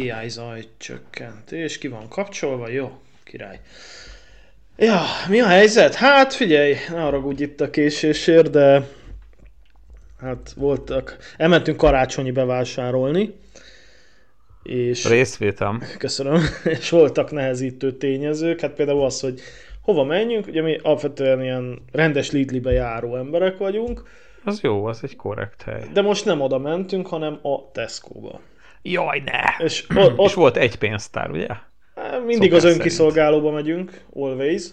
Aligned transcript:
AI 0.00 0.28
zaj 0.28 0.64
csökkentés, 0.76 1.78
ki 1.78 1.88
van 1.88 2.08
kapcsolva, 2.08 2.68
jó, 2.68 2.90
király. 3.24 3.60
Ja, 4.76 5.00
mi 5.28 5.40
a 5.40 5.46
helyzet? 5.46 5.94
Hát 5.94 6.34
figyelj, 6.34 6.74
ne 6.90 7.00
haragudj 7.00 7.42
itt 7.42 7.60
a 7.60 7.70
késésért, 7.70 8.50
de 8.50 8.88
hát 10.20 10.52
voltak, 10.56 11.16
elmentünk 11.36 11.76
karácsonyi 11.76 12.30
bevásárolni, 12.30 13.34
és 14.62 15.08
Részvétem. 15.08 15.82
köszönöm, 15.98 16.42
és 16.78 16.90
voltak 16.90 17.30
nehezítő 17.30 17.92
tényezők, 17.96 18.60
hát 18.60 18.72
például 18.72 19.04
az, 19.04 19.20
hogy 19.20 19.40
hova 19.82 20.04
menjünk, 20.04 20.46
ugye 20.46 20.62
mi 20.62 20.78
alapvetően 20.82 21.42
ilyen 21.42 21.78
rendes 21.92 22.30
Lidlibe 22.30 22.72
járó 22.72 23.16
emberek 23.16 23.56
vagyunk, 23.58 24.02
Az 24.44 24.60
jó, 24.60 24.84
az 24.84 25.00
egy 25.02 25.16
korrekt 25.16 25.62
hely. 25.62 25.82
de 25.92 26.00
most 26.00 26.24
nem 26.24 26.40
oda 26.40 26.58
mentünk, 26.58 27.06
hanem 27.06 27.38
a 27.42 27.70
Tesco-ba. 27.72 28.40
Jaj, 28.82 29.22
ne! 29.24 29.64
És 29.64 29.84
ott, 29.94 30.10
És 30.10 30.14
ott 30.16 30.32
volt 30.32 30.56
egy 30.56 30.76
pénztár, 30.76 31.30
ugye? 31.30 31.46
mindig 32.26 32.50
szokás 32.50 32.64
az 32.64 32.72
önkiszolgálóba 32.72 33.50
megyünk, 33.50 34.04
always. 34.14 34.64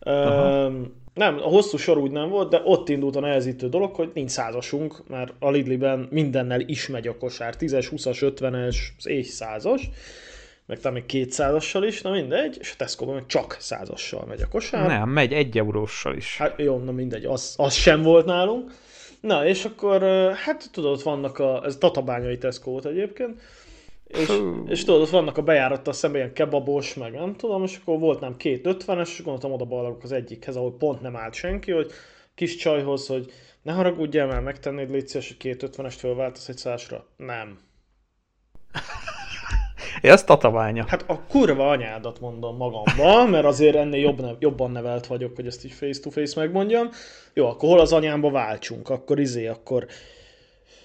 Aha. 0.00 0.72
Nem, 1.14 1.36
a 1.36 1.48
hosszú 1.48 1.76
sor 1.76 1.98
úgy 1.98 2.10
nem 2.10 2.28
volt, 2.28 2.50
de 2.50 2.60
ott 2.64 2.88
indult 2.88 3.16
a 3.16 3.20
nehezítő 3.20 3.68
dolog, 3.68 3.94
hogy 3.94 4.10
nincs 4.14 4.30
százasunk, 4.30 5.08
mert 5.08 5.32
a 5.38 5.50
Lidliben 5.50 6.08
mindennel 6.10 6.60
is 6.60 6.88
megy 6.88 7.06
a 7.06 7.16
kosár. 7.16 7.54
10-es, 7.58 7.88
20-as, 7.90 8.32
50-es, 8.40 8.76
az 8.98 9.06
és 9.06 9.26
százas, 9.26 9.90
meg 10.66 10.78
talán 10.78 10.92
még 10.92 11.26
200-assal 11.28 11.84
is, 11.86 12.02
na 12.02 12.10
mindegy, 12.10 12.56
és 12.60 12.70
a 12.72 12.74
Tesco-ban 12.76 13.14
meg 13.14 13.26
csak 13.26 13.56
százassal 13.58 14.24
megy 14.26 14.40
a 14.40 14.48
kosár. 14.48 14.86
Nem, 14.86 15.08
megy 15.08 15.32
egy 15.32 15.58
euróssal 15.58 16.16
is. 16.16 16.36
Hát 16.36 16.58
jó, 16.58 16.78
na 16.78 16.92
mindegy, 16.92 17.24
az, 17.24 17.54
az 17.56 17.74
sem 17.74 18.02
volt 18.02 18.26
nálunk. 18.26 18.72
Na, 19.24 19.46
és 19.46 19.64
akkor, 19.64 20.02
hát 20.34 20.70
tudod, 20.72 21.02
vannak 21.02 21.38
a, 21.38 21.64
ez 21.64 21.76
tatabányai 21.76 22.38
Tesco 22.38 22.70
volt 22.70 22.84
egyébként, 22.84 23.40
és, 24.06 24.28
és 24.66 24.84
tudod, 24.84 25.00
ott 25.00 25.10
vannak 25.10 25.36
a 25.36 25.42
bejárattal 25.42 25.92
szemben 25.92 26.20
ilyen 26.20 26.32
kebabos, 26.32 26.94
meg 26.94 27.12
nem 27.12 27.36
tudom, 27.36 27.62
és 27.62 27.76
akkor 27.76 27.98
volt 27.98 28.20
nem 28.20 28.36
két 28.36 28.66
ötvenes, 28.66 29.10
és 29.10 29.22
gondoltam 29.22 29.52
oda 29.52 29.64
balagok 29.64 30.02
az 30.02 30.12
egyikhez, 30.12 30.56
ahol 30.56 30.76
pont 30.76 31.00
nem 31.00 31.16
állt 31.16 31.34
senki, 31.34 31.72
hogy 31.72 31.90
kis 32.34 32.56
csajhoz, 32.56 33.06
hogy 33.06 33.32
ne 33.62 33.72
haragudjál 33.72 34.26
már, 34.26 34.40
megtennéd 34.42 34.90
légy 34.90 35.08
szíves, 35.08 35.28
hogy 35.28 35.36
két 35.36 35.62
ötvenest 35.62 35.98
fölváltasz 35.98 36.48
egy 36.48 36.58
százasra. 36.58 37.06
Nem. 37.16 37.58
Ez 40.00 40.24
tatabánya. 40.24 40.84
Hát 40.88 41.04
a 41.08 41.20
kurva 41.28 41.68
anyádat 41.68 42.20
mondom 42.20 42.56
magamba, 42.56 43.26
mert 43.26 43.44
azért 43.44 43.76
ennél 43.76 44.00
jobb 44.00 44.20
ne, 44.20 44.30
jobban 44.38 44.70
nevelt 44.70 45.06
vagyok, 45.06 45.36
hogy 45.36 45.46
ezt 45.46 45.64
így 45.64 45.72
face 45.72 46.00
to 46.00 46.10
face 46.10 46.40
megmondjam. 46.40 46.88
Jó, 47.32 47.46
akkor 47.46 47.68
hol 47.68 47.80
az 47.80 47.92
anyámba 47.92 48.30
váltsunk, 48.30 48.88
akkor 48.88 49.18
izé, 49.18 49.46
akkor 49.46 49.86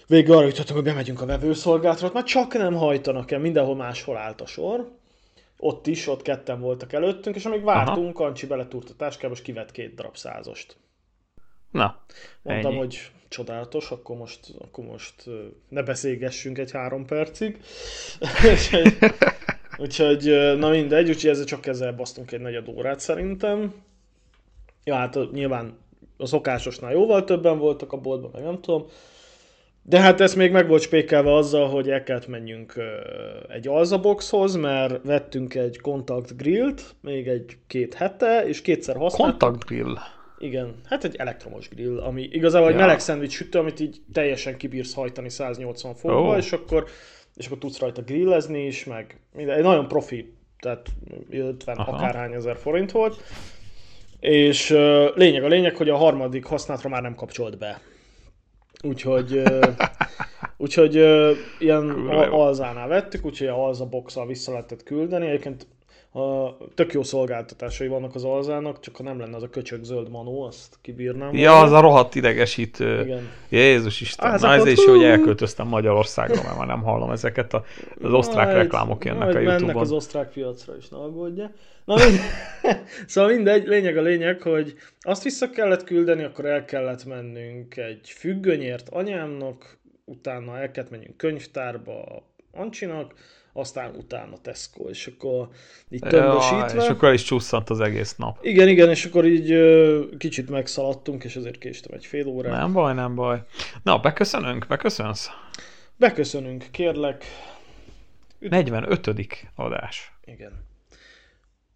végül 0.08 0.36
arra 0.36 0.45
jutottunk, 0.45 0.80
hogy 0.80 0.88
bemegyünk 0.88 1.22
a 1.22 1.25
vevőszolgálatra, 1.25 2.09
már 2.14 2.23
csak 2.23 2.53
nem 2.53 2.75
hajtanak 2.75 3.31
el, 3.31 3.39
mindenhol 3.39 3.75
máshol 3.75 4.17
állt 4.17 4.42
a 4.42 4.45
sor. 4.45 4.92
Ott 5.58 5.88
is, 5.88 6.08
ott 6.08 6.22
ketten 6.22 6.59
voltak 6.59 6.94
előttünk, 6.94 7.36
és 7.36 7.45
amíg 7.45 7.64
vártunk, 7.64 8.20
Ancsi 8.20 8.45
beletúrt 8.45 8.89
a 8.89 8.94
táskába, 8.97 9.33
és 9.33 9.42
kivett 9.42 9.72
két 9.72 9.95
darab 9.95 10.17
százast. 10.17 10.77
Na, 11.72 12.03
Mondtam, 12.42 12.72
Ennyi. 12.72 12.80
hogy 12.80 13.11
csodálatos, 13.30 13.91
akkor 13.91 14.17
most, 14.17 14.39
akkor 14.59 14.85
most 14.85 15.13
ne 15.69 15.83
beszélgessünk 15.83 16.58
egy 16.58 16.72
három 16.72 17.05
percig. 17.05 17.59
úgyhogy, 18.52 18.97
úgyhogy, 19.77 20.58
na 20.58 20.69
mindegy, 20.69 21.09
úgyhogy 21.09 21.30
ezzel 21.30 21.45
csak 21.45 21.66
ezzel 21.66 21.94
basztunk 21.94 22.31
egy 22.31 22.41
negyed 22.41 22.67
órát 22.67 22.99
szerintem. 22.99 23.73
Ja, 24.83 24.95
hát 24.95 25.17
nyilván 25.31 25.77
a 26.17 26.25
szokásosnál 26.25 26.91
jóval 26.91 27.23
többen 27.23 27.58
voltak 27.58 27.94
a 27.94 27.97
boltban, 27.97 28.31
meg 28.33 28.44
nem 28.44 28.61
tudom. 28.61 28.86
De 29.83 29.99
hát 29.99 30.21
ez 30.21 30.36
még 30.36 30.52
meg 30.52 30.67
volt 30.67 30.81
spékelve 30.81 31.33
azzal, 31.33 31.69
hogy 31.69 31.89
el 31.89 32.03
kellett 32.03 32.27
menjünk 32.27 32.73
egy 33.48 33.67
alzaboxhoz, 33.67 34.55
mert 34.55 35.03
vettünk 35.03 35.55
egy 35.55 35.82
kontakt 35.82 36.37
grillt, 36.37 36.95
még 37.02 37.27
egy 37.27 37.58
két 37.67 37.93
hete, 37.93 38.48
és 38.48 38.61
kétszer 38.61 38.95
használtuk. 38.95 39.39
kontakt 39.39 39.65
grill. 39.65 39.95
Igen, 40.39 40.76
hát 40.86 41.04
egy 41.04 41.16
elektromos 41.16 41.70
grill, 41.70 42.00
ami 42.00 42.22
igazából 42.32 42.67
egy 42.67 42.73
Ja. 42.73 42.80
meleg 42.80 43.00
szendvics 43.00 43.33
sütő, 43.33 43.60
amit 43.60 43.80
így 43.80 44.02
teljesen 44.14 44.58
kibírsz 44.58 44.94
hajtani 44.94 45.30
180 45.30 45.94
fokba, 45.95 46.33
Ó. 46.33 46.36
és 46.36 46.52
akkor 46.52 46.86
és 47.36 47.45
akkor 47.45 47.58
tudsz 47.58 47.80
rajta 47.80 48.02
grillezni 48.02 48.66
is, 48.66 48.86
meg 48.86 49.20
minden, 49.36 49.58
egy 49.58 49.64
nagyon 49.64 49.88
profi, 49.88 50.33
tehát 50.60 50.88
50 51.30 51.76
Aha. 51.77 51.92
akárhány 51.92 52.33
ezer 52.33 52.58
forint 52.58 52.92
volt. 52.92 53.22
És 54.20 54.70
ö, 54.70 55.10
lényeg 55.16 55.44
a 55.44 55.48
lényeg, 55.48 55.76
hogy 55.76 55.89
a 55.89 55.95
harmadik 55.95 56.45
használatra 56.45 56.89
már 56.89 57.02
nem 57.02 57.16
kapcsolt 57.16 57.58
be. 57.58 57.82
Úgyhogy, 58.83 59.33
ö, 59.36 59.60
úgyhogy 60.58 60.98
ö, 60.98 61.32
ilyen 61.60 61.89
alzánál 62.30 62.88
vettük, 62.88 63.26
úgyhogy 63.26 63.48
a 63.48 63.66
alza 63.66 63.86
boxal 63.86 64.27
vissza 64.27 64.52
lehetett 64.52 64.83
küldeni. 64.83 65.27
Egyébként 65.27 65.67
a, 66.11 66.58
tök 66.75 66.93
jó 66.93 67.03
szolgáltatásai 67.03 67.87
vannak 67.87 68.15
az 68.15 68.23
alzának, 68.23 68.80
csak 68.80 68.95
ha 68.95 69.03
nem 69.03 69.20
lenne 69.20 69.36
az 69.36 69.43
a 69.43 69.49
köcsög 69.49 69.83
zöld 69.83 70.09
manó, 70.09 70.42
azt 70.43 70.77
kibírnám. 70.81 71.36
Ja, 71.36 71.52
volna. 71.52 71.65
az 71.65 71.71
a 71.71 71.80
rohadt 71.80 72.15
idegesítő. 72.15 73.02
Igen. 73.02 73.30
Jézus 73.49 74.02
Isten. 74.02 74.31
A 74.31 74.53
ez 74.53 74.65
is, 74.65 74.86
hogy 74.86 75.03
elköltöztem 75.03 75.67
Magyarországra, 75.67 76.42
mert 76.43 76.58
már 76.58 76.67
nem 76.67 76.81
hallom 76.81 77.11
ezeket. 77.11 77.53
A, 77.53 77.64
az 78.02 78.14
osztrák 78.14 78.45
Majd- 78.45 78.58
reklámok 78.58 79.05
jönnek 79.05 79.21
a 79.21 79.23
majd 79.23 79.36
mennek 79.36 79.52
Youtube-on. 79.52 79.81
az 79.81 79.92
osztrák 79.92 80.31
piacra 80.31 80.77
is, 80.77 80.89
ne 80.89 80.97
aggódja. 80.97 81.52
Na, 81.86 81.95
mind... 81.95 82.20
szóval 83.08 83.33
mindegy, 83.33 83.67
lényeg 83.67 83.97
a 83.97 84.02
lényeg, 84.02 84.41
hogy 84.41 84.73
azt 84.99 85.23
vissza 85.23 85.49
kellett 85.49 85.83
küldeni, 85.83 86.23
akkor 86.23 86.45
el 86.45 86.65
kellett 86.65 87.05
mennünk 87.05 87.77
egy 87.77 88.09
függönyért 88.09 88.89
anyámnak, 88.89 89.77
utána 90.05 90.59
el 90.59 90.71
kellett 90.71 90.89
menjünk 90.89 91.17
könyvtárba 91.17 92.23
Ancsinak, 92.52 93.14
aztán 93.54 93.95
utána 93.95 94.37
Tesco, 94.42 94.83
és 94.89 95.08
akkor 95.08 95.48
így 95.89 96.04
Ja, 96.04 96.10
tömbösítve. 96.10 96.83
és 96.83 96.89
akkor 96.89 97.14
is 97.14 97.23
csúszant 97.23 97.70
az 97.70 97.80
egész 97.80 98.15
nap. 98.15 98.37
Igen, 98.42 98.67
igen, 98.67 98.89
és 98.89 99.05
akkor 99.05 99.26
így 99.26 99.58
kicsit 100.17 100.49
megszaladtunk, 100.49 101.23
és 101.23 101.36
ezért 101.36 101.58
késtem 101.58 101.93
egy 101.95 102.05
fél 102.05 102.27
órát. 102.27 102.52
Nem 102.52 102.73
baj, 102.73 102.93
nem 102.93 103.15
baj. 103.15 103.43
Na, 103.83 103.99
beköszönünk, 103.99 104.67
beköszönsz? 104.67 105.30
Beköszönünk, 105.95 106.65
kérlek. 106.71 107.23
45. 108.39 109.48
adás. 109.55 110.11
Igen. 110.26 110.67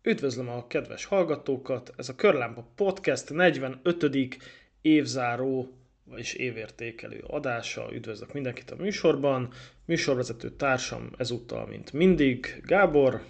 Üdvözlöm 0.02 0.50
a 0.50 0.68
kedves 0.68 1.06
hallgatókat, 1.06 1.94
ez 1.98 2.10
a 2.10 2.16
Körlámpa 2.16 2.66
Podcast 2.76 3.30
45. 3.34 4.38
évzáró, 4.82 5.78
vagyis 6.04 6.34
évértékelő 6.34 7.24
adása. 7.28 7.88
Üdvözlök 7.94 8.34
mindenkit 8.34 8.72
a 8.72 8.76
műsorban. 8.76 9.50
Műsorvezető 9.86 10.50
társam 10.50 11.10
ezúttal, 11.18 11.66
mint 11.66 11.94
mindig, 11.94 12.62
Gábor, 12.66 13.22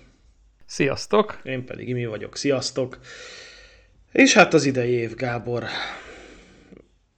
Sziasztok! 0.66 1.40
én 1.44 1.66
pedig 1.66 1.90
Imi 1.90 2.06
vagyok. 2.06 2.38
Sziasztok! 2.38 2.98
És 4.12 4.34
hát 4.34 4.54
az 4.54 4.66
idei 4.66 4.92
év, 4.92 5.16
Gábor. 5.16 5.64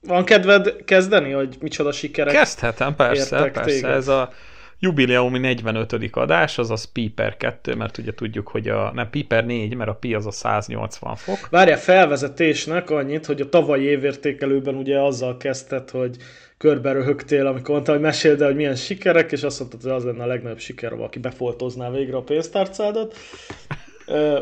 Van 0.00 0.24
kedved 0.24 0.84
kezdeni, 0.84 1.30
hogy 1.30 1.56
micsoda 1.60 1.92
sikerek? 1.92 2.34
Kezdhetem, 2.34 2.94
persze, 2.94 3.38
persze. 3.38 3.60
téged. 3.60 3.90
Ez 3.90 4.08
a 4.08 4.32
jubileumi 4.78 5.38
45. 5.38 5.92
adás, 6.10 6.58
azaz 6.58 6.84
Piper 6.84 7.36
2, 7.36 7.74
mert 7.74 7.98
ugye 7.98 8.14
tudjuk, 8.14 8.48
hogy 8.48 8.68
a, 8.68 8.92
nem 8.94 9.10
Piper 9.10 9.44
4, 9.44 9.74
mert 9.74 9.90
a 9.90 9.94
Pi 9.94 10.14
az 10.14 10.26
a 10.26 10.30
180 10.30 11.16
fok. 11.16 11.48
Várjál, 11.50 11.78
felvezetésnek 11.78 12.90
annyit, 12.90 13.26
hogy 13.26 13.40
a 13.40 13.48
tavalyi 13.48 13.84
évértékelőben 13.84 14.74
ugye 14.74 15.00
azzal 15.00 15.36
kezdted, 15.36 15.90
hogy 15.90 16.16
körbe 16.58 16.92
röhögtél, 16.92 17.46
amikor 17.46 17.70
mondta, 17.70 17.92
hogy 17.92 18.00
meséld 18.00 18.40
el, 18.40 18.46
hogy 18.46 18.56
milyen 18.56 18.76
sikerek, 18.76 19.32
és 19.32 19.42
azt 19.42 19.58
mondtad, 19.58 19.82
hogy 19.82 19.90
az 19.90 20.04
lenne 20.04 20.22
a 20.22 20.26
legnagyobb 20.26 20.58
siker, 20.58 20.90
ha 20.90 21.08
befoltozná 21.20 21.90
végre 21.90 22.16
a 22.16 22.22
pénztárcádat. 22.22 23.16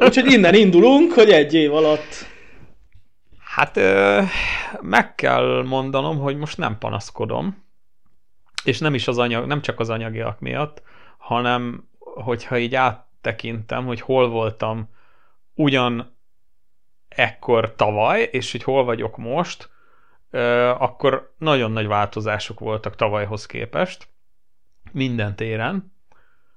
Úgyhogy 0.00 0.32
innen 0.32 0.54
indulunk, 0.54 1.12
hogy 1.12 1.30
egy 1.30 1.54
év 1.54 1.74
alatt 1.74 2.32
Hát 3.54 3.80
meg 4.80 5.14
kell 5.14 5.62
mondanom, 5.66 6.18
hogy 6.18 6.36
most 6.36 6.58
nem 6.58 6.78
panaszkodom, 6.78 7.64
és 8.64 8.78
nem 8.78 8.94
is 8.94 9.08
az 9.08 9.18
anyag, 9.18 9.46
nem 9.46 9.62
csak 9.62 9.80
az 9.80 9.90
anyagiak 9.90 10.40
miatt, 10.40 10.82
hanem 11.18 11.88
hogyha 11.98 12.58
így 12.58 12.74
áttekintem, 12.74 13.86
hogy 13.86 14.00
hol 14.00 14.28
voltam 14.28 14.88
ugyan 15.54 16.16
ekkor 17.08 17.74
tavaly, 17.74 18.28
és 18.32 18.52
hogy 18.52 18.62
hol 18.62 18.84
vagyok 18.84 19.16
most, 19.16 19.70
akkor 20.78 21.34
nagyon 21.38 21.72
nagy 21.72 21.86
változások 21.86 22.60
voltak 22.60 22.96
tavalyhoz 22.96 23.46
képest, 23.46 24.08
minden 24.92 25.36
téren. 25.36 25.92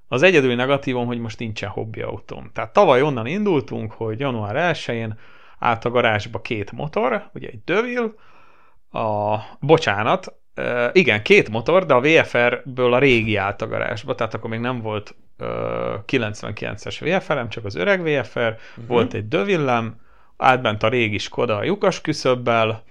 Az 0.08 0.22
egyedül 0.22 0.56
negatívum, 0.56 1.06
hogy 1.06 1.20
most 1.20 1.40
nincsen 1.40 1.70
hobbi 1.70 2.02
autóm. 2.02 2.50
Tehát 2.54 2.74
tavaly 2.74 3.02
onnan 3.02 3.26
indultunk, 3.26 3.92
hogy 3.92 4.20
január 4.20 4.76
1-én 4.76 5.18
állt 5.60 5.86
a 5.86 5.90
garázsba 5.90 6.42
két 6.42 6.72
motor, 6.72 7.30
ugye 7.34 7.48
egy 7.48 7.64
Dövil, 7.64 8.16
a, 8.92 9.38
bocsánat, 9.60 10.34
igen, 10.92 11.24
két 11.24 11.50
motor, 11.50 11.86
de 11.86 11.94
a 11.94 12.02
VFR-ből 12.02 12.94
a 12.94 13.00
régi 13.00 13.36
állt 13.36 13.62
a 13.62 13.68
garázsba, 13.68 14.16
tehát 14.16 14.34
akkor 14.34 14.50
még 14.50 14.60
nem 14.60 14.82
volt 14.82 15.16
ö, 15.38 15.96
99-es 16.08 16.98
VFR-em, 17.00 17.50
csak 17.50 17.66
az 17.66 17.76
öreg 17.76 18.02
VFR, 18.02 18.40
uh-huh. 18.40 18.88
volt 18.88 19.14
egy 19.14 19.28
Dövillem, 19.28 20.00
átbent 20.38 20.84
a 20.84 20.90
régi 20.90 21.18
Skoda 21.18 21.56
a 21.56 21.64
lyukas 21.64 22.02
küszöbbel, 22.02 22.84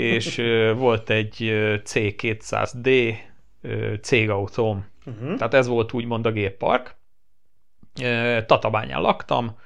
és 0.00 0.36
volt 0.76 1.10
egy 1.10 1.42
ö, 1.42 1.76
C200D 1.84 3.14
ö, 3.60 3.94
cégautóm. 4.02 4.86
uh-huh. 5.06 5.36
Tehát 5.36 5.54
ez 5.54 5.66
volt 5.66 5.92
úgymond 5.92 6.26
a 6.26 6.30
géppark. 6.30 6.94
Tatabányán 8.46 9.00
laktam, 9.00 9.58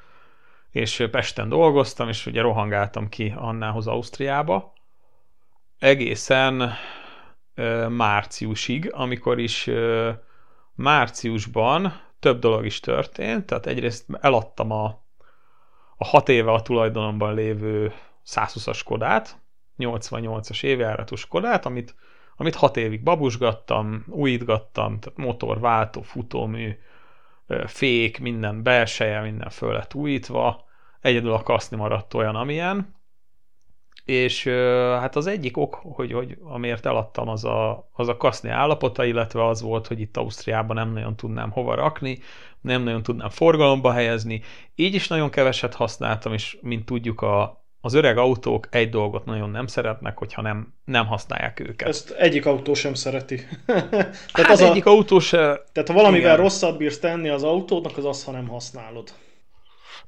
és 0.71 1.09
Pesten 1.11 1.49
dolgoztam, 1.49 2.09
és 2.09 2.27
ugye 2.27 2.41
rohangáltam 2.41 3.09
ki 3.09 3.35
Annához 3.37 3.87
Ausztriába, 3.87 4.73
egészen 5.79 6.73
márciusig, 7.89 8.93
amikor 8.93 9.39
is 9.39 9.71
márciusban 10.75 12.01
több 12.21 12.39
dolog 12.39 12.65
is 12.65 12.81
történt, 12.81 13.47
tehát 13.47 13.67
egyrészt 13.67 14.05
eladtam 14.21 14.71
a, 14.71 14.85
a 15.97 16.05
hat 16.05 16.29
éve 16.29 16.53
a 16.53 16.63
tulajdonomban 16.63 17.35
lévő 17.35 17.93
120-as 18.27 18.81
Kodát, 18.85 19.40
88-as 19.81 20.63
évjáratos 20.63 21.27
Kodát, 21.27 21.67
amit, 21.67 21.95
amit 22.37 22.55
hat 22.55 22.77
évig 22.77 23.03
babusgattam, 23.03 24.05
újítgattam, 24.09 24.99
tehát 24.99 25.19
motor, 25.19 25.61
váltó, 25.61 26.03
futómű, 26.03 26.77
fék, 27.67 28.21
minden 28.21 28.63
belseje, 28.63 29.21
minden 29.21 29.51
föl 29.51 29.73
lett 29.73 29.95
újítva, 29.95 30.65
egyedül 31.01 31.33
a 31.33 31.43
kaszni 31.43 31.77
maradt 31.77 32.15
olyan, 32.15 32.37
amilyen, 32.37 32.99
és 34.05 34.45
hát 35.01 35.17
az 35.17 35.27
egyik 35.27 35.57
ok, 35.57 35.75
hogy, 35.75 36.13
hogy 36.13 36.39
amiért 36.43 36.87
eladtam, 36.87 37.29
az 37.29 37.45
a, 37.45 37.89
az 37.93 38.09
a 38.09 38.17
kaszni 38.17 38.49
állapota, 38.49 39.05
illetve 39.05 39.47
az 39.47 39.63
volt, 39.63 39.87
hogy 39.87 40.01
itt 40.01 40.17
Ausztriában 40.17 40.77
nem 40.77 40.93
nagyon 40.93 41.17
tudnám 41.17 41.51
hova 41.51 41.75
rakni, 41.75 42.19
nem 42.61 42.83
nagyon 42.83 43.03
tudnám 43.03 43.29
forgalomba 43.29 43.93
helyezni, 43.93 44.43
így 44.75 44.95
is 44.95 45.09
nagyon 45.09 45.31
keveset 45.31 45.75
használtam, 45.75 46.33
és 46.33 46.59
mint 46.61 46.85
tudjuk, 46.85 47.21
a, 47.21 47.60
az 47.81 47.95
öreg 47.95 48.19
autók 48.19 48.69
egy 48.71 48.89
dolgot 48.89 49.25
nagyon 49.25 49.51
nem 49.51 49.67
szeretnek, 49.67 50.19
hogyha 50.19 50.43
nem, 50.43 50.75
nem 50.85 51.07
használják 51.07 51.61
őket. 51.61 51.89
Ezt 51.89 52.11
egyik 52.11 52.47
autó 52.47 52.75
sem 52.75 52.95
szereti. 52.95 53.37
tehát 53.67 54.15
hát 54.33 54.51
az 54.51 54.61
egyik 54.61 54.87
a, 54.87 54.91
autó 54.91 55.19
se... 55.19 55.39
Tehát 55.73 55.89
ha 55.89 55.95
valamivel 55.95 56.33
igen. 56.33 56.37
rosszat 56.37 56.77
bírsz 56.77 56.99
tenni 56.99 57.29
az 57.29 57.43
autódnak, 57.43 57.97
az 57.97 58.05
az, 58.05 58.25
ha 58.25 58.33
nem 58.33 58.49
használod. 58.49 59.13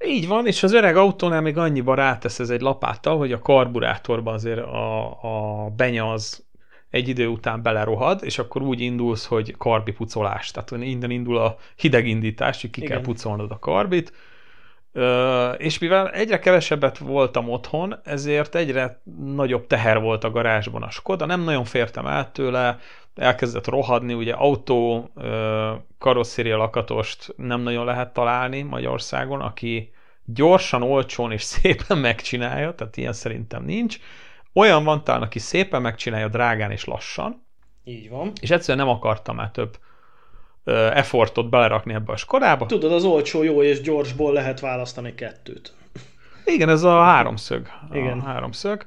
Így 0.04 0.28
van, 0.28 0.46
és 0.46 0.62
az 0.62 0.72
öreg 0.72 0.96
autónál 0.96 1.40
még 1.40 1.56
annyiba 1.56 1.94
rátesz 1.94 2.38
ez 2.38 2.50
egy 2.50 2.60
lapáttal, 2.60 3.19
hogy 3.19 3.32
a 3.32 3.38
karburátorban 3.38 4.34
azért 4.34 4.58
a, 4.58 5.06
a 5.22 5.69
benya 5.76 6.12
az 6.12 6.44
egy 6.90 7.08
idő 7.08 7.26
után 7.26 7.62
belerohad, 7.62 8.20
és 8.24 8.38
akkor 8.38 8.62
úgy 8.62 8.80
indulsz, 8.80 9.26
hogy 9.26 9.56
karbi 9.56 9.92
pucolás. 9.92 10.50
Tehát 10.50 10.70
innen 10.70 11.10
indul 11.10 11.36
a 11.38 11.56
hidegindítás, 11.76 12.60
hogy 12.60 12.70
ki 12.70 12.80
Igen. 12.80 12.92
kell 12.92 13.02
pucolnod 13.02 13.50
a 13.50 13.58
karbit. 13.58 14.12
És 15.56 15.78
mivel 15.78 16.10
egyre 16.10 16.38
kevesebbet 16.38 16.98
voltam 16.98 17.48
otthon, 17.48 18.00
ezért 18.04 18.54
egyre 18.54 19.00
nagyobb 19.24 19.66
teher 19.66 20.00
volt 20.00 20.24
a 20.24 20.30
garázsban 20.30 20.82
a 20.82 20.90
Skoda, 20.90 21.26
nem 21.26 21.40
nagyon 21.40 21.64
fértem 21.64 22.06
át 22.06 22.32
tőle, 22.32 22.78
elkezdett 23.14 23.66
rohadni, 23.66 24.14
ugye 24.14 24.32
autó 24.32 25.10
karosszéria 25.98 26.56
lakatost 26.56 27.34
nem 27.36 27.60
nagyon 27.60 27.84
lehet 27.84 28.12
találni 28.12 28.62
Magyarországon, 28.62 29.40
aki 29.40 29.92
gyorsan, 30.24 30.82
olcsón 30.82 31.32
és 31.32 31.42
szépen 31.52 31.98
megcsinálja, 31.98 32.74
tehát 32.74 32.96
ilyen 32.96 33.12
szerintem 33.12 33.64
nincs. 33.64 33.98
Olyan 34.52 34.84
van 34.84 35.04
talán, 35.04 35.22
aki 35.22 35.38
szépen 35.38 35.82
megcsinálja 35.82 36.28
drágán 36.28 36.70
és 36.70 36.84
lassan. 36.84 37.46
Így 37.84 38.10
van. 38.10 38.32
És 38.40 38.50
egyszerűen 38.50 38.86
nem 38.86 38.94
akartam 38.94 39.36
már 39.36 39.50
több 39.50 39.78
effortot 40.94 41.48
belerakni 41.48 41.94
ebbe 41.94 42.12
a 42.12 42.16
Skodába. 42.16 42.66
Tudod, 42.66 42.92
az 42.92 43.04
olcsó, 43.04 43.42
jó 43.42 43.62
és 43.62 43.80
gyorsból 43.80 44.32
lehet 44.32 44.60
választani 44.60 45.14
kettőt. 45.14 45.72
Igen, 46.44 46.68
ez 46.68 46.82
a 46.82 47.02
háromszög. 47.02 47.66
Igen. 47.92 48.18
A 48.18 48.24
háromszög 48.24 48.86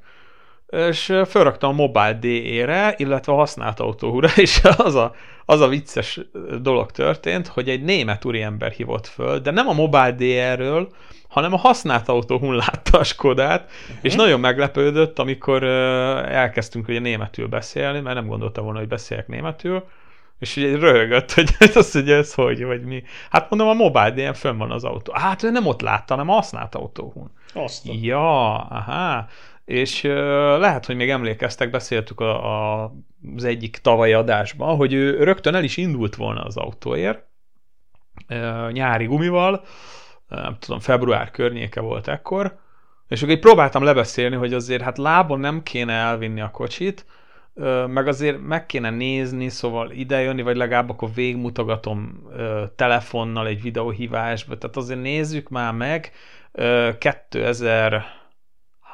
és 0.75 1.13
felraktam 1.25 1.69
a 1.69 1.73
Mobile 1.73 2.13
DE-re, 2.13 2.93
illetve 2.97 3.33
a 3.33 3.35
használt 3.35 3.79
autóhúra, 3.79 4.29
és 4.35 4.61
az 4.77 4.95
a, 4.95 5.13
az 5.45 5.61
a 5.61 5.67
vicces 5.67 6.19
dolog 6.61 6.91
történt, 6.91 7.47
hogy 7.47 7.69
egy 7.69 7.83
német 7.83 8.25
úriember 8.25 8.71
hívott 8.71 9.07
föl, 9.07 9.39
de 9.39 9.51
nem 9.51 9.67
a 9.67 9.73
Mobile 9.73 10.11
DE-ről, 10.11 10.89
hanem 11.27 11.53
a 11.53 11.57
használt 11.57 12.09
autóhún 12.09 12.55
látta 12.55 12.99
a 12.99 13.03
Skodát, 13.03 13.61
uh-huh. 13.63 13.97
és 14.01 14.15
nagyon 14.15 14.39
meglepődött, 14.39 15.19
amikor 15.19 15.63
elkezdtünk 15.63 16.87
ugye 16.87 16.99
németül 16.99 17.47
beszélni, 17.47 17.99
mert 17.99 18.15
nem 18.15 18.27
gondolta 18.27 18.61
volna, 18.61 18.79
hogy 18.79 18.87
beszéljek 18.87 19.27
németül, 19.27 19.83
és 20.39 20.55
ugye 20.57 20.77
röhögött, 20.77 21.31
hogy 21.31 21.49
az, 21.75 21.91
hogy 21.91 22.11
ez 22.11 22.33
hogy, 22.33 22.63
vagy 22.63 22.83
mi. 22.83 23.03
Hát 23.29 23.49
mondom, 23.49 23.67
a 23.67 23.73
mobile 23.73 24.11
DN 24.11 24.33
fönn 24.33 24.57
van 24.57 24.71
az 24.71 24.83
autó. 24.83 25.13
Hát 25.13 25.43
ő 25.43 25.51
nem 25.51 25.65
ott 25.65 25.81
látta, 25.81 26.13
hanem 26.13 26.29
a 26.29 26.33
használt 26.33 26.75
autóhún. 26.75 27.31
Azt. 27.53 27.87
Ja, 28.01 28.55
aha 28.55 29.27
és 29.65 30.01
lehet, 30.59 30.85
hogy 30.85 30.95
még 30.95 31.09
emlékeztek, 31.09 31.69
beszéltük 31.69 32.19
a, 32.19 32.83
a, 32.83 32.91
az 33.35 33.43
egyik 33.43 33.77
tavalyi 33.77 34.13
adásban, 34.13 34.75
hogy 34.75 34.93
ő 34.93 35.23
rögtön 35.23 35.55
el 35.55 35.63
is 35.63 35.77
indult 35.77 36.15
volna 36.15 36.43
az 36.43 36.57
autóért, 36.57 37.23
nyári 38.71 39.05
gumival, 39.05 39.63
nem 40.27 40.57
tudom, 40.59 40.79
február 40.79 41.31
környéke 41.31 41.81
volt 41.81 42.07
ekkor, 42.07 42.59
és 43.07 43.21
akkor 43.21 43.33
így 43.33 43.41
próbáltam 43.41 43.83
lebeszélni, 43.83 44.35
hogy 44.35 44.53
azért 44.53 44.81
hát 44.81 44.97
lábon 44.97 45.39
nem 45.39 45.63
kéne 45.63 45.93
elvinni 45.93 46.41
a 46.41 46.51
kocsit, 46.51 47.05
meg 47.87 48.07
azért 48.07 48.41
meg 48.41 48.65
kéne 48.65 48.89
nézni, 48.89 49.49
szóval 49.49 49.91
idejönni, 49.91 50.41
vagy 50.41 50.55
legalább 50.55 50.89
akkor 50.89 51.09
végmutogatom 51.13 52.27
telefonnal 52.75 53.47
egy 53.47 53.61
videóhívásba, 53.61 54.57
tehát 54.57 54.77
azért 54.77 55.01
nézzük 55.01 55.49
már 55.49 55.73
meg 55.73 56.11
2000 56.97 58.03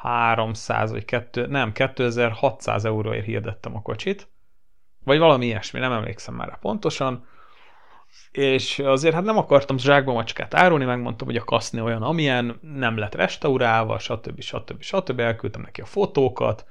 300 0.02 0.90
vagy 0.90 1.04
2, 1.04 1.46
nem, 1.46 1.72
2600 1.72 2.84
euróért 2.84 3.24
hirdettem 3.24 3.76
a 3.76 3.82
kocsit, 3.82 4.28
vagy 5.04 5.18
valami 5.18 5.46
ilyesmi, 5.46 5.80
nem 5.80 5.92
emlékszem 5.92 6.34
már 6.34 6.58
pontosan, 6.58 7.26
és 8.30 8.78
azért 8.78 9.14
hát 9.14 9.24
nem 9.24 9.38
akartam 9.38 9.78
zsákba 9.78 10.12
macskát 10.12 10.54
árulni, 10.54 10.84
megmondtam, 10.84 11.26
hogy 11.26 11.36
a 11.36 11.44
kaszni 11.44 11.80
olyan, 11.80 12.02
amilyen, 12.02 12.58
nem 12.60 12.96
lett 12.96 13.14
restaurálva, 13.14 13.98
stb. 13.98 14.40
stb. 14.40 14.82
stb. 14.82 15.20
Elküldtem 15.20 15.62
neki 15.62 15.80
a 15.80 15.86
fotókat, 15.86 16.66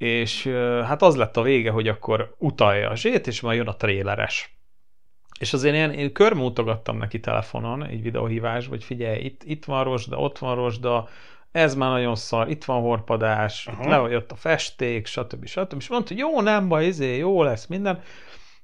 és 0.00 0.46
hát 0.84 1.02
az 1.02 1.16
lett 1.16 1.36
a 1.36 1.42
vége, 1.42 1.70
hogy 1.70 1.88
akkor 1.88 2.34
utalja 2.38 2.90
a 2.90 2.96
zsét, 2.96 3.26
és 3.26 3.40
majd 3.40 3.56
jön 3.58 3.66
a 3.66 3.76
tréleres. 3.76 4.56
És 5.38 5.52
azért 5.52 5.74
én, 5.74 5.90
én 5.90 6.12
körmutogattam 6.12 6.96
neki 6.96 7.20
telefonon 7.20 7.86
egy 7.86 8.02
videóhívás, 8.02 8.66
hogy 8.66 8.84
figyelj, 8.84 9.20
itt, 9.24 9.42
itt 9.44 9.64
van 9.64 9.84
rosda, 9.84 10.16
ott 10.16 10.38
van 10.38 10.54
rosda, 10.54 11.08
ez 11.52 11.74
már 11.74 11.90
nagyon 11.90 12.16
szar, 12.16 12.50
itt 12.50 12.64
van 12.64 12.80
horpadás, 12.80 13.66
Aha. 13.66 14.08
jött 14.08 14.32
a 14.32 14.36
festék, 14.36 15.06
stb. 15.06 15.46
stb. 15.46 15.74
És 15.78 15.88
mondta, 15.88 16.08
hogy 16.08 16.18
jó, 16.18 16.40
nem 16.40 16.68
baj, 16.68 16.86
izé, 16.86 17.16
jó 17.16 17.42
lesz 17.42 17.66
minden. 17.66 18.02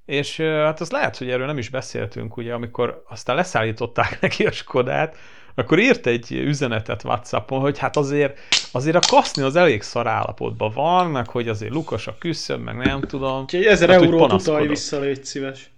És 0.04 0.40
hát 0.40 0.80
az 0.80 0.90
lehet, 0.90 1.16
hogy 1.16 1.30
erről 1.30 1.46
nem 1.46 1.58
is 1.58 1.68
beszéltünk, 1.68 2.36
ugye, 2.36 2.54
amikor 2.54 3.02
aztán 3.08 3.36
leszállították 3.36 4.18
neki 4.20 4.46
a 4.46 4.52
Skodát, 4.52 5.16
akkor 5.56 5.78
írt 5.78 6.06
egy 6.06 6.32
üzenetet 6.32 7.04
Whatsappon, 7.04 7.60
hogy 7.60 7.78
hát 7.78 7.96
azért, 7.96 8.38
azért 8.72 8.96
a 8.96 9.00
kaszni 9.08 9.42
az 9.42 9.56
elég 9.56 9.82
szar 9.82 10.06
állapotban 10.06 10.72
van, 10.74 11.10
meg 11.10 11.28
hogy 11.28 11.48
azért 11.48 11.72
lukas 11.72 12.06
a 12.06 12.18
küszöb, 12.18 12.62
meg 12.62 12.76
nem 12.76 13.00
tudom. 13.00 13.42
Úgyhogy 13.42 13.64
ezer 13.64 13.90
hát, 13.90 14.02
eurót 14.02 14.32
utalj 14.32 14.66
vissza, 14.66 14.98
légy 15.00 15.24
szíves. 15.24 15.70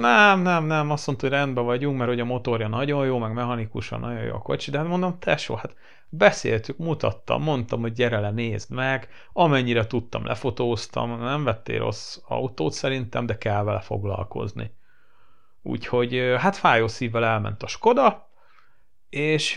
Nem, 0.00 0.40
nem, 0.42 0.64
nem, 0.64 0.90
azt 0.90 1.06
mondta, 1.06 1.26
hogy 1.26 1.36
rendben 1.36 1.64
vagyunk, 1.64 1.96
mert 1.98 2.10
hogy 2.10 2.20
a 2.20 2.24
motorja 2.24 2.68
nagyon 2.68 3.06
jó, 3.06 3.18
meg 3.18 3.32
mechanikusan 3.32 4.00
nagyon 4.00 4.22
jó 4.22 4.34
a 4.34 4.38
kocsi, 4.38 4.70
de 4.70 4.78
hát 4.78 4.86
mondom, 4.86 5.18
tesó, 5.18 5.54
hát 5.54 5.74
Beszéltük, 6.12 6.76
mutattam, 6.76 7.42
mondtam, 7.42 7.80
hogy 7.80 7.92
gyere 7.92 8.20
le, 8.20 8.30
nézd 8.30 8.70
meg, 8.70 9.08
amennyire 9.32 9.86
tudtam, 9.86 10.26
lefotóztam, 10.26 11.20
nem 11.20 11.44
vettél 11.44 11.78
rossz 11.78 12.18
autót 12.28 12.72
szerintem, 12.72 13.26
de 13.26 13.38
kell 13.38 13.62
vele 13.62 13.80
foglalkozni. 13.80 14.74
Úgyhogy 15.62 16.34
hát 16.38 16.56
fájó 16.56 16.88
szívvel 16.88 17.24
elment 17.24 17.62
a 17.62 17.66
Skoda, 17.66 18.29
és 19.10 19.56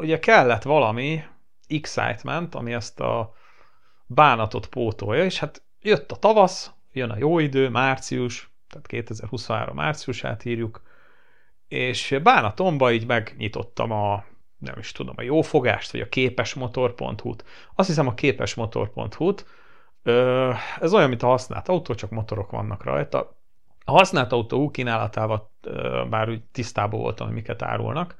ugye 0.00 0.18
kellett 0.18 0.62
valami 0.62 1.22
excitement, 1.68 2.54
ami 2.54 2.72
ezt 2.72 3.00
a 3.00 3.34
bánatot 4.06 4.66
pótolja, 4.66 5.24
és 5.24 5.38
hát 5.38 5.62
jött 5.80 6.12
a 6.12 6.16
tavasz, 6.16 6.70
jön 6.92 7.10
a 7.10 7.18
jó 7.18 7.38
idő, 7.38 7.68
március, 7.68 8.50
tehát 8.68 8.86
2023 8.86 9.76
márciusát 9.76 10.44
írjuk, 10.44 10.82
és 11.68 12.18
bánatomba 12.22 12.92
így 12.92 13.06
megnyitottam 13.06 13.90
a 13.90 14.24
nem 14.58 14.78
is 14.78 14.92
tudom, 14.92 15.14
a 15.18 15.22
jófogást, 15.22 15.92
vagy 15.92 16.00
a 16.00 16.08
képesmotor.hu-t. 16.08 17.44
Azt 17.74 17.88
hiszem 17.88 18.06
a 18.06 18.14
képesmotor.hu-t. 18.14 19.46
Ez 20.80 20.94
olyan, 20.94 21.08
mint 21.08 21.22
a 21.22 21.26
használt 21.26 21.68
autó, 21.68 21.94
csak 21.94 22.10
motorok 22.10 22.50
vannak 22.50 22.84
rajta. 22.84 23.36
A 23.84 23.90
használt 23.90 24.32
autó 24.32 24.70
kínálatával 24.70 25.50
már 26.10 26.28
úgy 26.28 26.42
tisztában 26.52 27.00
voltam, 27.00 27.26
hogy 27.26 27.36
miket 27.36 27.62
árulnak. 27.62 28.16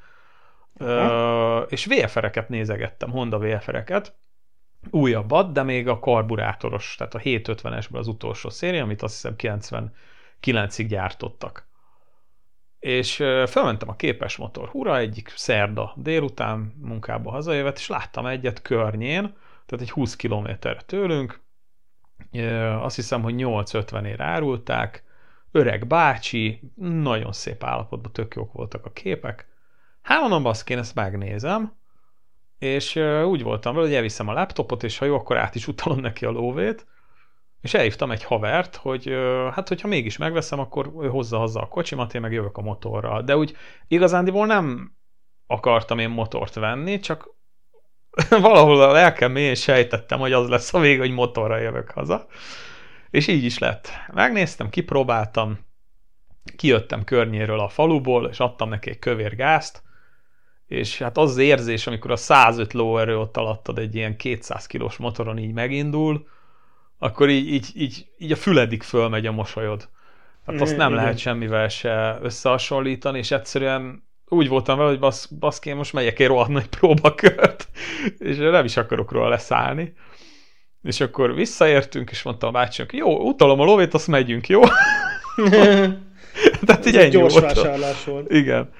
És 1.68 1.86
VFR-eket 1.86 2.48
nézegettem, 2.48 3.10
Honda 3.10 3.38
VFR-eket, 3.38 4.18
újabbat, 4.90 5.52
de 5.52 5.62
még 5.62 5.88
a 5.88 5.98
karburátoros, 5.98 6.94
tehát 6.98 7.14
a 7.14 7.18
750-esből 7.18 7.98
az 7.98 8.06
utolsó 8.06 8.48
széria, 8.48 8.82
amit 8.82 9.02
azt 9.02 9.14
hiszem 9.14 9.62
99-ig 10.40 10.86
gyártottak. 10.88 11.68
És 12.78 13.16
felmentem 13.46 13.88
a 13.88 13.96
képes 13.96 14.36
motor 14.36 14.68
hura 14.68 14.98
egyik 14.98 15.32
szerda 15.36 15.92
délután 15.96 16.74
munkába 16.80 17.30
hazajövet, 17.30 17.78
és 17.78 17.88
láttam 17.88 18.26
egyet 18.26 18.62
környén, 18.62 19.36
tehát 19.66 19.84
egy 19.84 19.90
20 19.90 20.16
km 20.16 20.48
tőlünk, 20.86 21.40
azt 22.80 22.96
hiszem, 22.96 23.22
hogy 23.22 23.34
850 23.34 24.04
ér 24.04 24.20
árulták, 24.20 25.04
öreg 25.50 25.86
bácsi, 25.86 26.72
nagyon 26.76 27.32
szép 27.32 27.64
állapotban, 27.64 28.12
tök 28.12 28.34
jók 28.34 28.52
voltak 28.52 28.86
a 28.86 28.92
képek. 28.92 29.48
Hát 30.02 30.20
mondom, 30.20 30.42
baszki, 30.42 30.72
én 30.72 30.78
ezt 30.78 30.94
megnézem, 30.94 31.76
és 32.58 32.96
úgy 33.24 33.42
voltam 33.42 33.74
vele, 33.74 33.86
hogy 33.86 33.96
elviszem 33.96 34.28
a 34.28 34.32
laptopot, 34.32 34.82
és 34.82 34.98
ha 34.98 35.04
jó, 35.04 35.14
akkor 35.14 35.36
át 35.36 35.54
is 35.54 35.68
utalom 35.68 36.00
neki 36.00 36.24
a 36.24 36.30
lóvét, 36.30 36.86
és 37.60 37.74
elhívtam 37.74 38.10
egy 38.10 38.24
havert, 38.24 38.76
hogy 38.76 39.08
hát 39.52 39.68
hogyha 39.68 39.88
mégis 39.88 40.16
megveszem, 40.16 40.58
akkor 40.58 40.92
ő 41.00 41.08
hozza 41.08 41.38
haza 41.38 41.60
a 41.60 41.68
kocsimat, 41.68 42.14
én 42.14 42.20
meg 42.20 42.32
jövök 42.32 42.56
a 42.56 42.62
motorral. 42.62 43.22
De 43.22 43.36
úgy 43.36 43.56
igazándiból 43.88 44.46
nem 44.46 44.92
akartam 45.46 45.98
én 45.98 46.08
motort 46.08 46.54
venni, 46.54 46.98
csak 46.98 47.28
valahol 48.30 48.82
a 48.82 48.92
lelkem 48.92 49.32
mélyén 49.32 49.54
sejtettem, 49.54 50.18
hogy 50.18 50.32
az 50.32 50.48
lesz 50.48 50.74
a 50.74 50.78
vég, 50.78 50.98
hogy 50.98 51.10
motorra 51.10 51.58
jövök 51.58 51.90
haza. 51.90 52.26
És 53.10 53.26
így 53.26 53.44
is 53.44 53.58
lett. 53.58 53.88
Megnéztem, 54.12 54.68
kipróbáltam, 54.68 55.58
kijöttem 56.56 57.04
környéről 57.04 57.60
a 57.60 57.68
faluból, 57.68 58.28
és 58.28 58.40
adtam 58.40 58.68
neki 58.68 58.90
egy 58.90 58.98
kövér 58.98 59.36
gázt, 59.36 59.82
és 60.70 60.98
hát 60.98 61.18
az 61.18 61.30
az 61.30 61.36
érzés, 61.36 61.86
amikor 61.86 62.10
a 62.10 62.16
105 62.16 62.72
lóerő 62.72 63.18
ott 63.18 63.36
alattad 63.36 63.78
egy 63.78 63.94
ilyen 63.94 64.16
200 64.16 64.66
kilós 64.66 64.96
motoron 64.96 65.38
így 65.38 65.52
megindul, 65.52 66.26
akkor 66.98 67.28
így, 67.28 67.52
így, 67.52 67.70
így, 67.74 68.06
így 68.18 68.32
a 68.32 68.36
füledig 68.36 68.82
fölmegy 68.82 69.26
a 69.26 69.32
mosolyod. 69.32 69.88
Hát 70.46 70.60
azt 70.60 70.76
nem 70.76 70.94
lehet 70.94 71.18
semmivel 71.18 71.68
se 71.68 72.18
összehasonlítani, 72.22 73.18
és 73.18 73.30
egyszerűen 73.30 74.02
úgy 74.28 74.48
voltam 74.48 74.76
vele, 74.76 74.88
hogy 74.88 74.98
basz, 74.98 75.26
baszki, 75.26 75.72
most 75.72 75.92
megyek 75.92 76.18
egy 76.18 76.26
rohadt 76.26 76.50
nagy 76.50 76.68
próbakört, 76.68 77.68
és 78.18 78.36
nem 78.36 78.64
is 78.64 78.76
akarok 78.76 79.12
róla 79.12 79.28
leszállni. 79.28 79.94
És 80.82 81.00
akkor 81.00 81.34
visszaértünk, 81.34 82.10
és 82.10 82.22
mondtam 82.22 82.48
a 82.48 82.52
bácsinak, 82.52 82.92
jó, 82.92 83.18
utalom 83.18 83.60
a 83.60 83.64
lóvét, 83.64 83.94
azt 83.94 84.08
megyünk, 84.08 84.48
jó? 84.48 84.60
Tehát 86.66 86.86
így 86.86 86.96
ennyi 86.96 87.10
gyors 87.10 87.32
volt. 87.32 87.44
vásárlás 87.44 88.04
volt. 88.04 88.30
Igen. 88.30 88.70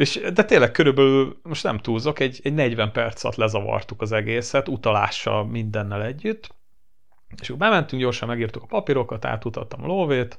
És, 0.00 0.20
de 0.34 0.44
tényleg 0.44 0.70
körülbelül, 0.70 1.40
most 1.42 1.62
nem 1.62 1.78
túlzok, 1.78 2.18
egy, 2.20 2.40
egy 2.42 2.54
40 2.54 2.92
perc 2.92 3.24
alatt 3.24 3.36
lezavartuk 3.36 4.02
az 4.02 4.12
egészet, 4.12 4.68
utalással 4.68 5.46
mindennel 5.46 6.02
együtt, 6.02 6.54
és 7.40 7.48
akkor 7.48 7.60
bementünk, 7.60 8.02
gyorsan 8.02 8.28
megírtuk 8.28 8.62
a 8.62 8.66
papírokat, 8.66 9.24
átutattam 9.24 9.84
a 9.84 9.86
lóvét, 9.86 10.38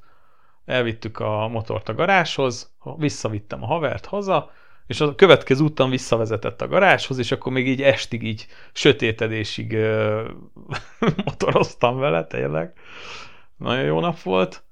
elvittük 0.66 1.20
a 1.20 1.48
motort 1.48 1.90
a 1.90 1.94
garázshoz, 1.94 2.76
visszavittem 2.98 3.64
a 3.64 3.66
havert 3.66 4.06
haza, 4.06 4.52
és 4.88 5.02
a 5.02 5.16
következő 5.16 5.64
úton 5.64 5.90
visszavezetett 5.90 6.62
a 6.62 6.68
garázshoz, 6.68 7.18
és 7.18 7.32
akkor 7.32 7.52
még 7.52 7.68
így 7.68 7.82
estig, 7.82 8.24
így 8.24 8.48
sötétedésig 8.74 9.74
ö, 9.74 10.30
motoroztam 11.26 11.98
vele, 11.98 12.24
tényleg. 12.24 12.74
Nagyon 13.58 13.84
jó 13.84 14.00
nap 14.00 14.22
volt. 14.22 14.64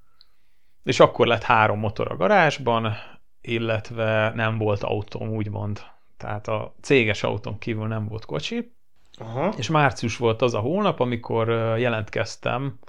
És 0.84 1.00
akkor 1.00 1.27
lett 1.27 1.43
három 1.43 1.79
motor 1.79 2.12
a 2.12 2.15
garázsban, 2.15 2.96
illetve 3.41 4.31
nem 4.36 4.58
volt 4.58 4.84
autóm, 4.84 5.29
úgymond. 5.29 5.81
Tehát 6.17 6.48
a 6.48 6.75
céges 6.81 7.24
autón 7.24 7.58
kívül 7.58 7.88
nem 7.88 8.08
volt 8.08 8.25
kocsi. 8.25 8.72
Aha. 9.17 9.53
És 9.58 9.69
március 9.69 10.17
volt 10.17 10.41
az 10.41 10.53
a 10.53 10.60
hónap, 10.60 11.00
amikor 11.00 11.50
jelentkeztem, 11.77 12.79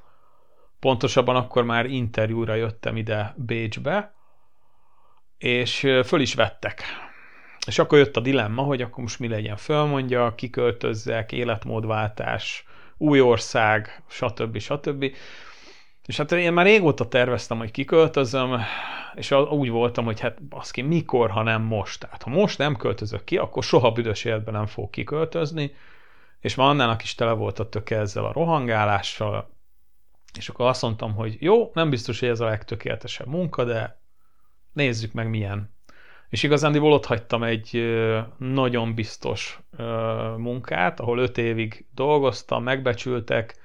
pontosabban 0.80 1.36
akkor 1.36 1.64
már 1.64 1.86
interjúra 1.86 2.54
jöttem 2.54 2.96
ide 2.96 3.34
Bécsbe, 3.36 4.14
és 5.38 5.78
föl 6.04 6.20
is 6.20 6.34
vettek. 6.34 6.82
És 7.66 7.78
akkor 7.78 7.98
jött 7.98 8.16
a 8.16 8.20
dilemma, 8.20 8.62
hogy 8.62 8.82
akkor 8.82 9.02
most 9.02 9.18
mi 9.18 9.28
legyen, 9.28 9.56
fölmondja, 9.56 10.34
kiköltözzek, 10.34 11.32
életmódváltás, 11.32 12.64
új 12.96 13.20
ország, 13.20 14.02
stb. 14.08 14.58
stb. 14.58 15.12
És 16.10 16.16
hát 16.16 16.32
én 16.32 16.52
már 16.52 16.66
régóta 16.66 17.08
terveztem, 17.08 17.58
hogy 17.58 17.70
kiköltözöm, 17.70 18.60
és 19.14 19.30
úgy 19.30 19.70
voltam, 19.70 20.04
hogy 20.04 20.20
hát 20.20 20.42
baszki, 20.42 20.82
mikor, 20.82 21.30
ha 21.30 21.42
nem 21.42 21.62
most. 21.62 22.00
Tehát 22.00 22.22
ha 22.22 22.30
most 22.30 22.58
nem 22.58 22.76
költözök 22.76 23.24
ki, 23.24 23.36
akkor 23.36 23.64
soha 23.64 23.92
büdös 23.92 24.24
életben 24.24 24.54
nem 24.54 24.66
fog 24.66 24.90
kiköltözni, 24.90 25.74
és 26.40 26.54
már 26.54 26.68
annának 26.68 27.02
is 27.02 27.14
tele 27.14 27.32
volt 27.32 27.58
a 27.58 27.68
töke 27.68 27.98
ezzel 27.98 28.24
a 28.24 28.32
rohangálással, 28.32 29.50
és 30.38 30.48
akkor 30.48 30.66
azt 30.66 30.82
mondtam, 30.82 31.14
hogy 31.14 31.36
jó, 31.40 31.70
nem 31.74 31.90
biztos, 31.90 32.20
hogy 32.20 32.28
ez 32.28 32.40
a 32.40 32.44
legtökéletesebb 32.44 33.26
munka, 33.26 33.64
de 33.64 34.00
nézzük 34.72 35.12
meg 35.12 35.28
milyen. 35.28 35.74
És 36.28 36.42
igazándiból 36.42 36.92
ott 36.92 37.06
hagytam 37.06 37.42
egy 37.42 37.96
nagyon 38.38 38.94
biztos 38.94 39.60
munkát, 40.36 41.00
ahol 41.00 41.18
öt 41.18 41.38
évig 41.38 41.86
dolgoztam, 41.94 42.62
megbecsültek, 42.62 43.59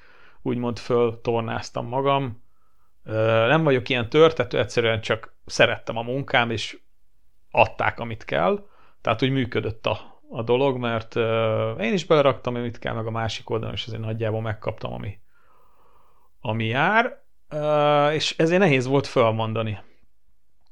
úgymond 0.45 0.79
föltornáztam 0.79 1.87
magam. 1.87 2.43
Nem 3.47 3.63
vagyok 3.63 3.89
ilyen 3.89 4.09
törtető, 4.09 4.59
egyszerűen 4.59 5.01
csak 5.01 5.35
szerettem 5.45 5.97
a 5.97 6.01
munkám, 6.01 6.49
és 6.49 6.77
adták, 7.51 7.99
amit 7.99 8.25
kell. 8.25 8.67
Tehát 9.01 9.23
úgy 9.23 9.29
működött 9.29 9.85
a, 9.85 10.21
a 10.29 10.43
dolog, 10.43 10.77
mert 10.77 11.15
én 11.79 11.93
is 11.93 12.05
beleraktam, 12.05 12.55
amit 12.55 12.79
kell, 12.79 12.93
meg 12.93 13.05
a 13.05 13.11
másik 13.11 13.49
oldalon, 13.49 13.73
és 13.73 13.85
azért 13.85 14.01
nagyjából 14.01 14.41
megkaptam, 14.41 14.93
ami, 14.93 15.19
ami 16.41 16.65
jár, 16.65 17.23
és 18.13 18.37
ezért 18.37 18.59
nehéz 18.59 18.85
volt 18.85 19.07
fölmondani. 19.07 19.79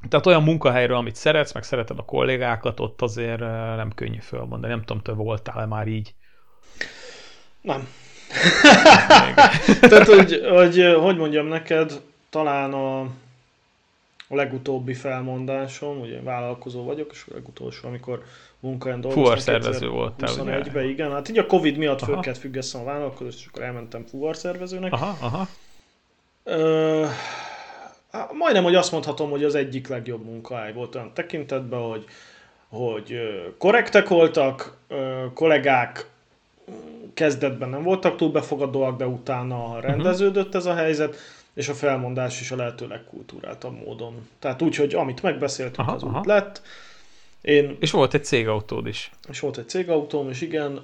Tehát 0.09 0.25
olyan 0.25 0.43
munkahelyről, 0.43 0.97
amit 0.97 1.15
szeretsz, 1.15 1.53
meg 1.53 1.63
szereted 1.63 1.99
a 1.99 2.05
kollégákat, 2.05 2.79
ott 2.79 3.01
azért 3.01 3.39
nem 3.75 3.91
könnyű 3.95 4.19
fölmondani. 4.19 4.73
Nem 4.73 4.83
tudom, 4.83 5.01
te 5.01 5.11
voltál-e 5.11 5.65
már 5.65 5.87
így? 5.87 6.15
Nem. 7.61 7.87
Tehát, 9.89 10.07
hogy, 10.07 10.41
hogy, 10.49 10.95
hogy 10.99 11.17
mondjam 11.17 11.47
neked, 11.47 12.01
talán 12.29 12.73
a, 12.73 12.99
a 14.27 14.35
legutóbbi 14.35 14.93
felmondásom, 14.93 15.99
ugye 15.99 16.21
vállalkozó 16.21 16.83
vagyok, 16.83 17.11
és 17.11 17.23
a 17.29 17.33
legutolsó, 17.33 17.87
amikor 17.87 18.23
munkahelyen 18.59 19.01
dolgoztam. 19.01 19.23
Fuvarszervező 19.23 19.87
voltál, 19.87 20.29
21-ben, 20.35 20.89
igen. 20.89 21.11
Hát 21.11 21.29
így 21.29 21.37
a 21.37 21.45
Covid 21.45 21.77
miatt 21.77 22.01
aha. 22.01 22.11
föl 22.11 22.21
kellett 22.21 22.39
függesztem 22.39 22.81
a 22.81 22.83
vállalkozást, 22.83 23.39
és 23.39 23.45
akkor 23.45 23.63
elmentem 23.63 24.05
fuvarszervezőnek. 24.05 24.93
Aha, 24.93 25.17
aha. 25.21 25.47
Ö, 26.43 27.05
majdnem, 28.31 28.63
hogy 28.63 28.75
azt 28.75 28.91
mondhatom, 28.91 29.29
hogy 29.29 29.43
az 29.43 29.55
egyik 29.55 29.87
legjobb 29.87 30.25
munkahely 30.25 30.73
volt 30.73 30.95
olyan 30.95 31.13
tekintetben, 31.13 31.79
hogy, 31.79 32.05
hogy 32.67 33.19
korrektek 33.57 34.07
voltak, 34.07 34.77
kollégák 35.33 36.11
kezdetben 37.13 37.69
nem 37.69 37.83
voltak 37.83 38.15
túl 38.15 38.31
befogadóak, 38.31 38.97
de 38.97 39.07
utána 39.07 39.67
mhm. 39.67 39.79
rendeződött 39.79 40.55
ez 40.55 40.65
a 40.65 40.73
helyzet, 40.73 41.15
és 41.53 41.69
a 41.69 41.73
felmondás 41.73 42.41
is 42.41 42.51
a 42.51 42.55
lehető 42.55 42.87
legkultúráltabb 42.87 43.85
módon. 43.85 44.27
Tehát 44.39 44.61
úgy, 44.61 44.75
hogy 44.75 44.93
amit 44.93 45.21
megbeszéltünk, 45.21 45.87
aha, 45.87 45.91
az 45.91 46.03
aha. 46.03 46.19
úgy 46.19 46.25
lett. 46.25 46.61
Én, 47.41 47.77
és 47.79 47.91
volt 47.91 48.13
egy 48.13 48.25
cégautód 48.25 48.87
is. 48.87 49.11
És 49.29 49.39
volt 49.39 49.57
egy 49.57 49.69
cégautóm, 49.69 50.29
és 50.29 50.41
igen, 50.41 50.81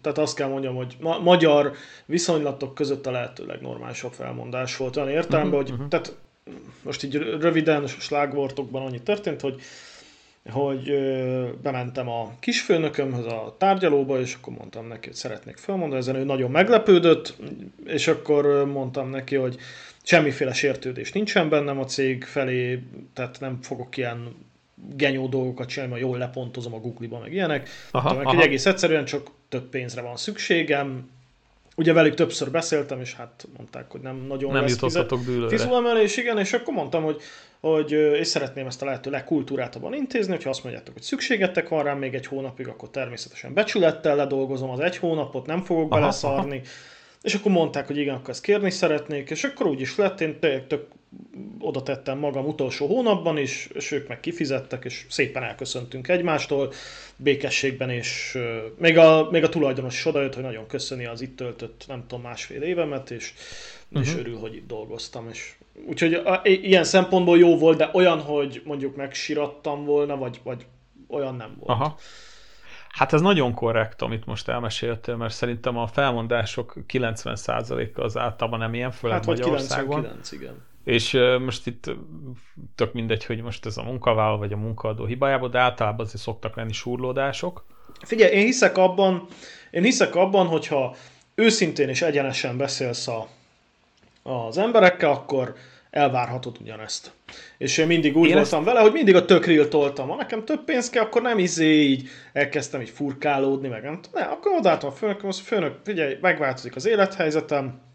tehát 0.00 0.18
azt 0.18 0.36
kell 0.36 0.48
mondjam, 0.48 0.74
hogy 0.74 0.96
ma- 1.00 1.18
magyar 1.18 1.72
viszonylatok 2.06 2.74
között 2.74 3.06
a 3.06 3.10
lehető 3.10 3.46
legnormálisabb 3.46 4.12
felmondás 4.12 4.76
volt 4.76 4.96
olyan 4.96 5.08
értelemben, 5.08 5.60
uh-huh, 5.60 5.62
hogy 5.62 5.72
uh-huh. 5.72 5.88
tehát 5.88 6.16
most 6.82 7.02
így 7.02 7.16
röviden, 7.16 7.86
slágvortokban 7.86 8.82
annyi 8.86 9.02
történt, 9.02 9.40
hogy 9.40 9.60
hogy 10.50 10.92
bementem 11.62 12.08
a 12.08 12.32
kisfőnökömhöz 12.40 13.26
a 13.26 13.54
tárgyalóba, 13.58 14.20
és 14.20 14.34
akkor 14.34 14.52
mondtam 14.52 14.86
neki, 14.86 15.06
hogy 15.06 15.16
szeretnék 15.16 15.56
felmondani, 15.56 16.00
ezen 16.00 16.14
ő 16.14 16.24
nagyon 16.24 16.50
meglepődött, 16.50 17.36
és 17.86 18.08
akkor 18.08 18.66
mondtam 18.66 19.10
neki, 19.10 19.36
hogy 19.36 19.56
semmiféle 20.02 20.52
sértődés 20.52 21.12
nincsen 21.12 21.48
bennem 21.48 21.78
a 21.78 21.84
cég 21.84 22.24
felé, 22.24 22.82
tehát 23.14 23.40
nem 23.40 23.58
fogok 23.62 23.96
ilyen 23.96 24.46
genyó 24.96 25.26
dolgokat 25.26 25.68
csinálni, 25.68 25.92
mert 25.92 26.04
jól 26.04 26.18
lepontozom 26.18 26.74
a 26.74 26.78
Google-ba, 26.78 27.18
meg 27.18 27.32
ilyenek. 27.32 27.68
Aha, 27.90 28.08
aha. 28.08 28.22
Hogy 28.22 28.40
egész 28.40 28.66
egyszerűen 28.66 29.04
csak 29.04 29.30
több 29.48 29.68
pénzre 29.68 30.00
van 30.00 30.16
szükségem, 30.16 31.10
Ugye 31.78 31.92
velük 31.92 32.14
többször 32.14 32.50
beszéltem, 32.50 33.00
és 33.00 33.14
hát 33.14 33.48
mondták, 33.56 33.90
hogy 33.90 34.00
nem 34.00 34.16
nagyon 34.16 34.52
nem 34.52 34.62
lesz 34.62 34.78
fizulemelés, 35.48 36.16
igen, 36.16 36.38
és 36.38 36.52
akkor 36.52 36.74
mondtam, 36.74 37.02
hogy, 37.02 37.20
hogy 37.60 37.92
és 37.92 38.26
szeretném 38.26 38.66
ezt 38.66 38.82
a 38.82 38.84
lehető 38.84 39.10
legkultúráltabban 39.10 39.94
intézni, 39.94 40.32
hogyha 40.32 40.50
azt 40.50 40.62
mondjátok, 40.62 40.94
hogy 40.94 41.02
szükségetek 41.02 41.68
van 41.68 41.82
rám 41.82 41.98
még 41.98 42.14
egy 42.14 42.26
hónapig, 42.26 42.68
akkor 42.68 42.90
természetesen 42.90 43.54
becsülettel 43.54 44.16
ledolgozom 44.16 44.70
az 44.70 44.80
egy 44.80 44.96
hónapot, 44.96 45.46
nem 45.46 45.64
fogok 45.64 45.92
aha, 45.92 46.00
beleszarni. 46.00 46.56
Aha. 46.56 46.66
És 47.22 47.34
akkor 47.34 47.52
mondták, 47.52 47.86
hogy 47.86 47.96
igen, 47.96 48.14
akkor 48.14 48.30
ezt 48.30 48.42
kérni 48.42 48.70
szeretnék, 48.70 49.30
és 49.30 49.44
akkor 49.44 49.66
úgy 49.66 49.80
is 49.80 49.96
lett, 49.96 50.20
én 50.20 50.38
tök 50.68 50.86
oda 51.58 51.82
tettem 51.82 52.18
magam 52.18 52.46
utolsó 52.46 52.86
hónapban 52.86 53.38
is, 53.38 53.68
és 53.72 53.90
ők 53.90 54.08
meg 54.08 54.20
kifizettek, 54.20 54.84
és 54.84 55.06
szépen 55.08 55.42
elköszöntünk 55.42 56.08
egymástól 56.08 56.72
békességben, 57.16 57.90
és 57.90 58.38
még 58.76 58.98
a, 58.98 59.28
még 59.30 59.44
a 59.44 59.48
tulajdonos 59.48 59.94
is 59.94 60.06
odajött, 60.06 60.34
hogy 60.34 60.42
nagyon 60.42 60.66
köszöni 60.66 61.06
az 61.06 61.20
itt 61.20 61.36
töltött, 61.36 61.84
nem 61.88 62.04
tudom, 62.06 62.24
másfél 62.24 62.62
évemet, 62.62 63.10
és, 63.10 63.32
uh-huh. 63.88 64.06
és 64.06 64.12
mhm. 64.12 64.20
örül, 64.20 64.38
hogy 64.38 64.54
itt 64.54 64.66
dolgoztam. 64.66 65.28
És, 65.28 65.54
úgyhogy 65.86 66.14
a, 66.14 66.40
ilyen 66.44 66.84
szempontból 66.84 67.38
jó 67.38 67.58
volt, 67.58 67.78
de 67.78 67.90
olyan, 67.92 68.20
hogy 68.20 68.62
mondjuk 68.64 68.96
megsirattam 68.96 69.84
volna, 69.84 70.16
vagy, 70.16 70.40
vagy 70.42 70.66
olyan 71.08 71.34
nem 71.34 71.56
volt. 71.58 71.70
Aha. 71.70 71.96
Hát 72.88 73.12
ez 73.12 73.20
nagyon 73.20 73.54
korrekt, 73.54 74.02
amit 74.02 74.26
most 74.26 74.48
elmeséltél, 74.48 75.16
mert 75.16 75.34
szerintem 75.34 75.76
a 75.76 75.86
felmondások 75.86 76.74
90%-a 76.88 78.00
az 78.00 78.16
általában 78.16 78.58
nem 78.58 78.74
ilyen, 78.74 78.90
főleg 78.90 79.16
hát, 79.16 79.26
Magyarországon. 79.26 80.00
99, 80.00 80.32
igen. 80.32 80.66
És 80.88 81.18
most 81.44 81.66
itt 81.66 81.90
tök 82.74 82.92
mindegy, 82.92 83.24
hogy 83.24 83.42
most 83.42 83.66
ez 83.66 83.76
a 83.76 83.82
munkavállaló 83.82 84.38
vagy 84.38 84.52
a 84.52 84.56
munkaadó 84.56 85.04
hibájából, 85.04 85.48
de 85.48 85.58
általában 85.58 86.06
azért 86.06 86.22
szoktak 86.22 86.56
lenni 86.56 86.72
súrlódások. 86.72 87.64
Figyelj, 88.02 88.32
én 88.32 88.44
hiszek 88.44 88.76
abban, 88.76 89.26
én 89.70 89.82
hiszek 89.82 90.14
abban, 90.14 90.46
hogyha 90.46 90.96
őszintén 91.34 91.88
és 91.88 92.02
egyenesen 92.02 92.56
beszélsz 92.56 93.08
a, 93.08 93.28
az 94.22 94.58
emberekkel, 94.58 95.10
akkor 95.10 95.54
elvárhatod 95.90 96.56
ugyanezt. 96.60 97.12
És 97.58 97.78
én 97.78 97.86
mindig 97.86 98.16
úgy 98.16 98.28
én 98.28 98.34
voltam 98.34 98.58
ezt... 98.58 98.68
vele, 98.68 98.80
hogy 98.80 98.92
mindig 98.92 99.14
a 99.14 99.24
tökril 99.24 99.68
toltam. 99.68 100.08
Ha 100.08 100.16
nekem 100.16 100.44
több 100.44 100.64
pénz 100.64 100.90
kell, 100.90 101.04
akkor 101.04 101.22
nem 101.22 101.38
izé 101.38 101.82
így 101.82 102.08
elkezdtem 102.32 102.80
így 102.80 102.90
furkálódni, 102.90 103.68
meg 103.68 103.82
nem 103.82 104.00
ne, 104.12 104.22
akkor 104.22 104.52
odaálltam 104.58 104.88
a 104.88 104.92
főnök, 104.92 105.24
azt 105.24 105.40
főnök, 105.40 105.74
figyelj, 105.84 106.16
megváltozik 106.20 106.76
az 106.76 106.86
élethelyzetem, 106.86 107.86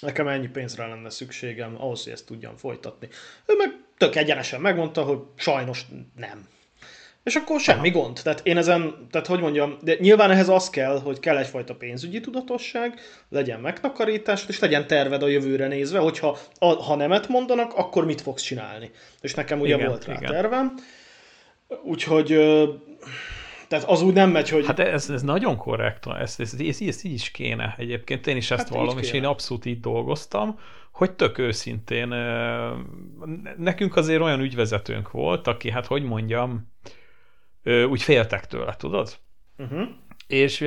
nekem 0.00 0.28
ennyi 0.28 0.48
pénzre 0.48 0.86
lenne 0.86 1.10
szükségem 1.10 1.76
ahhoz, 1.78 2.04
hogy 2.04 2.12
ezt 2.12 2.26
tudjam 2.26 2.56
folytatni. 2.56 3.08
Ő 3.46 3.56
meg 3.56 3.68
tök 3.96 4.16
egyenesen 4.16 4.60
megmondta, 4.60 5.02
hogy 5.02 5.18
sajnos 5.36 5.86
nem. 6.16 6.48
És 7.22 7.34
akkor 7.34 7.60
semmi 7.60 7.88
Aha. 7.88 7.98
gond. 7.98 8.20
Tehát 8.22 8.40
én 8.42 8.56
ezen, 8.56 9.06
tehát 9.10 9.26
hogy 9.26 9.40
mondjam, 9.40 9.76
de 9.82 9.96
nyilván 9.98 10.30
ehhez 10.30 10.48
az 10.48 10.70
kell, 10.70 11.00
hogy 11.00 11.20
kell 11.20 11.36
egyfajta 11.36 11.74
pénzügyi 11.74 12.20
tudatosság, 12.20 13.00
legyen 13.28 13.60
megtakarítás, 13.60 14.44
és 14.48 14.58
legyen 14.58 14.86
terved 14.86 15.22
a 15.22 15.28
jövőre 15.28 15.66
nézve, 15.66 15.98
hogyha 15.98 16.38
a, 16.58 16.66
ha 16.66 16.94
nemet 16.94 17.28
mondanak, 17.28 17.74
akkor 17.74 18.04
mit 18.04 18.20
fogsz 18.20 18.42
csinálni. 18.42 18.90
És 19.20 19.34
nekem 19.34 19.60
ugye 19.60 19.74
igen, 19.74 19.88
volt 19.88 20.04
rá 20.04 20.14
igen. 20.14 20.32
tervem. 20.32 20.74
Úgyhogy 21.82 22.38
tehát 23.70 23.88
az 23.88 24.02
úgy 24.02 24.14
nem 24.14 24.30
megy, 24.30 24.48
hogy... 24.48 24.66
Hát 24.66 24.78
ez, 24.78 25.10
ez 25.10 25.22
nagyon 25.22 25.56
korrekt, 25.56 26.06
ez, 26.06 26.34
ez, 26.38 26.54
ez, 26.58 26.80
ez 26.80 27.04
így 27.04 27.12
is 27.12 27.30
kéne 27.30 27.74
egyébként, 27.78 28.26
én 28.26 28.36
is 28.36 28.50
ezt 28.50 28.68
hát 28.68 28.76
vallom, 28.76 28.98
és 28.98 29.12
én 29.12 29.24
abszolút 29.24 29.64
így 29.64 29.80
dolgoztam, 29.80 30.58
hogy 30.92 31.12
tök 31.12 31.38
őszintén, 31.38 32.08
nekünk 33.56 33.96
azért 33.96 34.20
olyan 34.20 34.40
ügyvezetőnk 34.40 35.10
volt, 35.10 35.46
aki, 35.46 35.70
hát 35.70 35.86
hogy 35.86 36.02
mondjam, 36.02 36.72
úgy 37.88 38.02
féltek 38.02 38.46
tőle, 38.46 38.76
tudod? 38.76 39.16
Uh-huh. 39.58 39.88
És 40.26 40.58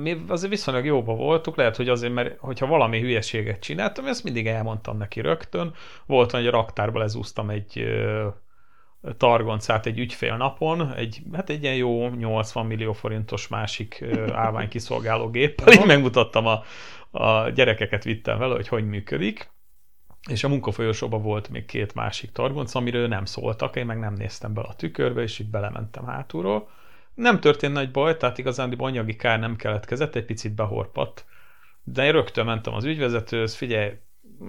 mi 0.00 0.24
azért 0.28 0.52
viszonylag 0.52 0.84
jóba 0.84 1.14
voltunk, 1.14 1.56
lehet, 1.56 1.76
hogy 1.76 1.88
azért, 1.88 2.12
mert 2.12 2.38
hogyha 2.38 2.66
valami 2.66 3.00
hülyeséget 3.00 3.60
csináltam, 3.60 4.06
ezt 4.06 4.24
mindig 4.24 4.46
elmondtam 4.46 4.96
neki 4.96 5.20
rögtön. 5.20 5.74
Volt, 6.06 6.30
hogy 6.30 6.46
a 6.46 6.50
raktárba 6.50 6.98
lezúztam 6.98 7.50
egy 7.50 7.84
targoncát 9.16 9.86
egy 9.86 9.98
ügyfél 9.98 10.36
napon, 10.36 10.94
egy, 10.94 11.22
hát 11.32 11.50
egy 11.50 11.62
ilyen 11.62 11.74
jó 11.74 12.08
80 12.08 12.66
millió 12.66 12.92
forintos 12.92 13.48
másik 13.48 14.04
állvány 14.32 14.68
kiszolgáló 14.68 15.30
géppel, 15.30 15.72
így 15.72 15.86
megmutattam 15.86 16.46
a, 16.46 16.62
a 17.10 17.48
gyerekeket 17.48 18.04
vittem 18.04 18.38
vele, 18.38 18.54
hogy 18.54 18.68
hogy 18.68 18.88
működik, 18.88 19.52
és 20.28 20.44
a 20.44 20.48
munkafolyosóban 20.48 21.22
volt 21.22 21.48
még 21.48 21.64
két 21.64 21.94
másik 21.94 22.32
targonc, 22.32 22.74
amiről 22.74 23.08
nem 23.08 23.24
szóltak, 23.24 23.76
én 23.76 23.86
meg 23.86 23.98
nem 23.98 24.14
néztem 24.14 24.54
bele 24.54 24.68
a 24.68 24.74
tükörbe, 24.74 25.22
és 25.22 25.38
így 25.38 25.50
belementem 25.50 26.06
hátulról. 26.06 26.68
Nem 27.14 27.40
történt 27.40 27.72
nagy 27.72 27.90
baj, 27.90 28.16
tehát 28.16 28.38
igazán 28.38 28.74
anyagi 28.78 29.16
kár 29.16 29.38
nem 29.38 29.56
keletkezett, 29.56 30.14
egy 30.14 30.24
picit 30.24 30.52
behorpadt, 30.54 31.24
de 31.82 32.04
én 32.04 32.12
rögtön 32.12 32.44
mentem 32.44 32.74
az 32.74 32.84
ügyvezetőhöz, 32.84 33.54
figyelj, 33.54 33.92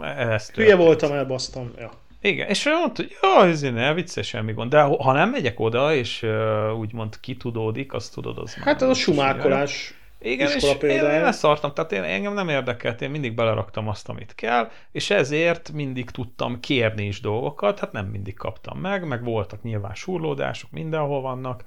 ezt 0.02 0.56
Hülye 0.56 0.76
voltam, 0.76 1.12
elbasztam. 1.12 1.72
Ja. 1.78 1.92
Igen, 2.26 2.48
és 2.48 2.66
mondta, 2.66 3.02
hogy 3.02 3.18
jó, 3.22 3.42
ez 3.42 3.62
ne, 3.62 3.94
vicces, 3.94 4.28
semmi 4.28 4.54
gond. 4.54 4.72
De 4.72 4.82
ha 4.82 5.12
nem 5.12 5.30
megyek 5.30 5.60
oda, 5.60 5.94
és 5.94 6.24
uh, 6.24 6.80
úgymond 6.80 7.20
kitudódik, 7.20 7.94
azt 7.94 8.14
tudod, 8.14 8.38
az 8.38 8.54
Hát 8.54 8.82
az 8.82 8.90
a 8.90 8.94
sumákolás 8.94 9.94
igen, 10.20 10.52
és 10.52 10.76
például. 10.80 11.14
én 11.14 11.22
leszartam, 11.22 11.74
tehát 11.74 11.92
én, 11.92 12.04
engem 12.04 12.34
nem 12.34 12.50
érdekelt, 12.50 13.02
én 13.02 13.10
mindig 13.10 13.36
beleraktam 13.36 13.88
azt, 13.88 14.10
amit 14.10 14.36
kell, 14.36 14.70
és 14.92 15.10
ezért 15.10 15.72
mindig 15.72 16.10
tudtam 16.10 16.60
kérni 16.60 17.06
is 17.06 17.22
dolgokat, 17.22 17.80
hát 17.80 17.92
nem 17.92 18.06
mindig 18.06 18.36
kaptam 18.36 18.80
meg, 18.80 19.08
meg 19.08 19.24
voltak 19.24 19.64
nyilván 19.64 19.94
surlódások, 19.96 20.72
mindenhol 20.72 21.22
vannak, 21.22 21.64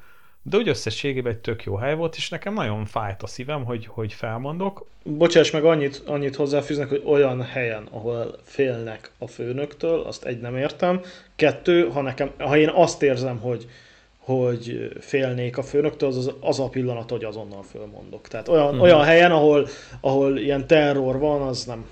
de 0.48 0.56
úgy 0.56 0.68
összességében 0.68 1.32
egy 1.32 1.38
tök 1.38 1.62
jó 1.64 1.76
hely 1.76 1.94
volt, 1.94 2.16
és 2.16 2.28
nekem 2.28 2.54
nagyon 2.54 2.84
fájt 2.84 3.22
a 3.22 3.26
szívem, 3.26 3.64
hogy, 3.64 3.86
hogy 3.86 4.12
felmondok. 4.12 4.86
Bocsáss 5.02 5.50
meg, 5.50 5.64
annyit, 5.64 6.02
annyit 6.06 6.36
hozzáfűznek, 6.36 6.88
hogy 6.88 7.02
olyan 7.06 7.42
helyen, 7.42 7.88
ahol 7.90 8.36
félnek 8.42 9.10
a 9.18 9.26
főnöktől, 9.26 10.00
azt 10.00 10.24
egy 10.24 10.40
nem 10.40 10.56
értem. 10.56 11.00
Kettő, 11.36 11.88
ha, 11.88 12.02
nekem, 12.02 12.30
ha 12.38 12.56
én 12.56 12.68
azt 12.68 13.02
érzem, 13.02 13.38
hogy, 13.38 13.66
hogy 14.18 14.90
félnék 15.00 15.58
a 15.58 15.62
főnöktől, 15.62 16.08
az, 16.08 16.16
az, 16.16 16.32
az 16.40 16.60
a 16.60 16.68
pillanat, 16.68 17.10
hogy 17.10 17.24
azonnal 17.24 17.62
fölmondok. 17.62 18.28
Tehát 18.28 18.48
olyan, 18.48 18.66
uh-huh. 18.66 18.82
olyan 18.82 19.04
helyen, 19.04 19.30
ahol, 19.30 19.68
ahol 20.00 20.38
ilyen 20.38 20.66
terror 20.66 21.18
van, 21.18 21.42
az 21.42 21.64
nem, 21.64 21.84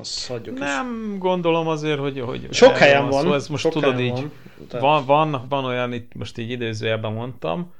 azt 0.00 0.26
hagyjuk 0.26 0.58
Nem 0.58 1.10
is. 1.12 1.18
gondolom 1.18 1.68
azért, 1.68 1.98
hogy... 1.98 2.20
hogy 2.20 2.48
sok 2.50 2.76
helyen 2.76 3.08
van. 3.08 3.20
Szóval 3.20 3.36
ez 3.36 3.48
most 3.48 3.68
tudod 3.68 4.00
így, 4.00 4.10
van, 4.10 4.32
tehát... 4.68 4.84
van, 4.84 5.04
van, 5.06 5.46
van 5.48 5.64
olyan, 5.64 5.92
itt 5.92 6.14
most 6.14 6.38
így 6.38 6.50
idézőjelben 6.50 7.12
mondtam, 7.12 7.72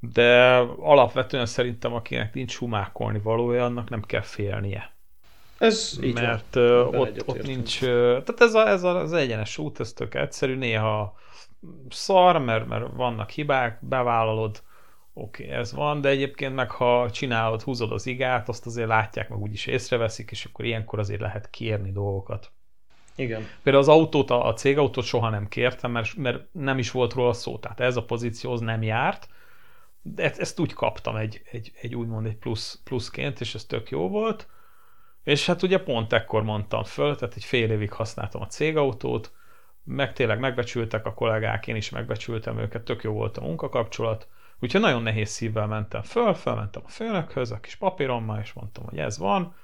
de 0.00 0.56
alapvetően 0.78 1.46
szerintem 1.46 1.92
akinek 1.94 2.34
nincs 2.34 2.56
humákolni 2.56 3.18
valója, 3.18 3.64
annak 3.64 3.90
nem 3.90 4.02
kell 4.02 4.20
félnie. 4.20 4.94
Ez 5.58 5.98
így 6.02 6.14
Mert 6.14 6.54
van. 6.54 6.94
ott, 6.94 7.28
ott 7.28 7.42
nincs... 7.42 7.80
Tehát 7.80 8.40
ez, 8.40 8.54
a, 8.54 8.68
ez 8.68 8.82
a, 8.82 8.96
az 8.96 9.12
egyenes 9.12 9.58
út, 9.58 9.80
ez 9.80 9.92
tök 9.92 10.14
egyszerű, 10.14 10.54
néha 10.54 11.14
szar, 11.88 12.38
mert, 12.38 12.66
mert 12.66 12.84
vannak 12.92 13.30
hibák, 13.30 13.78
bevállalod, 13.80 14.62
oké, 15.12 15.44
okay, 15.44 15.56
ez 15.56 15.72
van, 15.72 16.00
de 16.00 16.08
egyébként 16.08 16.54
meg 16.54 16.70
ha 16.70 17.10
csinálod, 17.10 17.62
húzod 17.62 17.92
az 17.92 18.06
igát, 18.06 18.48
azt 18.48 18.66
azért 18.66 18.88
látják, 18.88 19.28
meg 19.28 19.38
úgyis 19.38 19.66
észreveszik, 19.66 20.30
és 20.30 20.44
akkor 20.44 20.64
ilyenkor 20.64 20.98
azért 20.98 21.20
lehet 21.20 21.50
kérni 21.50 21.92
dolgokat. 21.92 22.50
Igen. 23.14 23.46
Például 23.62 23.84
az 23.84 23.90
autót, 23.90 24.30
a, 24.30 24.46
a 24.46 24.52
cégautót 24.52 25.04
soha 25.04 25.30
nem 25.30 25.48
kértem, 25.48 25.90
mert, 25.90 26.16
mert 26.16 26.44
nem 26.52 26.78
is 26.78 26.90
volt 26.90 27.12
róla 27.12 27.32
szó, 27.32 27.58
tehát 27.58 27.80
ez 27.80 27.96
a 27.96 28.04
pozícióhoz 28.04 28.60
nem 28.60 28.82
járt, 28.82 29.28
de 30.14 30.22
ezt, 30.22 30.40
ezt 30.40 30.60
úgy 30.60 30.72
kaptam 30.72 31.16
egy, 31.16 31.42
egy, 31.50 31.72
egy 31.80 31.94
úgymond 31.94 32.26
egy 32.26 32.36
plusz, 32.36 32.80
pluszként, 32.84 33.40
és 33.40 33.54
ez 33.54 33.64
tök 33.64 33.90
jó 33.90 34.08
volt. 34.08 34.48
És 35.24 35.46
hát 35.46 35.62
ugye 35.62 35.78
pont 35.78 36.12
ekkor 36.12 36.42
mondtam 36.42 36.84
föl, 36.84 37.16
tehát 37.16 37.34
egy 37.36 37.44
fél 37.44 37.70
évig 37.70 37.92
használtam 37.92 38.40
a 38.40 38.46
cégautót, 38.46 39.32
meg 39.84 40.12
tényleg 40.12 40.38
megbecsültek 40.38 41.06
a 41.06 41.14
kollégák, 41.14 41.66
én 41.66 41.76
is 41.76 41.90
megbecsültem 41.90 42.58
őket, 42.58 42.82
tök 42.82 43.02
jó 43.02 43.12
volt 43.12 43.36
a 43.36 43.40
munkakapcsolat, 43.40 44.28
úgyhogy 44.60 44.80
nagyon 44.80 45.02
nehéz 45.02 45.28
szívvel 45.28 45.66
mentem 45.66 46.02
föl, 46.02 46.34
felmentem 46.34 46.82
a 46.84 46.88
főnökhöz 46.88 47.50
a 47.50 47.60
kis 47.60 47.76
papírommal, 47.76 48.40
és 48.40 48.52
mondtam, 48.52 48.84
hogy 48.84 48.98
ez 48.98 49.18
van, 49.18 49.54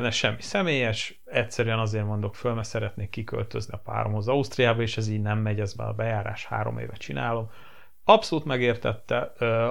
ne 0.00 0.10
semmi 0.10 0.42
személyes, 0.42 1.22
egyszerűen 1.24 1.78
azért 1.78 2.04
mondok 2.04 2.34
föl, 2.34 2.54
mert 2.54 2.68
szeretnék 2.68 3.10
kiköltözni 3.10 3.74
a 3.74 3.82
páromhoz 3.84 4.28
Ausztriába, 4.28 4.82
és 4.82 4.96
ez 4.96 5.08
így 5.08 5.22
nem 5.22 5.38
megy, 5.38 5.60
ez 5.60 5.74
már 5.74 5.88
a 5.88 5.92
bejárás 5.92 6.44
három 6.44 6.78
éve 6.78 6.94
csinálom. 6.94 7.50
Abszolút 8.04 8.44
megértette, 8.44 9.18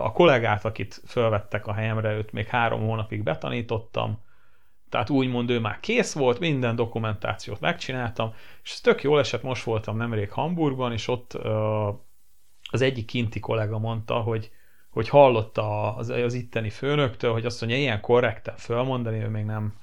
a 0.02 0.12
kollégát, 0.12 0.66
akit 0.66 1.02
fölvettek 1.08 1.68
a 1.68 1.74
helyemre, 1.74 2.14
őt 2.14 2.32
még 2.32 2.48
három 2.48 2.82
hónapig 2.82 3.24
betanítottam, 3.24 4.22
tehát 4.90 5.10
úgymond 5.10 5.50
ő 5.50 5.60
már 5.60 5.80
kész 5.80 6.14
volt, 6.14 6.40
minden 6.40 6.76
dokumentációt 6.76 7.60
megcsináltam, 7.60 8.34
és 8.64 8.72
ez 8.72 8.82
tök 8.82 9.04
jól 9.04 9.20
esett, 9.20 9.44
most 9.44 9.64
voltam 9.64 9.98
nemrég 9.98 10.32
Hamburgban, 10.32 10.92
és 10.92 11.08
ott 11.08 11.34
az 12.72 12.82
egyik 12.82 13.06
kinti 13.06 13.40
kollega 13.40 13.80
mondta, 13.80 14.16
hogy, 14.16 14.52
hogy 14.90 15.10
hallotta 15.10 15.96
az, 15.96 16.10
az 16.10 16.34
itteni 16.34 16.70
főnöktől, 16.70 17.32
hogy 17.32 17.46
azt 17.46 17.62
mondja, 17.62 17.80
ilyen 17.80 18.02
korrekten 18.02 18.58
fölmondani, 18.58 19.24
ő 19.24 19.28
még 19.28 19.46
nem, 19.46 19.74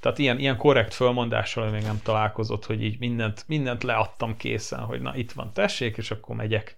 tehát 0.00 0.18
ilyen, 0.18 0.38
ilyen 0.38 0.56
korrekt 0.56 0.94
fölmondással 0.94 1.70
még 1.70 1.82
nem 1.82 2.00
találkozott, 2.02 2.66
hogy 2.66 2.82
így 2.82 2.98
mindent, 2.98 3.44
mindent 3.46 3.82
leadtam 3.82 4.36
készen, 4.36 4.80
hogy 4.80 5.00
na 5.00 5.16
itt 5.16 5.32
van, 5.32 5.52
tessék, 5.52 5.96
és 5.96 6.10
akkor 6.10 6.36
megyek 6.36 6.76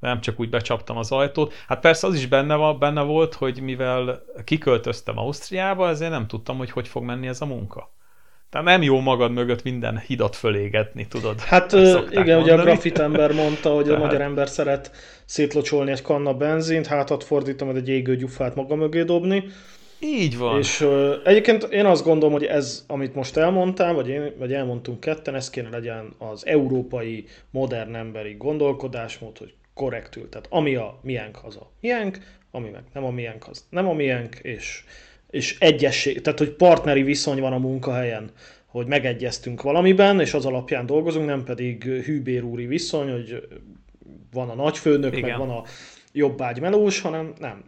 nem 0.00 0.20
csak 0.20 0.40
úgy 0.40 0.50
becsaptam 0.50 0.96
az 0.96 1.12
ajtót. 1.12 1.52
Hát 1.68 1.80
persze 1.80 2.06
az 2.06 2.14
is 2.14 2.26
benne, 2.26 2.54
van, 2.54 2.78
benne 2.78 3.02
volt, 3.02 3.34
hogy 3.34 3.60
mivel 3.60 4.22
kiköltöztem 4.44 5.18
Ausztriába, 5.18 5.88
ezért 5.88 6.10
nem 6.10 6.26
tudtam, 6.26 6.56
hogy 6.56 6.70
hogy 6.70 6.88
fog 6.88 7.02
menni 7.02 7.26
ez 7.26 7.40
a 7.40 7.46
munka. 7.46 7.96
Tehát 8.50 8.66
nem 8.66 8.82
jó 8.82 9.00
magad 9.00 9.32
mögött 9.32 9.62
minden 9.62 9.98
hidat 9.98 10.36
fölégetni, 10.36 11.06
tudod? 11.06 11.40
Hát 11.40 11.72
igen, 11.72 11.92
mondani. 11.92 12.34
ugye 12.34 12.54
a 12.54 12.62
grafit 12.62 12.98
ember 12.98 13.32
mondta, 13.32 13.74
hogy 13.74 13.84
Tehát... 13.84 14.00
a 14.00 14.04
magyar 14.04 14.20
ember 14.20 14.48
szeret 14.48 14.90
szétlocsolni 15.24 15.90
egy 15.90 16.02
kanna 16.02 16.34
benzint, 16.34 16.86
hátat 16.86 17.24
fordítom, 17.24 17.68
egy 17.68 17.88
égő 17.88 18.16
gyufát 18.16 18.54
maga 18.54 18.74
mögé 18.74 19.02
dobni. 19.02 19.44
Így 20.00 20.38
van. 20.38 20.58
És 20.58 20.80
uh, 20.80 21.14
egyébként 21.24 21.62
én 21.62 21.86
azt 21.86 22.04
gondolom, 22.04 22.32
hogy 22.32 22.44
ez, 22.44 22.84
amit 22.86 23.14
most 23.14 23.36
elmondtam, 23.36 23.94
vagy, 23.94 24.08
én, 24.08 24.32
vagy 24.38 24.52
elmondtunk 24.52 25.00
ketten, 25.00 25.34
ez 25.34 25.50
kéne 25.50 25.68
legyen 25.68 26.14
az 26.18 26.46
európai 26.46 27.24
modern 27.50 27.94
emberi 27.94 28.34
gondolkodásmód, 28.38 29.38
hogy 29.38 29.54
korrektül. 29.78 30.28
Tehát 30.28 30.46
ami 30.50 30.74
a 30.74 30.98
miénk, 31.02 31.38
az 31.42 31.56
a 31.56 31.70
miénk, 31.80 32.18
ami 32.50 32.68
meg 32.68 32.82
nem 32.92 33.04
a 33.04 33.10
miénk, 33.10 33.48
az 33.48 33.66
nem 33.70 33.88
a 33.88 33.92
miénk, 33.92 34.34
és, 34.34 34.84
és 35.30 35.58
egyesség, 35.58 36.20
tehát 36.20 36.38
hogy 36.38 36.50
partneri 36.50 37.02
viszony 37.02 37.40
van 37.40 37.52
a 37.52 37.58
munkahelyen, 37.58 38.30
hogy 38.66 38.86
megegyeztünk 38.86 39.62
valamiben, 39.62 40.20
és 40.20 40.34
az 40.34 40.46
alapján 40.46 40.86
dolgozunk, 40.86 41.26
nem 41.26 41.44
pedig 41.44 41.84
hűbérúri 41.84 42.66
viszony, 42.66 43.10
hogy 43.10 43.48
van 44.32 44.48
a 44.48 44.54
nagyfőnök, 44.54 45.16
Igen. 45.16 45.28
meg 45.28 45.38
van 45.38 45.50
a 45.56 45.62
jobbágy 46.12 46.60
melós, 46.60 47.00
hanem 47.00 47.32
nem. 47.38 47.64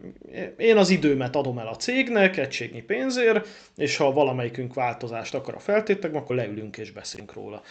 Én 0.57 0.77
az 0.77 0.89
időmet 0.89 1.35
adom 1.35 1.57
el 1.57 1.67
a 1.67 1.75
cégnek 1.75 2.37
egységnyi 2.37 2.81
pénzért, 2.81 3.47
és 3.77 3.97
ha 3.97 4.13
valamelyikünk 4.13 4.73
változást 4.73 5.33
akar 5.33 5.55
a 5.55 5.59
feltétek, 5.59 6.13
akkor 6.13 6.35
leülünk 6.35 6.77
és 6.77 6.91
beszélünk 6.91 7.33
róla. 7.33 7.61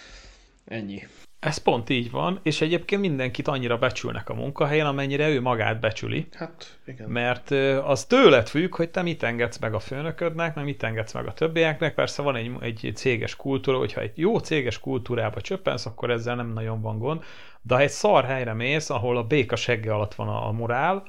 Ennyi. 0.64 1.02
Ez 1.40 1.58
pont 1.58 1.88
így 1.88 2.10
van, 2.10 2.40
és 2.42 2.60
egyébként 2.60 3.00
mindenkit 3.00 3.48
annyira 3.48 3.78
becsülnek 3.78 4.28
a 4.28 4.34
munkahelyen, 4.34 4.86
amennyire 4.86 5.28
ő 5.28 5.40
magát 5.40 5.80
becsüli. 5.80 6.26
Hát, 6.32 6.78
igen. 6.86 7.08
Mert 7.08 7.50
az 7.84 8.04
tőled 8.04 8.48
függ, 8.48 8.74
hogy 8.74 8.90
te 8.90 9.02
mit 9.02 9.22
engedsz 9.22 9.58
meg 9.58 9.74
a 9.74 9.78
főnöködnek, 9.78 10.54
meg 10.54 10.64
mit 10.64 10.82
engedsz 10.82 11.12
meg 11.12 11.26
a 11.26 11.32
többieknek. 11.32 11.94
Persze 11.94 12.22
van 12.22 12.36
egy, 12.36 12.52
egy 12.60 12.92
céges 12.94 13.36
kultúra, 13.36 13.78
hogyha 13.78 14.00
egy 14.00 14.12
jó 14.14 14.38
céges 14.38 14.80
kultúrába 14.80 15.40
csöppensz, 15.40 15.86
akkor 15.86 16.10
ezzel 16.10 16.36
nem 16.36 16.52
nagyon 16.52 16.80
van 16.80 16.98
gond. 16.98 17.22
De 17.62 17.74
ha 17.74 17.80
egy 17.80 17.90
szar 17.90 18.24
helyre 18.24 18.52
mész, 18.52 18.90
ahol 18.90 19.16
a 19.16 19.24
béka 19.24 19.56
segge 19.56 19.94
alatt 19.94 20.14
van 20.14 20.28
a, 20.28 20.46
a 20.46 20.52
morál, 20.52 21.02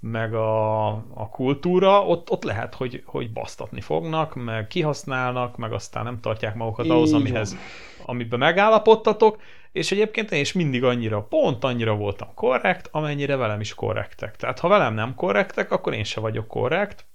meg 0.00 0.34
a, 0.34 0.88
a 0.92 1.28
kultúra, 1.30 2.06
ott, 2.06 2.30
ott 2.30 2.44
lehet, 2.44 2.74
hogy, 2.74 3.02
hogy 3.04 3.32
basztatni 3.32 3.80
fognak, 3.80 4.34
meg 4.34 4.66
kihasználnak, 4.66 5.56
meg 5.56 5.72
aztán 5.72 6.04
nem 6.04 6.20
tartják 6.20 6.54
magukat 6.54 6.84
Így 6.84 6.90
ahhoz, 6.90 7.12
amihez, 7.12 7.56
amiben 8.06 8.38
megállapodtatok, 8.38 9.38
és 9.72 9.92
egyébként 9.92 10.30
én 10.30 10.40
is 10.40 10.52
mindig 10.52 10.84
annyira, 10.84 11.22
pont 11.22 11.64
annyira 11.64 11.94
voltam 11.94 12.34
korrekt, 12.34 12.88
amennyire 12.92 13.36
velem 13.36 13.60
is 13.60 13.74
korrektek. 13.74 14.36
Tehát 14.36 14.58
ha 14.58 14.68
velem 14.68 14.94
nem 14.94 15.14
korrektek, 15.14 15.70
akkor 15.70 15.94
én 15.94 16.04
se 16.04 16.20
vagyok 16.20 16.46
korrekt, 16.46 17.06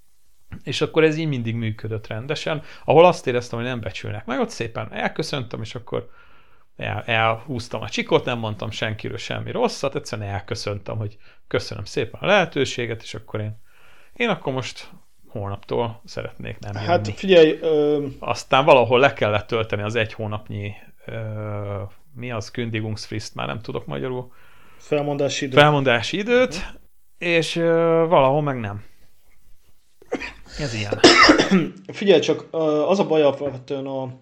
és 0.64 0.82
akkor 0.82 1.04
ez 1.04 1.18
így 1.18 1.28
mindig 1.28 1.56
működött 1.56 2.08
rendesen, 2.08 2.64
ahol 2.86 3.06
azt 3.06 3.28
éreztem, 3.28 3.60
hogy 3.60 3.68
nem 3.68 3.80
becsülnek 3.80 4.26
meg, 4.26 4.40
ott 4.40 4.50
szépen 4.50 4.94
elköszöntem, 4.94 5.62
és 5.62 5.76
akkor 5.76 6.10
el, 6.76 7.04
elhúztam 7.06 7.82
a 7.82 7.90
csikot, 7.90 8.26
nem 8.26 8.40
mondtam 8.40 8.72
senkiről 8.72 9.18
semmi 9.18 9.52
rosszat, 9.52 9.96
egyszerűen 9.96 10.30
elköszöntem, 10.30 10.98
hogy 10.98 11.18
köszönöm 11.48 11.86
szépen 11.86 12.20
a 12.22 12.26
lehetőséget, 12.26 13.02
és 13.02 13.14
akkor 13.14 13.40
én, 13.40 13.62
én 14.14 14.30
akkor 14.30 14.54
most 14.54 14.90
hónaptól 15.28 16.02
szeretnék 16.06 16.60
nem 16.60 16.74
jönni. 16.74 16.86
Hát 16.86 17.10
figyelj... 17.10 17.60
Ö... 17.62 18.06
Aztán 18.20 18.66
valahol 18.66 19.00
le 19.00 19.14
kellett 19.14 19.48
tölteni 19.48 19.82
az 19.82 19.96
egy 19.96 20.14
hónapnyi 20.14 20.74
ö, 21.06 21.82
mi 22.16 22.32
az 22.32 22.52
Kündigungsfrist, 22.52 23.36
már 23.36 23.48
nem 23.48 23.62
tudok 23.62 23.86
magyarul. 23.86 24.32
Felmondási 24.78 25.46
időt. 25.46 25.60
Felmondási 25.60 26.18
időt, 26.18 26.56
és 27.18 27.56
ö, 27.56 28.06
valahol 28.10 28.42
meg 28.42 28.60
nem. 28.60 28.84
Ez 30.60 30.74
ilyen. 30.74 31.00
Figyelj 31.88 32.20
csak, 32.20 32.48
az 32.88 33.00
a 33.00 33.08
baj 33.08 33.22
alapvetően 33.22 33.86
a 33.86 34.14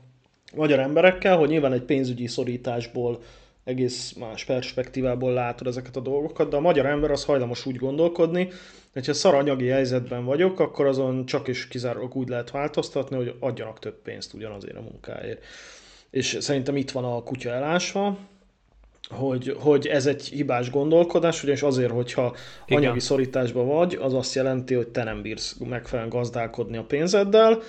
magyar 0.56 0.79
emberekkel, 0.79 1.38
hogy 1.38 1.49
nyilván 1.49 1.73
egy 1.73 1.82
pénzügyi 1.82 2.27
szorításból 2.27 3.21
egész 3.63 4.13
más 4.13 4.43
perspektívából 4.43 5.34
látod 5.34 5.67
ezeket 5.67 5.95
a 5.95 5.99
dolgokat, 5.99 6.49
de 6.49 6.56
a 6.56 6.60
magyar 6.60 6.86
ember 6.86 7.12
az 7.12 7.25
hajlamos 7.25 7.65
úgy 7.65 7.75
gondolkodni, 7.75 8.49
hogy 8.93 9.06
ha 9.06 9.13
szar 9.13 9.36
anyagi 9.36 9.67
helyzetben 9.67 10.25
vagyok, 10.25 10.60
akkor 10.60 10.86
azon 10.86 11.25
csak 11.25 11.47
is 11.47 11.67
kizárólag 11.67 12.15
úgy 12.15 12.27
lehet 12.27 12.51
változtatni, 12.51 13.15
hogy 13.15 13.36
adjanak 13.39 13.79
több 13.79 14.01
pénzt 14.01 14.34
ugyanazért 14.34 14.77
a 14.77 14.82
munkáért. 14.82 15.43
És 16.13 16.38
szerintem 16.39 16.76
itt 16.76 16.91
van 16.91 17.04
a 17.04 17.23
kutya 17.23 17.49
elásva, 17.49 18.17
hogy, 19.10 19.56
hogy 19.60 19.88
ez 19.88 20.06
egy 20.06 20.28
hibás 20.28 20.69
gondolkodás, 20.69 21.43
ugyanis 21.43 21.62
azért, 21.62 21.91
hogyha 21.91 22.36
Igen. 22.65 22.82
anyagi 22.82 22.99
szorításban 22.99 23.67
vagy, 23.67 23.97
az 24.02 24.13
azt 24.13 24.36
jelenti, 24.36 24.73
hogy 24.73 24.88
te 24.88 25.04
nem 25.04 25.21
bírsz 25.21 25.56
megfelelően 25.69 26.17
gazdálkodni 26.17 26.78
a 26.78 26.84
pénzeddel, 26.84 27.62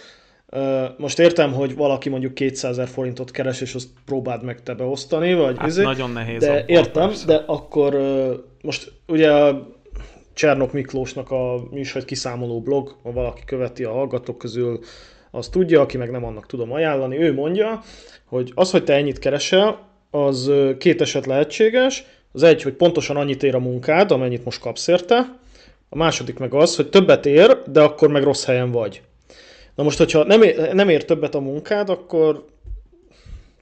most 0.96 1.18
értem, 1.18 1.52
hogy 1.52 1.74
valaki 1.74 2.08
mondjuk 2.08 2.34
200 2.34 2.70
ezer 2.70 2.88
forintot 2.88 3.30
keres, 3.30 3.60
és 3.60 3.74
azt 3.74 3.88
próbáld 4.04 4.42
meg 4.42 4.62
te 4.62 4.74
beosztani, 4.74 5.34
vagy 5.34 5.56
hát 5.58 5.66
ezért, 5.66 5.86
nagyon 5.86 6.10
nehéz. 6.10 6.40
De 6.40 6.50
abban, 6.50 6.64
értem, 6.66 7.08
persze. 7.08 7.26
de 7.26 7.42
akkor 7.46 7.96
most 8.62 8.92
ugye 9.06 9.52
Csernok 10.32 10.72
Miklósnak 10.72 11.30
a 11.30 11.62
műsor 11.70 12.04
kiszámoló 12.04 12.60
blog, 12.60 12.96
ha 13.02 13.12
valaki 13.12 13.42
követi 13.46 13.84
a 13.84 13.92
hallgatók 13.92 14.38
közül, 14.38 14.80
az 15.34 15.48
tudja, 15.48 15.80
aki 15.80 15.96
meg 15.96 16.10
nem 16.10 16.24
annak 16.24 16.46
tudom 16.46 16.72
ajánlani, 16.72 17.18
ő 17.18 17.34
mondja, 17.34 17.82
hogy 18.24 18.52
az, 18.54 18.70
hogy 18.70 18.84
te 18.84 18.94
ennyit 18.94 19.18
keresel, 19.18 19.88
az 20.10 20.50
két 20.78 21.00
eset 21.00 21.26
lehetséges. 21.26 22.04
Az 22.32 22.42
egy, 22.42 22.62
hogy 22.62 22.72
pontosan 22.72 23.16
annyit 23.16 23.42
ér 23.42 23.54
a 23.54 23.58
munkád, 23.58 24.10
amennyit 24.10 24.44
most 24.44 24.60
kapsz 24.60 24.88
érte. 24.88 25.38
A 25.88 25.96
második 25.96 26.38
meg 26.38 26.54
az, 26.54 26.76
hogy 26.76 26.88
többet 26.88 27.26
ér, 27.26 27.62
de 27.66 27.80
akkor 27.80 28.08
meg 28.08 28.22
rossz 28.22 28.44
helyen 28.44 28.70
vagy. 28.70 29.02
Na 29.74 29.82
most, 29.82 29.98
hogyha 29.98 30.24
nem 30.24 30.42
ér, 30.42 30.72
nem 30.72 30.88
ér 30.88 31.04
többet 31.04 31.34
a 31.34 31.40
munkád, 31.40 31.88
akkor 31.88 32.44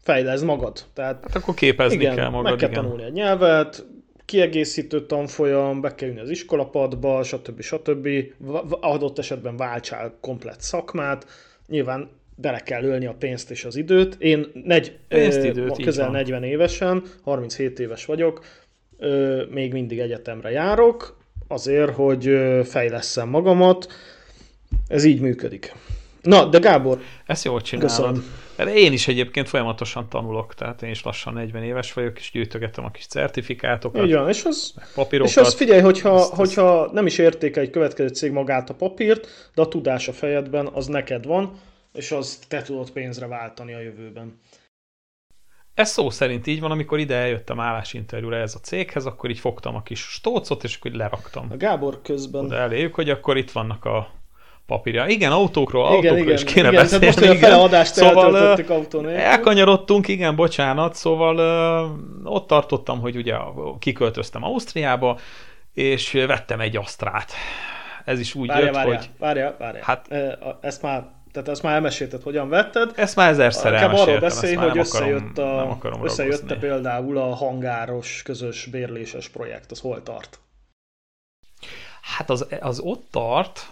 fejleszd 0.02 0.44
magad. 0.44 0.84
Tehát, 0.94 1.22
hát 1.22 1.36
akkor 1.36 1.54
képezni 1.54 1.96
igen, 1.96 2.14
kell 2.14 2.28
magad. 2.28 2.50
Meg 2.50 2.56
kell 2.56 2.70
igen. 2.70 2.82
tanulni 2.82 3.04
a 3.04 3.08
nyelvet, 3.08 3.84
kiegészítő 4.24 5.06
tanfolyam, 5.06 5.80
be 5.80 5.94
kell 5.94 6.08
ülni 6.08 6.20
az 6.20 6.30
iskolapadba, 6.30 7.22
stb. 7.22 7.60
stb. 7.60 8.08
Adott 8.80 9.18
esetben 9.18 9.56
váltsál 9.56 10.14
komplet 10.20 10.60
szakmát. 10.60 11.26
Nyilván 11.72 12.08
bele 12.34 12.58
kell 12.58 12.84
ölni 12.84 13.06
a 13.06 13.14
pénzt 13.18 13.50
és 13.50 13.64
az 13.64 13.76
időt. 13.76 14.16
Én 14.18 14.46
negy, 14.64 14.98
pénzt, 15.08 15.44
időt, 15.44 15.82
közel 15.82 16.10
40 16.10 16.42
évesen, 16.42 17.02
37 17.22 17.78
éves 17.78 18.04
vagyok, 18.04 18.44
még 19.50 19.72
mindig 19.72 19.98
egyetemre 19.98 20.50
járok, 20.50 21.16
azért, 21.48 21.94
hogy 21.94 22.38
fejleszem 22.64 23.28
magamat. 23.28 23.92
Ez 24.88 25.04
így 25.04 25.20
működik. 25.20 25.74
Na, 26.22 26.44
de 26.44 26.58
Gábor... 26.58 27.00
Ezt 27.26 27.44
jól 27.44 27.60
csinálod. 27.60 27.90
Köszönöm. 27.90 28.24
Én 28.68 28.92
is 28.92 29.08
egyébként 29.08 29.48
folyamatosan 29.48 30.08
tanulok, 30.08 30.54
tehát 30.54 30.82
én 30.82 30.90
is 30.90 31.02
lassan 31.02 31.32
40 31.32 31.62
éves 31.62 31.92
vagyok, 31.92 32.18
és 32.18 32.30
gyűjtögetem 32.30 32.84
a 32.84 32.90
kis 32.90 33.06
certifikátokat. 33.06 34.06
Így 34.06 34.14
van, 34.14 34.28
és 34.28 34.44
az, 34.44 34.74
papírokat. 34.94 35.32
És 35.32 35.36
az 35.36 35.54
figyelj, 35.54 35.80
hogyha, 35.80 36.10
azt, 36.10 36.34
hogyha 36.34 36.90
nem 36.92 37.06
is 37.06 37.18
értékel 37.18 37.62
egy 37.62 37.70
következő 37.70 38.08
cég 38.08 38.32
magát 38.32 38.70
a 38.70 38.74
papírt, 38.74 39.50
de 39.54 39.62
a 39.62 39.68
tudás 39.68 40.08
a 40.08 40.12
fejedben, 40.12 40.66
az 40.66 40.86
neked 40.86 41.26
van, 41.26 41.60
és 41.92 42.10
az 42.12 42.38
te 42.48 42.62
tudod 42.62 42.90
pénzre 42.90 43.26
váltani 43.26 43.74
a 43.74 43.80
jövőben. 43.80 44.40
Ez 45.74 45.90
szó 45.90 46.10
szerint 46.10 46.46
így 46.46 46.60
van, 46.60 46.70
amikor 46.70 46.98
ide 46.98 47.14
eljöttem 47.14 47.60
állásinterjúra 47.60 48.36
ez 48.36 48.54
a 48.54 48.58
céghez, 48.58 49.06
akkor 49.06 49.30
így 49.30 49.38
fogtam 49.38 49.74
a 49.74 49.82
kis 49.82 50.00
stócot, 50.00 50.64
és 50.64 50.76
akkor 50.76 50.90
leraktam. 50.90 51.46
A 51.50 51.56
Gábor 51.56 52.02
közben. 52.02 52.48
De 52.48 52.56
eléjük, 52.56 52.94
hogy 52.94 53.10
akkor 53.10 53.36
itt 53.36 53.50
vannak 53.50 53.84
a 53.84 54.21
papírja. 54.72 55.06
Igen, 55.06 55.32
autókról, 55.32 55.82
igen, 55.84 55.94
autókról 55.94 56.18
igen, 56.18 56.34
is 56.34 56.44
kéne 56.44 56.68
igen, 56.68 56.82
beszélni. 56.82 57.06
Most, 57.06 57.18
hogy 57.18 57.28
a 57.28 57.34
fele 57.34 57.54
adást 57.54 57.94
szóval, 57.94 58.56
autón 58.68 59.08
Elkanyarodtunk, 59.08 60.08
igen, 60.08 60.36
bocsánat, 60.36 60.94
szóval 60.94 61.38
ott 62.24 62.46
tartottam, 62.46 63.00
hogy 63.00 63.16
ugye 63.16 63.34
kiköltöztem 63.78 64.44
Ausztriába, 64.44 65.18
és 65.74 66.12
vettem 66.26 66.60
egy 66.60 66.76
Asztrát. 66.76 67.32
Ez 68.04 68.20
is 68.20 68.34
úgy 68.34 68.46
várja, 68.46 68.64
jött, 68.64 68.74
várja, 68.74 68.96
hogy... 68.96 69.08
Várja, 69.18 69.56
várja. 69.58 69.84
Hát, 69.84 70.08
ezt 70.60 70.82
már 70.82 71.04
tehát 71.32 71.48
ezt 71.48 71.62
már 71.62 71.74
elmesélted, 71.74 72.22
hogyan 72.22 72.48
vetted. 72.48 72.92
Ezt 72.96 73.16
már 73.16 73.30
ezerszer 73.30 73.72
Inkább 73.72 73.94
arról 73.94 74.18
beszélj, 74.18 74.54
hogy 74.54 74.78
összejött, 74.78 75.38
a, 75.38 75.78
összejött 76.02 76.58
például 76.58 77.18
a 77.18 77.34
hangáros 77.34 78.22
közös 78.24 78.66
bérléses 78.66 79.28
projekt, 79.28 79.70
az 79.70 79.80
hol 79.80 80.02
tart? 80.02 80.38
Hát 82.16 82.30
az, 82.30 82.46
az 82.60 82.80
ott 82.80 83.06
tart, 83.10 83.68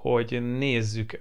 hogy 0.00 0.56
nézzük 0.58 1.20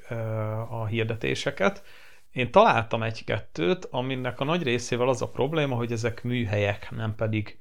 a 0.70 0.86
hirdetéseket. 0.86 1.84
Én 2.32 2.52
találtam 2.52 3.04
egy-kettőt, 3.04 3.88
aminek 3.92 4.40
a 4.40 4.44
nagy 4.44 4.64
részével 4.64 5.08
az 5.08 5.22
a 5.22 5.28
probléma, 5.28 5.76
hogy 5.76 5.92
ezek 5.92 6.24
műhelyek, 6.24 6.88
nem 6.96 7.16
pedig 7.16 7.58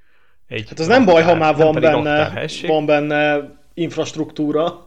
egy... 0.47 0.69
Hát 0.69 0.81
ez 0.81 0.87
nem 0.87 1.05
baj, 1.05 1.23
ha 1.23 1.35
már 1.35 1.57
van 1.57 1.81
benne, 1.81 2.47
van 2.67 2.87
benne 2.87 3.51
infrastruktúra. 3.75 4.85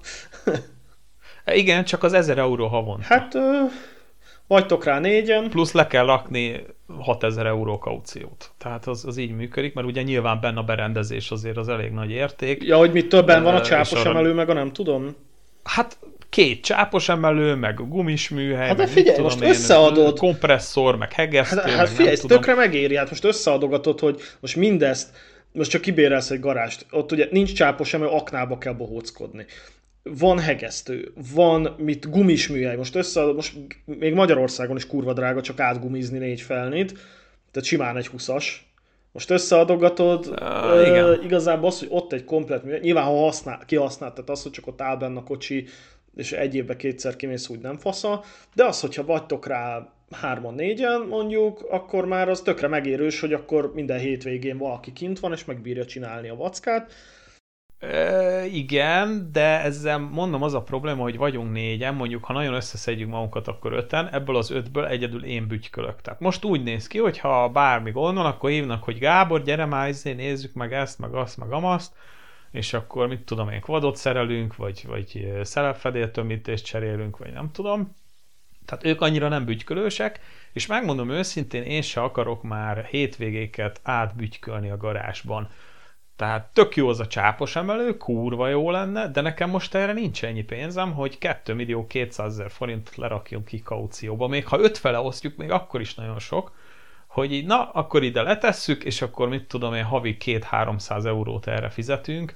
Igen, 1.46 1.84
csak 1.84 2.04
az 2.04 2.14
1000 2.14 2.38
euró 2.38 2.68
havonta. 2.68 3.06
Hát 3.08 3.34
vagytok 4.52 4.84
rá 4.84 5.00
négyen. 5.00 5.50
Plusz 5.50 5.72
le 5.72 5.88
kell 5.88 6.06
rakni 6.06 6.64
6000 7.00 7.46
euró 7.46 7.78
kauciót. 7.78 8.52
Tehát 8.58 8.88
az, 8.88 9.06
az 9.06 9.18
így 9.18 9.36
működik, 9.36 9.74
mert 9.74 9.88
ugye 9.88 10.02
nyilván 10.02 10.40
benne 10.42 10.60
a 10.60 10.64
berendezés 10.64 11.32
azért 11.32 11.58
az 11.58 11.70
elég 11.70 11.92
nagy 11.92 12.12
érték. 12.12 12.64
Ja, 12.64 12.78
hogy 12.78 12.92
mit 12.92 13.10
többen 13.10 13.44
van 13.44 13.56
a 13.56 13.62
csápos 13.62 14.06
emelő, 14.06 14.34
meg 14.34 14.50
a 14.50 14.54
nem 14.54 14.72
tudom. 14.72 15.16
Hát 15.64 15.98
két 16.30 16.64
csápos 16.64 17.10
emelő, 17.10 17.56
meg 17.56 17.88
gumis 17.90 18.30
műhely, 18.30 18.68
hát 18.68 18.78
meg 18.78 18.88
figyelj, 18.88 19.16
tudom 19.16 19.32
most 19.32 19.44
én, 19.44 19.50
összeadod. 19.50 20.18
kompresszor, 20.20 20.98
meg 20.98 21.14
hegesztő, 21.14 21.60
Hát, 21.60 21.70
hát 21.70 21.90
figyelj, 21.90 22.12
ez 22.12 22.20
tökre 22.20 22.54
megéri, 22.54 22.96
hát 22.96 23.10
most 23.10 23.24
összeadogatod, 23.24 24.00
hogy 24.00 24.22
most 24.40 24.56
mindezt, 24.56 25.10
most 25.52 25.70
csak 25.70 25.82
kibérelsz 25.82 26.30
egy 26.30 26.40
garást, 26.40 26.86
ott 26.92 27.12
ugye 27.12 27.28
nincs 27.32 27.54
csápos 27.54 27.94
emelő, 27.94 28.10
aknába 28.12 28.58
kell 28.58 28.74
bohóckodni 28.74 29.46
van 30.04 30.40
hegesztő, 30.40 31.14
van 31.34 31.76
mit 31.78 32.10
gumis 32.10 32.48
műhely, 32.48 32.76
most 32.76 32.96
össze, 32.96 33.24
most 33.24 33.54
még 33.86 34.14
Magyarországon 34.14 34.76
is 34.76 34.88
kurva 34.88 35.14
drága 35.14 35.42
csak 35.42 35.60
átgumizni 35.60 36.18
négy 36.18 36.42
felnit, 36.42 36.92
tehát 37.52 37.68
simán 37.68 37.98
egy 37.98 38.10
20-as. 38.18 38.46
Most 39.12 39.30
összeadogatod, 39.30 40.28
uh, 40.28 40.88
igen. 40.88 41.24
igazából 41.24 41.68
az, 41.68 41.80
hogy 41.80 41.88
ott 41.92 42.14
egy 42.14 42.24
komplet 42.24 42.64
műhely, 42.64 42.80
nyilván 42.80 43.04
ha 43.04 43.20
használ, 43.20 43.64
kihasznált, 43.66 44.14
tehát 44.14 44.30
az, 44.30 44.44
hogy 44.44 44.52
csak 44.52 44.68
ott 44.68 44.82
áll 44.82 44.98
benne 44.98 45.20
a 45.20 45.24
kocsi, 45.24 45.66
és 46.16 46.32
egy 46.32 46.56
évben 46.56 46.78
kétszer 46.78 47.16
kimész, 47.16 47.50
úgy 47.50 47.60
nem 47.60 47.78
fasza, 47.78 48.24
de 48.56 48.66
az, 48.66 48.80
hogyha 48.82 49.06
vagytok 49.06 49.48
rá 49.48 49.94
hárman, 50.12 50.54
négyen 50.54 51.02
mondjuk, 51.02 51.68
akkor 51.70 52.06
már 52.06 52.30
az 52.30 52.42
tökre 52.42 52.68
megérős, 52.68 53.20
hogy 53.20 53.34
akkor 53.34 53.74
minden 53.74 54.00
hétvégén 54.00 54.58
valaki 54.58 54.94
kint 54.94 55.20
van, 55.20 55.32
és 55.32 55.46
megbírja 55.46 55.86
csinálni 55.86 56.30
a 56.30 56.36
vackát 56.36 56.92
Igen, 58.52 59.30
de 59.32 59.62
ezzel 59.62 59.98
mondom 59.98 60.44
az 60.44 60.54
a 60.54 60.62
probléma, 60.62 61.02
hogy 61.02 61.18
vagyunk 61.18 61.52
négyen, 61.52 61.96
mondjuk 61.96 62.24
ha 62.24 62.34
nagyon 62.34 62.54
összeszedjük 62.54 63.10
magunkat, 63.10 63.48
akkor 63.48 63.74
öten, 63.74 64.10
ebből 64.10 64.36
az 64.36 64.52
ötből 64.52 64.86
egyedül 64.86 65.24
én 65.24 65.48
bütykölök. 65.48 66.02
Tehát 66.02 66.20
most 66.20 66.44
úgy 66.44 66.64
néz 66.64 66.88
ki, 66.88 66.98
hogy 66.98 67.18
ha 67.18 67.50
bármi 67.50 67.92
gond 67.92 68.18
van, 68.18 68.26
akkor 68.26 68.50
hívnak, 68.50 68.84
hogy 68.84 69.00
Gábor, 69.00 69.44
gyere 69.44 69.66
már, 69.66 69.90
izé, 69.90 70.14
nézzük 70.14 70.54
meg 70.54 70.74
ezt, 70.74 71.00
meg 71.00 71.14
azt, 71.14 71.38
meg 71.38 71.52
amazt, 71.52 71.94
és 72.52 72.74
akkor 72.74 73.08
mit 73.08 73.22
tudom 73.22 73.50
én, 73.50 73.62
kvadot 73.62 73.96
szerelünk, 73.96 74.56
vagy, 74.56 74.84
vagy 74.88 75.32
szelepfedéltömítést 75.44 76.66
cserélünk, 76.66 77.18
vagy 77.18 77.32
nem 77.34 77.52
tudom. 77.52 77.96
Tehát 78.66 78.86
ők 78.86 79.02
annyira 79.02 79.28
nem 79.28 79.46
bütykölősek, 79.46 80.20
és 80.54 80.66
megmondom 80.66 81.10
őszintén, 81.10 81.64
én 81.64 81.82
se 81.82 82.02
akarok 82.02 82.44
már 82.44 82.86
hétvégéket 82.86 83.80
átbütykölni 83.84 84.70
a 84.70 84.78
garázsban. 84.78 85.50
Tehát 86.16 86.54
tök 86.54 86.76
jó 86.76 86.90
az 86.90 87.00
a 87.00 87.08
csápos 87.08 87.56
emelő, 87.56 87.98
kurva 87.98 88.48
jó 88.48 88.72
lenne, 88.72 89.08
de 89.08 89.22
nekem 89.22 89.50
most 89.50 89.76
erre 89.76 89.94
nincs 89.94 90.24
ennyi 90.24 90.44
pénzem, 90.44 90.94
hogy 90.94 91.18
2 91.18 91.54
millió 91.54 91.88
200 91.88 92.32
ezer 92.32 92.52
forintot 92.52 92.96
lerakjunk 92.96 93.46
ki 93.46 93.62
kaucióba. 93.62 94.28
Még 94.28 94.48
ha 94.48 94.60
ötfele 94.60 95.00
osztjuk, 95.00 95.36
még 95.36 95.52
akkor 95.52 95.82
is 95.82 95.96
nagyon 95.96 96.20
sok, 96.20 96.52
hogy 97.08 97.34
így, 97.34 97.46
na, 97.46 97.70
akkor 97.70 98.04
ide 98.04 98.22
letesszük, 98.22 98.84
és 98.84 99.02
akkor 99.02 99.30
mit 99.30 99.48
tudom 99.48 99.74
én, 99.74 99.84
havi 99.84 100.18
2-300 100.20 101.06
eurót 101.06 101.48
erre 101.48 101.70
fizetünk. 101.70 102.34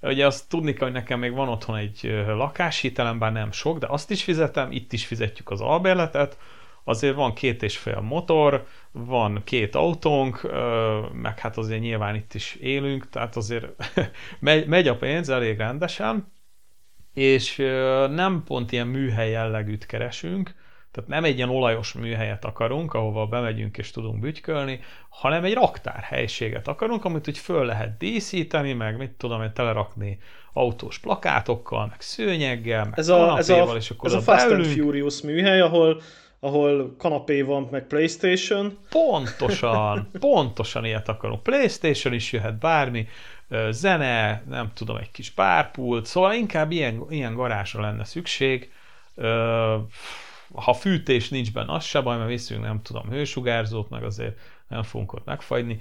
Ugye 0.00 0.26
azt 0.26 0.48
tudni 0.48 0.72
kell, 0.72 0.86
hogy 0.86 0.96
nekem 0.96 1.18
még 1.18 1.32
van 1.32 1.48
otthon 1.48 1.76
egy 1.76 2.24
lakáshitelem, 2.26 3.18
bár 3.18 3.32
nem 3.32 3.52
sok, 3.52 3.78
de 3.78 3.86
azt 3.90 4.10
is 4.10 4.22
fizetem, 4.22 4.72
itt 4.72 4.92
is 4.92 5.06
fizetjük 5.06 5.50
az 5.50 5.60
albérletet, 5.60 6.38
azért 6.90 7.14
van 7.14 7.34
két 7.34 7.62
és 7.62 7.76
fél 7.76 8.00
motor, 8.00 8.66
van 8.92 9.42
két 9.44 9.74
autónk, 9.74 10.50
meg 11.12 11.38
hát 11.38 11.56
azért 11.56 11.80
nyilván 11.80 12.14
itt 12.14 12.34
is 12.34 12.54
élünk, 12.54 13.08
tehát 13.08 13.36
azért 13.36 13.66
megy, 14.40 14.66
megy 14.66 14.88
a 14.88 14.96
pénz 14.96 15.28
elég 15.28 15.58
rendesen, 15.58 16.32
és 17.14 17.56
nem 18.10 18.42
pont 18.46 18.72
ilyen 18.72 18.86
műhely 18.86 19.30
jellegűt 19.30 19.86
keresünk, 19.86 20.54
tehát 20.90 21.10
nem 21.10 21.24
egy 21.24 21.36
ilyen 21.36 21.48
olajos 21.48 21.92
műhelyet 21.92 22.44
akarunk, 22.44 22.94
ahova 22.94 23.26
bemegyünk 23.26 23.78
és 23.78 23.90
tudunk 23.90 24.20
bütykölni, 24.20 24.80
hanem 25.08 25.44
egy 25.44 25.54
raktárhelyiséget 25.54 26.68
akarunk, 26.68 27.04
amit 27.04 27.28
úgy 27.28 27.38
föl 27.38 27.64
lehet 27.64 27.96
díszíteni, 27.98 28.72
meg 28.72 28.96
mit 28.96 29.10
tudom 29.10 29.42
én, 29.42 29.52
telerakni 29.54 30.18
autós 30.52 30.98
plakátokkal, 30.98 31.86
meg 31.86 32.00
szőnyeggel, 32.00 32.84
meg 32.84 32.98
ez 32.98 33.08
a, 33.08 33.38
ez 33.38 33.48
a, 33.48 33.74
és 33.76 33.90
akkor 33.90 34.08
ez 34.08 34.14
a 34.14 34.20
Fast 34.20 34.50
and 34.50 34.66
Furious 34.66 35.20
műhely, 35.20 35.60
ahol 35.60 36.00
ahol 36.40 36.94
kanapé 36.98 37.42
van, 37.42 37.68
meg 37.70 37.86
Playstation. 37.86 38.78
Pontosan, 38.90 40.10
pontosan 40.20 40.84
ilyet 40.84 41.08
akarunk. 41.08 41.42
Playstation 41.42 42.14
is 42.14 42.32
jöhet 42.32 42.58
bármi, 42.58 43.08
zene, 43.70 44.42
nem 44.48 44.70
tudom, 44.74 44.96
egy 44.96 45.10
kis 45.10 45.30
párpult, 45.30 46.06
szóval 46.06 46.32
inkább 46.32 46.70
ilyen, 46.70 47.04
ilyen 47.08 47.34
garázsra 47.34 47.80
lenne 47.80 48.04
szükség. 48.04 48.72
Ha 50.54 50.72
fűtés 50.72 51.28
nincs 51.28 51.52
benne, 51.52 51.72
az 51.72 51.84
se 51.84 52.00
baj, 52.00 52.16
mert 52.16 52.28
viszünk, 52.28 52.62
nem 52.62 52.82
tudom, 52.82 53.10
hősugárzót, 53.10 53.90
meg 53.90 54.04
azért 54.04 54.38
nem 54.68 54.82
fogunk 54.82 55.12
ott 55.12 55.24
megfagyni 55.24 55.80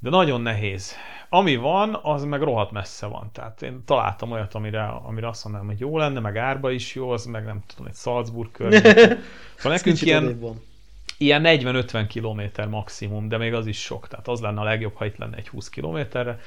de 0.00 0.10
nagyon 0.10 0.40
nehéz. 0.40 0.94
Ami 1.28 1.56
van, 1.56 1.98
az 2.02 2.24
meg 2.24 2.42
rohadt 2.42 2.70
messze 2.70 3.06
van. 3.06 3.30
Tehát 3.32 3.62
én 3.62 3.82
találtam 3.84 4.30
olyat, 4.30 4.54
amire, 4.54 4.84
amire 4.84 5.28
azt 5.28 5.44
mondanám, 5.44 5.68
hogy 5.68 5.80
jó 5.80 5.98
lenne, 5.98 6.20
meg 6.20 6.36
árba 6.36 6.70
is 6.70 6.94
jó, 6.94 7.10
az 7.10 7.24
meg 7.24 7.44
nem 7.44 7.60
tudom, 7.66 7.86
egy 7.86 7.94
Salzburg 7.94 8.50
környék. 8.50 8.82
Szóval 9.60 9.78
nekünk 9.78 10.02
ilyen, 10.02 10.38
ilyen 11.18 11.42
40-50 11.44 12.04
kilométer 12.08 12.68
maximum, 12.68 13.28
de 13.28 13.36
még 13.36 13.54
az 13.54 13.66
is 13.66 13.80
sok. 13.80 14.08
Tehát 14.08 14.28
az 14.28 14.40
lenne 14.40 14.60
a 14.60 14.64
legjobb, 14.64 14.94
ha 14.94 15.04
itt 15.04 15.16
lenne 15.16 15.36
egy 15.36 15.48
20 15.48 15.68
kilométerre. 15.68 16.40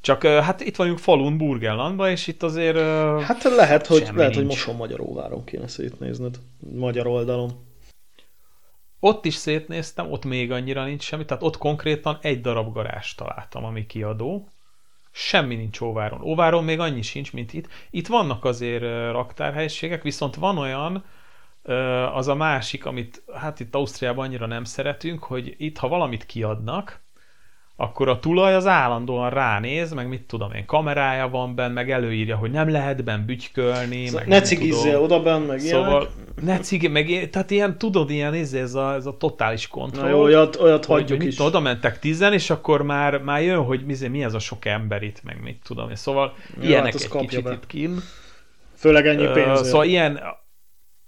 Csak 0.00 0.22
hát 0.22 0.60
itt 0.60 0.76
vagyunk 0.76 0.98
falun, 0.98 1.38
Burgenlandban, 1.38 2.10
és 2.10 2.26
itt 2.26 2.42
azért... 2.42 2.76
Hát 3.22 3.42
lehet, 3.42 3.86
hogy, 3.86 4.08
lehet, 4.14 4.34
hogy 4.34 4.46
Moson 4.46 4.76
Magyaróváron 4.76 5.44
kéne 5.44 5.68
szétnézned, 5.68 6.38
magyar 6.74 7.06
oldalon. 7.06 7.68
Ott 9.00 9.24
is 9.24 9.34
szétnéztem, 9.34 10.12
ott 10.12 10.24
még 10.24 10.52
annyira 10.52 10.84
nincs 10.84 11.02
semmi, 11.02 11.24
tehát 11.24 11.42
ott 11.42 11.58
konkrétan 11.58 12.18
egy 12.20 12.40
darab 12.40 12.72
garázs 12.72 13.14
találtam, 13.14 13.64
ami 13.64 13.86
kiadó. 13.86 14.48
Semmi 15.10 15.54
nincs 15.54 15.80
Óváron. 15.80 16.22
Óváron 16.22 16.64
még 16.64 16.78
annyi 16.78 17.02
sincs, 17.02 17.32
mint 17.32 17.52
itt. 17.52 17.68
Itt 17.90 18.06
vannak 18.06 18.44
azért 18.44 18.82
raktárhelyiségek, 19.12 20.02
viszont 20.02 20.34
van 20.34 20.58
olyan, 20.58 21.04
az 22.12 22.28
a 22.28 22.34
másik, 22.34 22.86
amit 22.86 23.22
hát 23.34 23.60
itt 23.60 23.74
Ausztriában 23.74 24.26
annyira 24.26 24.46
nem 24.46 24.64
szeretünk, 24.64 25.24
hogy 25.24 25.54
itt, 25.58 25.78
ha 25.78 25.88
valamit 25.88 26.26
kiadnak, 26.26 27.00
akkor 27.80 28.08
a 28.08 28.18
tulaj 28.18 28.54
az 28.54 28.66
állandóan 28.66 29.30
ránéz, 29.30 29.92
meg 29.92 30.08
mit 30.08 30.22
tudom 30.22 30.52
én, 30.52 30.66
kamerája 30.66 31.28
van 31.28 31.54
benne, 31.54 31.72
meg 31.72 31.90
előírja, 31.90 32.36
hogy 32.36 32.50
nem 32.50 32.70
lehet 32.70 33.04
benne 33.04 33.24
bütykölni, 33.24 34.06
szóval 34.06 34.20
meg 34.20 34.28
ne 34.28 34.40
cigizzél 34.40 34.98
oda 34.98 35.22
benne, 35.22 35.46
meg 35.46 35.58
Szóval 35.58 35.88
ilyenek. 35.88 36.42
ne 36.42 36.58
cigi, 36.58 36.88
meg 36.88 37.28
tehát 37.30 37.50
ilyen, 37.50 37.78
tudod, 37.78 38.10
ilyen 38.10 38.34
ez, 38.34 38.52
ez, 38.52 38.74
a, 38.74 38.94
ez 38.94 39.06
a 39.06 39.16
totális 39.16 39.68
kontroll. 39.68 40.04
Na 40.04 40.10
jó, 40.10 40.22
olyat, 40.22 40.56
olyat 40.56 40.84
hogy, 40.84 41.00
hagyjuk 41.00 41.24
is. 41.24 41.40
Oda 41.40 41.60
mentek 41.60 41.98
tizen, 41.98 42.32
és 42.32 42.50
akkor 42.50 42.82
már, 42.82 43.18
már 43.18 43.42
jön, 43.42 43.64
hogy 43.64 43.84
mi, 43.84 44.08
mi 44.08 44.24
ez 44.24 44.34
a 44.34 44.38
sok 44.38 44.64
ember 44.64 45.02
itt, 45.02 45.22
meg 45.22 45.42
mit 45.42 45.60
tudom 45.64 45.88
én. 45.88 45.96
Szóval 45.96 46.34
ja, 46.60 46.68
ilyenek 46.68 46.92
hát 46.92 47.02
egy 47.02 47.20
kicsit 47.20 47.42
be. 47.42 47.52
itt 47.52 47.66
kin. 47.66 48.00
Főleg 48.76 49.06
ennyi 49.06 49.26
pénzért. 49.32 49.64
Szóval 49.64 49.86
ilyen, 49.86 50.20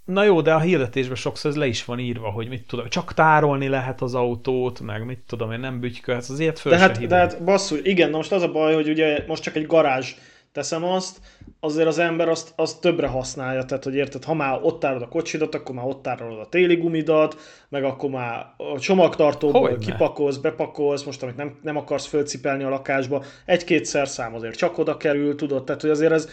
Na 0.05 0.25
jó, 0.25 0.41
de 0.41 0.55
a 0.55 0.61
hirdetésben 0.61 1.17
sokszor 1.17 1.51
ez 1.51 1.57
le 1.57 1.67
is 1.67 1.85
van 1.85 1.99
írva, 1.99 2.31
hogy 2.31 2.49
mit 2.49 2.67
tudom, 2.67 2.89
csak 2.89 3.15
tárolni 3.15 3.69
lehet 3.69 4.01
az 4.01 4.15
autót, 4.15 4.81
meg 4.81 5.05
mit 5.05 5.23
tudom 5.27 5.53
én, 5.53 5.61
nem 5.61 5.81
bütykölhetsz, 5.81 6.29
azért 6.29 6.59
föl 6.59 6.73
de 6.73 6.79
hát, 6.79 7.07
de 7.07 7.17
hát 7.17 7.45
basszus, 7.45 7.81
igen, 7.83 8.11
na 8.11 8.17
most 8.17 8.33
az 8.33 8.43
a 8.43 8.53
baj, 8.53 8.75
hogy 8.75 8.89
ugye 8.89 9.25
most 9.27 9.43
csak 9.43 9.57
egy 9.57 9.67
garázs 9.67 10.15
teszem 10.53 10.85
azt, 10.85 11.21
azért 11.61 11.87
az 11.87 11.99
ember 11.99 12.29
azt, 12.29 12.53
azt 12.57 12.81
többre 12.81 13.07
használja, 13.07 13.65
tehát 13.65 13.85
hogy 13.85 13.95
érted, 13.95 14.25
ha 14.25 14.35
már 14.35 14.59
ott 14.63 14.81
tárolod 14.81 15.03
a 15.03 15.09
kocsidat, 15.09 15.55
akkor 15.55 15.75
már 15.75 15.87
ott 15.87 16.03
tárolod 16.03 16.39
a 16.39 16.49
téli 16.49 16.77
gumidat, 16.77 17.37
meg 17.69 17.85
akkor 17.85 18.11
már 18.11 18.47
a 18.57 18.79
csomagtartóból 18.79 19.61
Hogyne. 19.61 19.85
kipakolsz, 19.85 20.37
bepakolsz, 20.37 21.03
most 21.03 21.23
amit 21.23 21.37
nem, 21.37 21.59
nem 21.63 21.77
akarsz 21.77 22.07
fölcipelni 22.07 22.63
a 22.63 22.69
lakásba, 22.69 23.25
egy-két 23.45 23.85
szerszám 23.85 24.35
azért 24.35 24.57
csak 24.57 24.79
oda 24.79 24.97
kerül, 24.97 25.35
tudod, 25.35 25.65
tehát 25.65 25.81
hogy 25.81 25.91
azért 25.91 26.13
ez, 26.13 26.29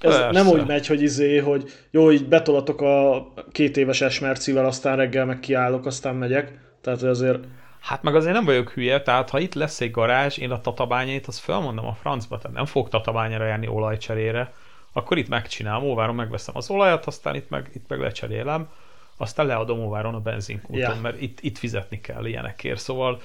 ez 0.00 0.18
Persze. 0.18 0.30
nem 0.30 0.46
úgy 0.46 0.66
megy, 0.66 0.86
hogy 0.86 1.02
izé, 1.02 1.38
hogy 1.38 1.72
jó, 1.90 2.12
így 2.12 2.28
betolatok 2.28 2.80
a 2.80 3.26
két 3.52 3.76
éves 3.76 4.00
esmercivel, 4.00 4.64
aztán 4.64 4.96
reggel 4.96 5.24
meg 5.24 5.40
kiállok, 5.40 5.86
aztán 5.86 6.14
megyek. 6.14 6.58
Tehát 6.80 7.02
azért... 7.02 7.44
Hát 7.80 8.02
meg 8.02 8.14
azért 8.14 8.34
nem 8.34 8.44
vagyok 8.44 8.70
hülye, 8.70 9.02
tehát 9.02 9.30
ha 9.30 9.38
itt 9.38 9.54
lesz 9.54 9.80
egy 9.80 9.90
garázs, 9.90 10.38
én 10.38 10.50
a 10.50 10.60
tatabányait, 10.60 11.26
azt 11.26 11.38
felmondom 11.38 11.86
a 11.86 11.96
francba, 12.00 12.38
tehát 12.38 12.56
nem 12.56 12.66
fog 12.66 12.88
tatabányára 12.88 13.46
járni 13.46 13.68
olajcserére, 13.68 14.52
akkor 14.92 15.18
itt 15.18 15.28
megcsinálom, 15.28 15.84
óváron 15.84 16.14
megveszem 16.14 16.56
az 16.56 16.70
olajat, 16.70 17.06
aztán 17.06 17.34
itt 17.34 17.48
meg, 17.48 17.70
itt 17.74 17.88
meg 17.88 18.00
lecserélem 18.00 18.68
aztán 19.16 19.46
leadom 19.46 19.78
óváron 19.80 20.14
a 20.14 20.20
benzinkúton, 20.20 20.78
ja. 20.80 20.98
mert 21.02 21.20
itt, 21.20 21.38
itt 21.40 21.58
fizetni 21.58 22.00
kell 22.00 22.26
ilyenekért. 22.26 22.80
Szóval 22.80 23.20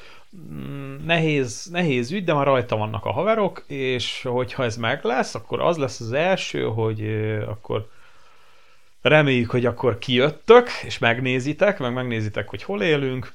mm, 0.52 0.96
nehéz, 1.06 1.68
nehéz 1.72 2.12
ügy, 2.12 2.24
de 2.24 2.34
már 2.34 2.46
rajta 2.46 2.76
vannak 2.76 3.06
a 3.06 3.12
haverok, 3.12 3.64
és 3.68 4.22
hogyha 4.24 4.64
ez 4.64 4.78
meg 4.78 5.04
lesz, 5.04 5.36
akkor 5.36 5.60
az 5.60 5.78
lesz 5.78 6.00
az 6.00 6.12
első, 6.12 6.64
hogy 6.64 7.04
akkor 7.48 7.90
reméljük, 9.02 9.50
hogy 9.50 9.66
akkor 9.66 10.00
kijöttök, 10.00 10.70
és 10.84 10.98
megnézitek, 10.98 11.80
meg 11.80 11.94
megnézitek, 11.94 12.50
hogy 12.50 12.64
hol 12.64 12.82
élünk, 12.82 13.34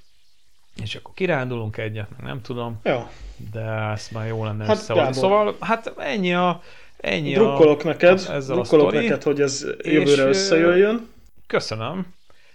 és 0.82 0.94
akkor 0.94 1.14
kirándulunk 1.14 1.76
egyet, 1.76 2.08
nem 2.22 2.42
tudom. 2.42 2.80
Jó. 2.82 3.08
De 3.52 3.60
ezt 3.70 4.10
már 4.10 4.26
jó 4.26 4.44
lenne 4.44 4.64
hát, 4.64 4.76
összehozni. 4.76 5.12
Szóval, 5.12 5.56
hát 5.60 5.92
ennyi 5.98 6.34
a 6.34 6.62
ennyi 6.96 7.32
drukkolok 7.32 7.80
a, 7.84 7.86
neked, 7.86 8.18
ezzel 8.30 8.54
drukkolok 8.54 8.92
a 8.92 8.94
neked, 8.94 9.22
hogy 9.22 9.40
ez 9.40 9.66
jövőre 9.82 10.22
és, 10.22 10.28
összejöjjön. 10.28 11.08
Köszönöm. 11.46 12.06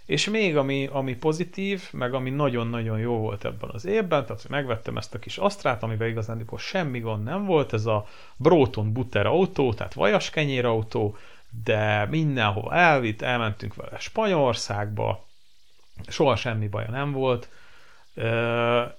És 0.10 0.30
még 0.30 0.58
ami, 0.58 0.90
ami 0.92 1.16
pozitív, 1.16 1.84
meg 1.92 2.14
ami 2.14 2.30
nagyon-nagyon 2.30 3.00
jó 3.00 3.18
volt 3.18 3.46
ebben 3.46 3.70
az 3.74 3.86
évben, 3.86 4.26
tehát 4.26 4.42
hogy 4.42 4.52
megvettem 4.52 4.98
ezt 4.98 5.14
a 5.14 5.20
kis 5.20 5.38
Astrát, 5.38 5.84
amiben 5.84 6.08
igazán 6.08 6.46
semmi 6.58 7.00
gond 7.00 7.24
nem 7.24 7.46
volt, 7.46 7.74
ez 7.74 7.86
a 7.86 8.08
Broton 8.36 8.94
Butter 8.94 9.26
autó, 9.26 9.74
tehát 9.74 9.94
vajaskenyér 9.94 10.66
autó, 10.66 11.18
de 11.64 12.06
mindenhova 12.06 12.74
elvitt, 12.74 13.22
elmentünk 13.22 13.76
vele 13.76 14.00
Spanyolországba, 14.00 15.26
soha 16.08 16.36
semmi 16.36 16.68
baja 16.68 16.90
nem 16.90 17.12
volt, 17.12 17.50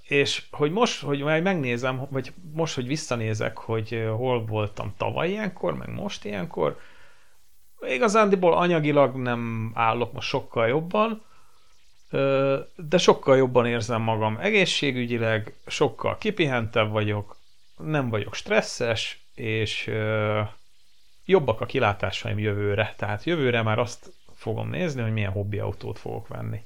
és 0.02 0.42
hogy 0.50 0.70
most, 0.70 1.02
hogy 1.02 1.22
megnézem, 1.22 2.06
vagy 2.10 2.32
most, 2.52 2.74
hogy 2.74 2.86
visszanézek, 2.86 3.58
hogy 3.58 4.08
hol 4.16 4.44
voltam 4.44 4.94
tavaly 4.96 5.28
ilyenkor, 5.28 5.76
meg 5.76 5.94
most 5.94 6.24
ilyenkor, 6.24 6.78
igazándiból 7.88 8.54
anyagilag 8.54 9.16
nem 9.16 9.70
állok 9.74 10.12
most 10.12 10.28
sokkal 10.28 10.68
jobban, 10.68 11.22
de 12.76 12.98
sokkal 12.98 13.36
jobban 13.36 13.66
érzem 13.66 14.02
magam 14.02 14.38
egészségügyileg, 14.40 15.54
sokkal 15.66 16.18
kipihentebb 16.18 16.90
vagyok, 16.90 17.36
nem 17.76 18.08
vagyok 18.08 18.34
stresszes, 18.34 19.22
és 19.34 19.90
jobbak 21.24 21.60
a 21.60 21.66
kilátásaim 21.66 22.38
jövőre. 22.38 22.94
Tehát 22.96 23.24
jövőre 23.24 23.62
már 23.62 23.78
azt 23.78 24.12
fogom 24.36 24.70
nézni, 24.70 25.02
hogy 25.02 25.12
milyen 25.12 25.30
hobbi 25.32 25.58
autót 25.58 25.98
fogok 25.98 26.28
venni. 26.28 26.60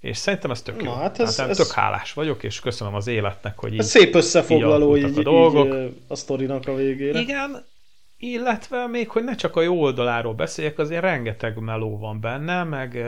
És 0.00 0.16
szerintem 0.16 0.50
ez 0.50 0.62
tök 0.62 0.82
jó. 0.82 0.90
Na, 0.90 0.96
hát 0.96 1.20
ez, 1.20 1.38
hát 1.38 1.48
ez... 1.48 1.56
tök 1.56 1.70
hálás 1.70 2.12
vagyok, 2.12 2.42
és 2.42 2.60
köszönöm 2.60 2.94
az 2.94 3.06
életnek, 3.06 3.58
hogy 3.58 3.74
így 3.74 3.82
Szép 3.82 4.14
összefoglaló 4.14 4.96
így, 4.96 5.18
a, 5.18 5.22
dolgok. 5.22 5.74
így 5.74 5.96
a 6.06 6.14
sztorinak 6.14 6.68
a 6.68 6.74
végére. 6.74 7.20
Igen, 7.20 7.64
illetve 8.22 8.86
még, 8.86 9.08
hogy 9.08 9.24
ne 9.24 9.34
csak 9.34 9.56
a 9.56 9.60
jó 9.60 9.80
oldaláról 9.80 10.34
beszéljek, 10.34 10.78
azért 10.78 11.00
rengeteg 11.00 11.58
meló 11.58 11.98
van 11.98 12.20
benne, 12.20 12.64
meg 12.64 13.06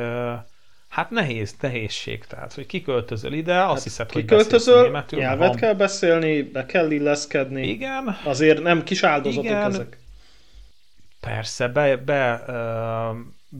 hát 0.88 1.11
nehéz, 1.11 1.55
nehézség, 1.61 2.24
tehát, 2.24 2.55
hogy 2.55 2.66
kiköltözöl 2.66 3.33
ide, 3.33 3.59
azt 3.61 3.72
hát 3.72 3.83
hiszed, 3.83 4.12
hogy 4.12 4.20
kiköltözöl, 4.20 4.83
németül, 4.83 5.18
nyelvet 5.18 5.48
van... 5.48 5.57
kell 5.57 5.74
beszélni, 5.74 6.42
be 6.42 6.66
kell 6.66 6.90
illeszkedni. 6.90 7.68
Igen. 7.68 8.16
Azért 8.24 8.62
nem 8.62 8.83
kis 8.83 9.03
áldozatok 9.03 9.44
Igen. 9.44 9.62
ezek. 9.62 9.98
Persze, 11.20 11.68
be, 11.68 11.96
be 11.96 12.44
uh, 12.46 13.16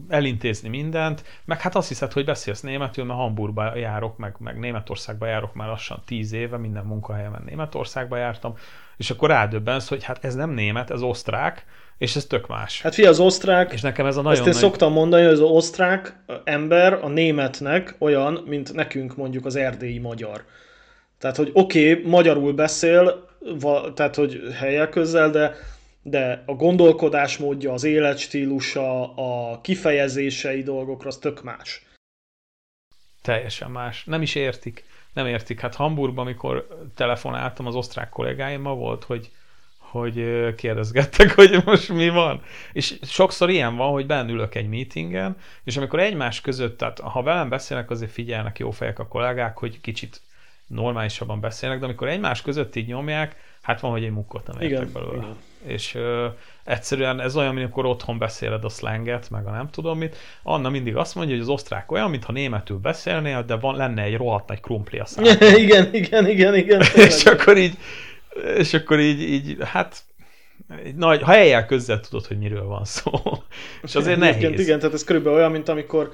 elintézni 0.09 0.69
mindent, 0.69 1.25
meg 1.45 1.61
hát 1.61 1.75
azt 1.75 1.89
hiszed, 1.89 2.13
hogy 2.13 2.25
beszélsz 2.25 2.61
németül, 2.61 3.05
mert 3.05 3.19
Hamburgba 3.19 3.77
járok, 3.77 4.19
meg, 4.19 4.35
meg 4.39 4.59
Németországba 4.59 5.27
járok 5.27 5.55
már 5.55 5.69
lassan 5.69 6.03
tíz 6.07 6.33
éve, 6.33 6.57
minden 6.57 6.85
munkahelyemen 6.85 7.43
Németországba 7.45 8.17
jártam, 8.17 8.57
és 8.97 9.11
akkor 9.11 9.29
rádöbbensz, 9.29 9.89
hogy 9.89 10.05
hát 10.05 10.25
ez 10.25 10.35
nem 10.35 10.51
német, 10.51 10.91
ez 10.91 11.03
osztrák, 11.03 11.65
és 11.99 12.17
ez 12.17 12.25
tök 12.25 12.47
más. 12.47 12.83
Hát 12.83 12.95
fia, 12.95 13.09
az 13.09 13.19
osztrák, 13.21 13.73
és 13.73 13.81
nekem 13.81 14.07
ez 14.07 14.17
a 14.17 14.23
nagyon 14.23 14.39
ezt 14.39 14.47
én 14.47 14.53
nagy... 14.53 14.63
szoktam 14.63 14.93
mondani, 14.93 15.23
hogy 15.23 15.33
az 15.33 15.41
osztrák 15.41 16.17
ember 16.45 16.93
a 16.93 17.09
németnek 17.09 17.95
olyan, 17.99 18.43
mint 18.47 18.73
nekünk 18.73 19.17
mondjuk 19.17 19.47
az 19.47 19.57
erdélyi 19.57 19.99
magyar. 19.99 20.45
Tehát, 21.19 21.37
hogy 21.37 21.51
oké, 21.53 21.93
okay, 21.93 22.11
magyarul 22.11 22.53
beszél, 22.53 23.29
tehát, 23.95 24.15
hogy 24.15 24.41
helyek 24.59 24.89
közel, 24.89 25.31
de 25.31 25.55
de 26.07 26.43
a 26.47 26.53
gondolkodásmódja, 26.53 27.73
az 27.73 27.85
életstílusa, 27.85 29.15
a 29.15 29.61
kifejezései 29.61 30.63
dolgokra 30.63 31.09
az 31.09 31.17
tök 31.17 31.43
más. 31.43 31.83
Teljesen 33.23 33.71
más. 33.71 34.05
Nem 34.05 34.23
is 34.23 34.35
értik. 34.35 34.85
Nem 35.15 35.27
értik. 35.27 35.61
Hát 35.61 35.75
Hamburgban, 35.75 36.25
amikor 36.25 36.67
telefonáltam 36.95 37.67
az 37.67 37.75
osztrák 37.75 38.09
kollégáimmal 38.09 38.75
volt, 38.75 39.05
hogy, 39.05 39.31
hogy 39.79 40.55
kérdezgettek, 40.55 41.35
hogy 41.41 41.63
most 41.65 41.89
mi 41.89 42.09
van. 42.09 42.43
És 42.73 42.99
sokszor 43.03 43.51
ilyen 43.51 43.77
van, 43.77 43.91
hogy 43.91 44.07
bennülök 44.07 44.55
egy 44.55 44.69
meetingen, 44.69 45.37
és 45.65 45.77
amikor 45.77 46.01
egymás 46.01 46.41
között, 46.41 46.79
tehát 46.79 47.01
ha 47.01 47.23
velem 47.23 47.49
beszélnek, 47.49 47.91
azért 47.91 48.11
figyelnek 48.11 48.59
jó 48.59 48.71
fejek 48.71 48.99
a 48.99 49.09
kollégák, 49.09 49.59
hogy 49.59 49.81
kicsit 49.81 50.21
normálisabban 50.67 51.41
beszélnek, 51.41 51.79
de 51.79 51.85
amikor 51.85 52.09
egymás 52.09 52.43
között 52.43 52.77
így 52.77 52.87
nyomják, 52.87 53.37
hát 53.63 53.81
van, 53.81 53.91
hogy 53.91 54.05
egy 54.05 54.13
mukkot 54.13 54.47
nem 54.47 54.61
értek 54.61 54.79
igen, 54.79 54.93
belőle. 54.93 55.17
Igen 55.17 55.37
és 55.67 55.95
ö, 55.95 56.27
egyszerűen 56.65 57.21
ez 57.21 57.37
olyan, 57.37 57.53
mint 57.53 57.65
amikor 57.65 57.87
otthon 57.87 58.19
beszéled 58.19 58.65
a 58.65 58.69
slanget, 58.69 59.31
meg 59.31 59.47
a 59.47 59.51
nem 59.51 59.71
tudom 59.71 59.99
mit. 59.99 60.17
Anna 60.43 60.69
mindig 60.69 60.97
azt 60.97 61.15
mondja, 61.15 61.35
hogy 61.35 61.43
az 61.43 61.49
osztrák 61.49 61.93
olyan, 61.93 62.11
mintha 62.11 62.33
németül 62.33 62.77
beszélnél, 62.77 63.43
de 63.43 63.55
van, 63.57 63.77
lenne 63.77 64.03
egy 64.03 64.17
rohadt 64.17 64.49
nagy 64.49 64.61
krumpli 64.61 64.99
a 64.99 65.07
igen, 65.57 65.95
igen, 65.95 66.29
igen, 66.29 66.55
igen. 66.55 66.83
és 67.09 67.25
akkor 67.25 67.57
így, 67.57 67.79
és 68.57 68.75
akkor 68.75 69.01
így, 69.01 69.21
így 69.21 69.57
hát 69.61 70.03
egy 70.85 70.95
nagy, 70.95 71.23
ha 71.23 71.35
eljel 71.35 71.67
közzel 71.67 72.01
tudod, 72.01 72.27
hogy 72.27 72.39
miről 72.39 72.65
van 72.65 72.85
szó. 72.85 73.13
és 73.83 73.95
azért 73.95 74.19
nehéz. 74.19 74.37
Igen, 74.37 74.53
igen, 74.53 74.79
tehát 74.79 74.95
ez 74.95 75.05
körülbelül 75.05 75.39
olyan, 75.39 75.51
mint 75.51 75.69
amikor 75.69 76.11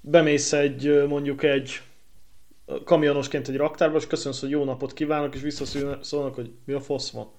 bemész 0.00 0.52
egy, 0.52 1.04
mondjuk 1.08 1.42
egy 1.42 1.80
kamionosként 2.84 3.48
egy 3.48 3.56
raktárba, 3.56 3.96
és 3.96 4.06
köszönsz, 4.06 4.40
hogy 4.40 4.50
jó 4.50 4.64
napot 4.64 4.92
kívánok, 4.92 5.34
és 5.34 5.40
visszaszólnak, 5.40 6.34
hogy 6.34 6.50
mi 6.64 6.72
a 6.72 6.80
fosz 6.80 7.10
van. 7.10 7.30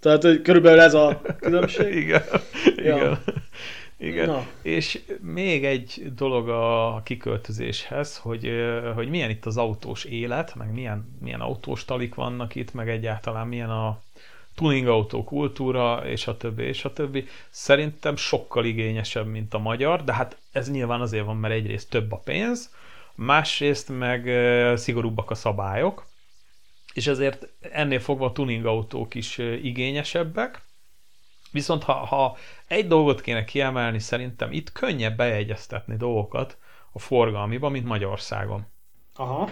Tehát, 0.00 0.22
hogy 0.22 0.42
körülbelül 0.42 0.80
ez 0.80 0.94
a 0.94 1.22
különbség. 1.40 1.94
igen. 2.02 2.22
Ja. 2.76 2.96
igen. 2.96 3.18
Igen. 3.98 4.26
Na. 4.26 4.46
És 4.62 5.00
még 5.20 5.64
egy 5.64 6.12
dolog 6.14 6.48
a 6.48 7.00
kiköltözéshez, 7.04 8.18
hogy, 8.18 8.50
hogy 8.94 9.08
milyen 9.08 9.30
itt 9.30 9.46
az 9.46 9.56
autós 9.56 10.04
élet, 10.04 10.54
meg 10.54 10.72
milyen, 10.72 11.16
milyen 11.20 11.40
autós 11.40 11.84
talik 11.84 12.14
vannak 12.14 12.54
itt, 12.54 12.74
meg 12.74 12.88
egyáltalán 12.88 13.46
milyen 13.46 13.70
a 13.70 14.00
tuning 14.54 14.86
autó 14.86 15.24
kultúra, 15.24 16.02
és 16.06 16.26
a 16.26 16.36
többi, 16.36 16.62
és 16.62 16.84
a 16.84 16.92
többi. 16.92 17.26
Szerintem 17.50 18.16
sokkal 18.16 18.64
igényesebb, 18.64 19.26
mint 19.26 19.54
a 19.54 19.58
magyar, 19.58 20.04
de 20.04 20.14
hát 20.14 20.36
ez 20.52 20.70
nyilván 20.70 21.00
azért 21.00 21.24
van, 21.24 21.36
mert 21.36 21.54
egyrészt 21.54 21.90
több 21.90 22.12
a 22.12 22.20
pénz, 22.24 22.70
másrészt 23.14 23.88
meg 23.88 24.22
szigorúbbak 24.78 25.30
a 25.30 25.34
szabályok, 25.34 26.06
és 26.94 27.06
ezért 27.06 27.48
ennél 27.60 28.00
fogva 28.00 28.26
a 28.26 28.32
tuning 28.32 28.66
autók 28.66 29.14
is 29.14 29.38
igényesebbek. 29.38 30.62
Viszont 31.50 31.82
ha, 31.82 31.92
ha 31.92 32.36
egy 32.66 32.86
dolgot 32.86 33.20
kéne 33.20 33.44
kiemelni, 33.44 33.98
szerintem 33.98 34.52
itt 34.52 34.72
könnyebb 34.72 35.16
bejegyeztetni 35.16 35.96
dolgokat 35.96 36.58
a 36.92 36.98
forgalmiba, 36.98 37.68
mint 37.68 37.86
Magyarországon. 37.86 38.66
Aha. 39.14 39.50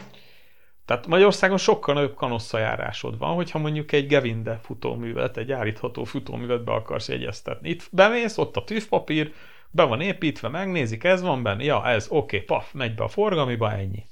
Tehát 0.85 1.07
Magyarországon 1.07 1.57
sokkal 1.57 1.95
nagyobb 1.95 2.15
kanosszajárásod 2.15 3.19
van, 3.19 3.35
hogyha 3.35 3.59
mondjuk 3.59 3.93
egy 3.93 4.07
Gevinde 4.07 4.61
futóművet, 4.63 5.37
egy 5.37 5.53
állítható 5.53 6.05
futóművet 6.05 6.65
be 6.65 6.73
akarsz 6.73 7.09
jegyeztetni. 7.09 7.69
Itt 7.69 7.89
bemész, 7.91 8.39
ott 8.39 8.57
a 8.57 8.65
tűzpapír, 8.65 9.33
be 9.73 9.83
van 9.83 10.01
építve, 10.01 10.49
megnézik, 10.49 11.05
ez 11.05 11.21
van 11.23 11.43
benne, 11.43 11.65
ja, 11.65 11.87
ez, 11.87 12.07
oké, 12.09 12.37
okay, 12.37 12.41
paf, 12.41 12.73
megy 12.73 12.95
be 12.95 13.03
a 13.05 13.09
forgalmiba, 13.09 13.73
ennyi. 13.73 14.07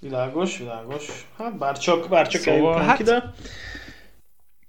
Világos, 0.00 0.58
világos. 0.58 1.26
Hát 1.36 1.58
bár 1.58 1.78
csak, 1.78 2.08
bár 2.08 2.28
csak 2.28 2.40
szóval, 2.40 2.80
hát, 2.80 2.98
ide. 2.98 3.32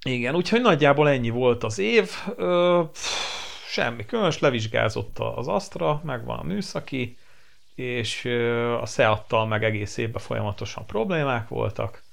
Igen, 0.06 0.36
úgyhogy 0.36 0.62
nagyjából 0.62 1.10
ennyi 1.10 1.30
volt 1.30 1.64
az 1.64 1.80
év. 1.80 2.12
Ö, 2.36 2.82
pff, 2.92 3.30
semmi 3.70 4.06
különös, 4.06 4.40
levizsgázott 4.40 5.20
az 5.20 5.48
Astra, 5.48 6.02
megvan 6.04 6.40
a 6.40 6.44
műszaki, 6.44 7.18
és 7.76 8.26
a 8.82 8.86
Seattal 8.86 9.46
meg 9.46 9.64
egész 9.64 9.98
évben 9.98 10.22
folyamatosan 10.22 10.86
problémák 10.86 11.48
voltak 11.48 12.04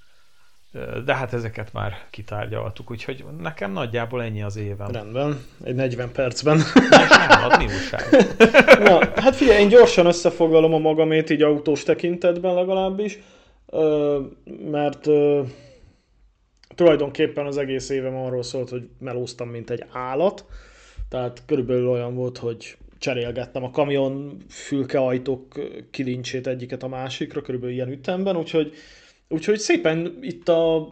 de 1.04 1.14
hát 1.14 1.32
ezeket 1.32 1.72
már 1.72 1.92
kitárgyaltuk, 2.10 2.90
úgyhogy 2.90 3.24
nekem 3.40 3.72
nagyjából 3.72 4.22
ennyi 4.22 4.42
az 4.42 4.56
évem. 4.56 4.90
Rendben, 4.90 5.40
egy 5.64 5.74
40 5.74 6.12
percben. 6.12 6.60
Nálad 7.28 7.58
mi 7.58 7.64
újság? 7.64 8.02
Na, 8.88 9.20
hát 9.20 9.36
figyelj, 9.36 9.60
én 9.60 9.68
gyorsan 9.68 10.06
összefoglalom 10.06 10.74
a 10.74 10.78
magamét 10.78 11.30
így 11.30 11.42
autós 11.42 11.82
tekintetben 11.82 12.54
legalábbis, 12.54 13.18
mert 14.70 15.08
tulajdonképpen 16.74 17.46
az 17.46 17.56
egész 17.56 17.88
évem 17.88 18.16
arról 18.16 18.42
szólt, 18.42 18.68
hogy 18.68 18.88
melóztam, 18.98 19.48
mint 19.48 19.70
egy 19.70 19.84
állat, 19.92 20.44
tehát 21.08 21.42
körülbelül 21.46 21.88
olyan 21.88 22.14
volt, 22.14 22.38
hogy 22.38 22.76
cserélgettem 22.98 23.64
a 23.64 23.70
kamion 23.70 24.36
fülkeajtók 24.48 25.60
kilincsét 25.90 26.46
egyiket 26.46 26.82
a 26.82 26.88
másikra, 26.88 27.42
körülbelül 27.42 27.74
ilyen 27.74 27.90
ütemben, 27.90 28.36
úgyhogy 28.36 28.72
Úgyhogy 29.28 29.58
szépen 29.58 30.18
itt 30.20 30.48
a 30.48 30.88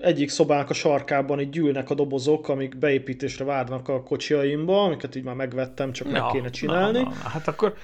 egyik 0.00 0.28
szobák 0.28 0.70
a 0.70 0.74
sarkában 0.74 1.40
így 1.40 1.50
gyűlnek 1.50 1.90
a 1.90 1.94
dobozok, 1.94 2.48
amik 2.48 2.78
beépítésre 2.78 3.44
várnak 3.44 3.88
a 3.88 4.02
kocsiaimba, 4.02 4.82
amiket 4.82 5.14
így 5.14 5.24
már 5.24 5.34
megvettem, 5.34 5.92
csak 5.92 6.10
na, 6.10 6.12
meg 6.12 6.30
kéne 6.32 6.50
csinálni. 6.50 6.98
Na, 6.98 7.04
na, 7.04 7.14
na. 7.22 7.28
Hát 7.28 7.48
akkor 7.48 7.74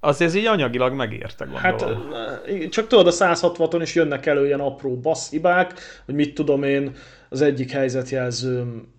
azért 0.00 0.30
ez 0.30 0.36
így 0.36 0.46
anyagilag 0.46 0.92
megérte, 0.92 1.44
gondolom. 1.44 2.12
Hát 2.12 2.68
csak 2.68 2.86
tudod, 2.86 3.06
a 3.06 3.12
160-on 3.12 3.78
is 3.82 3.94
jönnek 3.94 4.26
elő 4.26 4.46
ilyen 4.46 4.60
apró 4.60 4.96
basszhibák, 4.96 5.72
hogy 6.04 6.14
mit 6.14 6.34
tudom 6.34 6.62
én, 6.62 6.92
az 7.28 7.40
egyik 7.40 7.70
helyzetjelzőm 7.70 8.94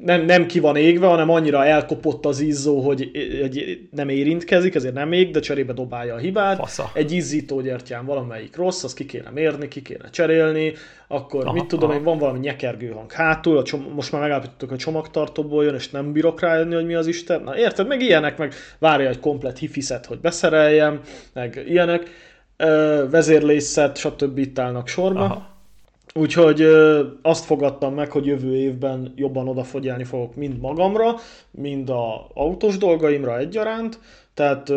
nem, 0.00 0.24
nem 0.24 0.46
ki 0.46 0.60
van 0.60 0.76
égve, 0.76 1.06
hanem 1.06 1.30
annyira 1.30 1.64
elkopott 1.64 2.26
az 2.26 2.40
izzó, 2.40 2.80
hogy 2.80 3.10
nem 3.90 4.08
érintkezik, 4.08 4.74
ezért 4.74 4.94
nem 4.94 5.12
ég, 5.12 5.30
de 5.30 5.40
cserébe 5.40 5.72
dobálja 5.72 6.14
a 6.14 6.18
hibát. 6.18 6.56
Fasza. 6.56 6.90
Egy 6.94 7.12
izzítógyertyán 7.12 8.04
valamelyik 8.04 8.56
rossz, 8.56 8.84
azt 8.84 8.96
ki 8.96 9.06
kéne 9.06 9.30
mérni, 9.30 9.68
ki 9.68 9.82
kéne 9.82 10.10
cserélni, 10.10 10.72
akkor 11.08 11.44
aha, 11.44 11.52
mit 11.52 11.66
tudom 11.66 11.88
aha. 11.88 11.98
én, 11.98 12.04
van 12.04 12.18
valami 12.18 12.38
nyekergő 12.38 12.90
hang 12.90 13.12
hátul, 13.12 13.58
a 13.58 13.62
csom- 13.62 13.94
most 13.94 14.12
már 14.12 14.20
megállapítottuk, 14.20 14.68
hogy 14.68 14.78
csomagtartóból 14.78 15.64
jön, 15.64 15.74
és 15.74 15.90
nem 15.90 16.12
bírok 16.12 16.40
rájönni, 16.40 16.74
hogy 16.74 16.86
mi 16.86 16.94
az 16.94 17.06
Isten. 17.06 17.42
Na 17.42 17.58
érted, 17.58 17.86
meg 17.86 18.02
ilyenek, 18.02 18.38
meg 18.38 18.54
várja 18.78 19.08
egy 19.08 19.20
komplet 19.20 19.58
hifiszet, 19.58 20.06
hogy 20.06 20.18
beszereljem, 20.20 21.00
meg 21.32 21.64
ilyenek, 21.68 22.10
vezérlészet, 23.10 23.96
stb. 23.96 24.38
itt 24.38 24.58
állnak 24.58 24.88
sorba. 24.88 25.20
Aha 25.20 25.51
Úgyhogy 26.14 26.62
azt 27.22 27.44
fogadtam 27.44 27.94
meg, 27.94 28.10
hogy 28.10 28.26
jövő 28.26 28.56
évben 28.56 29.12
jobban 29.16 29.48
odafogyálni 29.48 30.04
fogok 30.04 30.34
mind 30.34 30.60
magamra, 30.60 31.14
mind 31.50 31.88
a 31.88 32.26
autós 32.34 32.78
dolgaimra 32.78 33.38
egyaránt, 33.38 33.98
tehát 34.34 34.72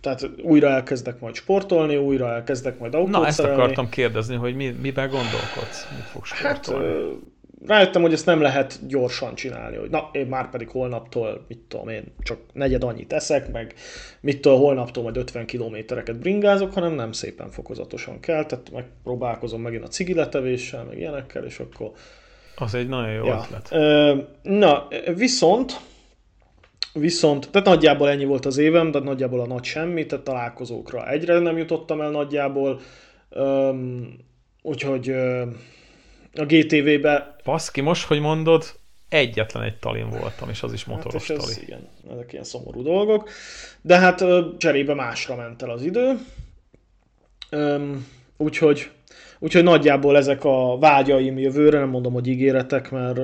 tehát 0.00 0.30
újra 0.42 0.68
elkezdek 0.68 1.20
majd 1.20 1.34
sportolni, 1.34 1.96
újra 1.96 2.32
elkezdek 2.32 2.78
majd 2.78 2.94
autót 2.94 3.10
Na, 3.10 3.26
ezt 3.26 3.36
szerelni. 3.36 3.60
akartam 3.60 3.88
kérdezni, 3.88 4.36
hogy 4.36 4.54
mi, 4.54 4.68
miben 4.82 5.10
gondolkodsz? 5.10 5.88
Mit 5.96 6.06
fogsz 6.06 6.30
hát, 6.30 6.64
sportolni? 6.64 6.94
Hát, 6.94 7.04
rájöttem, 7.66 8.02
hogy 8.02 8.12
ezt 8.12 8.26
nem 8.26 8.40
lehet 8.40 8.86
gyorsan 8.86 9.34
csinálni, 9.34 9.76
hogy 9.76 9.90
na, 9.90 10.08
én 10.12 10.26
már 10.26 10.50
pedig 10.50 10.68
holnaptól, 10.68 11.44
mit 11.48 11.58
tudom 11.68 11.88
én, 11.88 12.04
csak 12.22 12.38
negyed 12.52 12.82
annyit 12.82 13.12
eszek, 13.12 13.52
meg 13.52 13.74
mit 14.20 14.40
tudom, 14.40 14.60
holnaptól 14.60 15.02
majd 15.02 15.16
50 15.16 15.46
kilométereket 15.46 16.18
bringázok, 16.18 16.72
hanem 16.72 16.92
nem 16.92 17.12
szépen 17.12 17.50
fokozatosan 17.50 18.20
kell, 18.20 18.44
tehát 18.44 18.70
megpróbálkozom 18.70 19.60
megint 19.60 19.84
a 19.84 19.88
cigiletevéssel, 19.88 20.84
meg 20.84 20.98
ilyenekkel, 20.98 21.44
és 21.44 21.58
akkor... 21.58 21.90
Az 22.56 22.74
egy 22.74 22.88
nagyon 22.88 23.12
jó 23.12 23.24
ja. 23.24 23.46
ötlet. 23.46 23.70
Na, 24.42 24.88
viszont, 25.14 25.80
viszont, 26.92 27.50
tehát 27.50 27.66
nagyjából 27.66 28.08
ennyi 28.08 28.24
volt 28.24 28.46
az 28.46 28.56
évem, 28.56 28.90
de 28.90 28.98
nagyjából 28.98 29.40
a 29.40 29.46
nagy 29.46 29.64
semmi, 29.64 30.06
tehát 30.06 30.24
találkozókra 30.24 31.10
egyre 31.10 31.38
nem 31.38 31.58
jutottam 31.58 32.00
el 32.00 32.10
nagyjából, 32.10 32.80
úgyhogy 34.62 35.14
a 36.38 36.46
GTV-be... 36.46 37.36
Baszki, 37.44 37.80
most, 37.80 38.06
hogy 38.06 38.20
mondod, 38.20 38.64
egyetlen 39.08 39.62
egy 39.62 39.76
talin 39.76 40.10
voltam, 40.10 40.48
és 40.48 40.62
az 40.62 40.72
is 40.72 40.84
motoros 40.84 41.28
hát 41.28 41.38
ez, 41.38 41.44
tali. 41.44 41.62
Igen, 41.62 41.88
ezek 42.12 42.32
ilyen 42.32 42.44
szomorú 42.44 42.82
dolgok. 42.82 43.30
De 43.80 43.98
hát 43.98 44.24
cserébe 44.58 44.94
másra 44.94 45.36
ment 45.36 45.62
el 45.62 45.70
az 45.70 45.82
idő. 45.82 46.18
Úgyhogy 48.36 48.90
Úgyhogy 49.40 49.62
nagyjából 49.62 50.16
ezek 50.16 50.44
a 50.44 50.78
vágyaim 50.78 51.38
jövőre, 51.38 51.78
nem 51.78 51.88
mondom, 51.88 52.12
hogy 52.12 52.26
ígéretek, 52.26 52.90
mert 52.90 53.18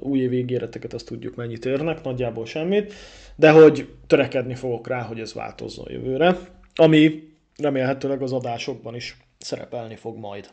új 0.00 0.18
ígéreteket 0.18 0.92
azt 0.92 1.06
tudjuk 1.06 1.34
mennyit 1.34 1.64
érnek, 1.64 2.02
nagyjából 2.02 2.46
semmit, 2.46 2.92
de 3.36 3.50
hogy 3.50 3.88
törekedni 4.06 4.54
fogok 4.54 4.88
rá, 4.88 5.02
hogy 5.02 5.20
ez 5.20 5.34
változzon 5.34 5.86
jövőre, 5.90 6.38
ami 6.74 7.28
remélhetőleg 7.56 8.22
az 8.22 8.32
adásokban 8.32 8.94
is 8.94 9.16
szerepelni 9.38 9.96
fog 9.96 10.16
majd. 10.16 10.48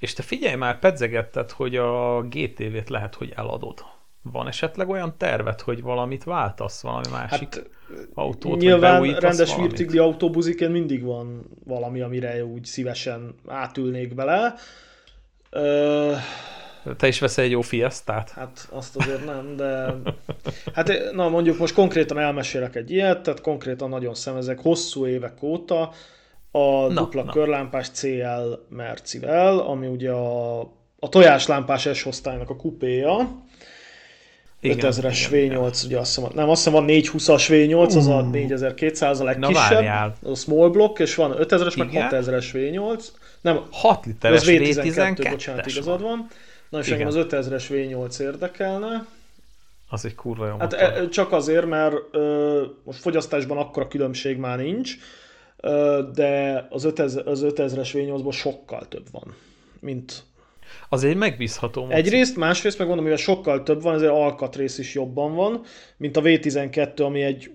És 0.00 0.12
te 0.12 0.22
figyelj 0.22 0.54
már, 0.54 0.78
pedzegetted, 0.78 1.50
hogy 1.50 1.76
a 1.76 2.22
GTV-t 2.22 2.88
lehet, 2.88 3.14
hogy 3.14 3.32
eladod. 3.36 3.84
Van 4.22 4.46
esetleg 4.46 4.88
olyan 4.88 5.14
tervet, 5.18 5.60
hogy 5.60 5.82
valamit 5.82 6.24
váltasz, 6.24 6.82
valami 6.82 7.06
másik 7.10 7.54
hát, 7.54 7.68
autót, 8.14 8.60
Nyilván 8.60 9.14
rendes 9.14 9.56
virtigli 9.56 9.98
autóbuziként 9.98 10.72
mindig 10.72 11.02
van 11.02 11.50
valami, 11.64 12.00
amire 12.00 12.44
úgy 12.44 12.64
szívesen 12.64 13.34
átülnék 13.46 14.14
bele. 14.14 14.54
Ö... 15.50 16.12
Te 16.96 17.06
is 17.06 17.18
veszel 17.18 17.44
egy 17.44 17.50
jó 17.50 17.60
fiesztát? 17.60 18.30
Hát 18.30 18.68
azt 18.70 18.96
azért 18.96 19.24
nem, 19.24 19.56
de 19.56 19.94
hát 20.74 21.12
na 21.12 21.28
mondjuk 21.28 21.58
most 21.58 21.74
konkrétan 21.74 22.18
elmesélek 22.18 22.76
egy 22.76 22.90
ilyet, 22.90 23.22
tehát 23.22 23.40
konkrétan 23.40 23.88
nagyon 23.88 24.14
szemezek 24.14 24.60
hosszú 24.60 25.06
évek 25.06 25.42
óta 25.42 25.92
a 26.50 26.86
na, 26.86 27.00
dupla 27.00 27.22
na. 27.22 27.32
körlámpás 27.32 27.88
CL 27.88 28.52
Mercivel, 28.68 29.58
ami 29.58 29.86
ugye 29.86 30.10
a, 30.10 30.60
a 30.98 31.08
tojáslámpás 31.08 31.88
S-osztálynak 31.94 32.50
a 32.50 32.56
kupéja, 32.56 33.42
5000-es 34.62 35.26
V8, 35.30 35.84
ugye 35.84 35.98
azt 35.98 36.14
hiszem, 36.14 36.30
nem, 36.34 36.48
azt 36.48 36.64
hiszem 36.64 36.84
van 36.84 36.84
420-as 36.88 37.44
V8, 37.48 37.96
az 37.96 38.06
a 38.06 38.22
4200 38.22 39.20
a 39.20 39.24
legkisebb, 39.24 40.14
az 40.22 40.30
a 40.30 40.34
small 40.34 40.68
block, 40.68 40.98
és 40.98 41.14
van 41.14 41.34
5000-es, 41.38 41.78
meg 41.78 41.88
6000-es 41.92 42.46
V8, 42.52 43.04
nem, 43.40 43.60
6 43.70 44.06
literes 44.06 44.42
V12, 44.44 45.16
V12 45.22 45.26
bocsánat, 45.30 45.66
igazad 45.66 46.02
van. 46.02 46.28
Na 46.68 46.78
és 46.78 46.88
engem 46.90 47.06
az 47.06 47.14
5000-es 47.18 47.64
V8 47.68 48.20
érdekelne. 48.20 49.06
Az 49.88 50.04
egy 50.04 50.14
kurva 50.14 50.46
jó 50.46 50.56
Hát 50.58 50.72
e, 50.72 51.08
csak 51.08 51.32
azért, 51.32 51.66
mert 51.66 51.94
ö, 52.10 52.62
most 52.84 52.98
fogyasztásban 52.98 53.58
akkora 53.58 53.88
különbség 53.88 54.36
már 54.36 54.58
nincs, 54.58 54.96
de 56.14 56.66
az 56.70 56.84
5000, 56.84 57.26
az 57.26 57.44
5000-es 57.44 57.90
V8-ból 57.92 58.32
sokkal 58.32 58.88
több 58.88 59.06
van, 59.10 59.34
mint 59.80 60.22
az 60.88 61.04
egy 61.04 61.16
megbízható 61.16 61.80
módszer. 61.80 61.98
Egyrészt, 61.98 62.36
másrészt 62.36 62.78
meg 62.78 62.86
mondom, 62.86 63.06
hogy 63.06 63.18
sokkal 63.18 63.62
több 63.62 63.82
van, 63.82 63.94
ezért 63.94 64.12
alkatrész 64.12 64.78
is 64.78 64.94
jobban 64.94 65.34
van, 65.34 65.62
mint 65.96 66.16
a 66.16 66.20
V12, 66.20 67.04
ami 67.04 67.22
egy 67.22 67.50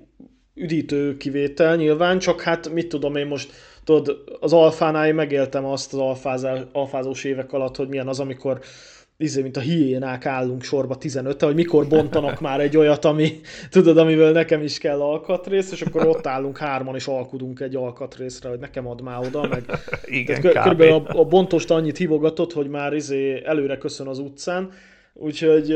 üdítő 0.53 1.17
kivétel 1.17 1.75
nyilván, 1.75 2.19
csak 2.19 2.41
hát 2.41 2.69
mit 2.69 2.87
tudom 2.87 3.15
én 3.15 3.27
most, 3.27 3.51
tudod, 3.83 4.23
az 4.39 4.53
alfánál 4.53 5.07
én 5.07 5.15
megéltem 5.15 5.65
azt 5.65 5.93
az 5.93 5.99
alfázás, 5.99 6.59
alfázós 6.71 7.23
évek 7.23 7.53
alatt, 7.53 7.75
hogy 7.75 7.87
milyen 7.87 8.07
az, 8.07 8.19
amikor 8.19 8.59
izé, 9.17 9.41
mint 9.41 9.57
a 9.57 9.59
hiénák 9.59 10.25
állunk 10.25 10.63
sorba 10.63 10.95
15 10.95 11.41
hogy 11.41 11.55
mikor 11.55 11.87
bontanak 11.87 12.39
már 12.39 12.59
egy 12.59 12.77
olyat, 12.77 13.05
ami, 13.05 13.39
tudod, 13.69 13.97
amivel 13.97 14.31
nekem 14.31 14.61
is 14.61 14.77
kell 14.77 15.01
alkatrész, 15.01 15.71
és 15.71 15.81
akkor 15.81 16.07
ott 16.07 16.27
állunk 16.27 16.57
hárman, 16.57 16.95
és 16.95 17.07
alkudunk 17.07 17.59
egy 17.59 17.75
alkatrészre, 17.75 18.49
hogy 18.49 18.59
nekem 18.59 18.87
ad 18.87 19.01
már 19.01 19.19
oda, 19.19 19.47
meg 19.47 19.63
Igen, 20.05 20.41
kb. 20.41 20.47
körülbelül 20.47 20.93
a, 20.93 21.19
a 21.19 21.25
bontost 21.25 21.71
annyit 21.71 21.97
hívogatott, 21.97 22.53
hogy 22.53 22.67
már 22.67 22.93
izé 22.93 23.41
előre 23.45 23.77
köszön 23.77 24.07
az 24.07 24.19
utcán, 24.19 24.71
úgyhogy 25.13 25.75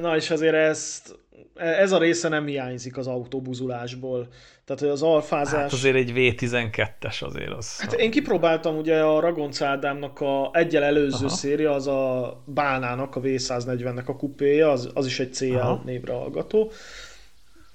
na 0.00 0.16
és 0.16 0.30
azért 0.30 0.54
ezt 0.54 1.18
ez 1.54 1.92
a 1.92 1.98
része 1.98 2.28
nem 2.28 2.46
hiányzik 2.46 2.96
az 2.96 3.06
autóbuzulásból. 3.06 4.28
Tehát, 4.68 4.92
az 4.94 5.02
alfázás... 5.02 5.60
Hát 5.60 5.72
azért 5.72 5.94
egy 5.94 6.12
V12-es 6.14 7.24
azért 7.24 7.52
az... 7.52 7.80
Hát 7.80 7.92
én 7.92 8.10
kipróbáltam 8.10 8.76
ugye 8.76 9.00
a 9.00 9.20
Ragonc 9.20 9.60
Ádámnak 9.60 10.20
a 10.20 10.50
egyel 10.52 10.82
előző 10.82 11.26
Aha. 11.26 11.36
széria, 11.36 11.72
az 11.72 11.86
a 11.86 12.42
Bálnának, 12.44 13.16
a 13.16 13.20
V140-nek 13.20 14.04
a 14.04 14.16
kupéja, 14.16 14.70
az, 14.70 14.90
az 14.94 15.06
is 15.06 15.20
egy 15.20 15.34
CL 15.34 15.56
Aha. 15.56 15.82
névre 15.84 16.12
hallgató. 16.12 16.70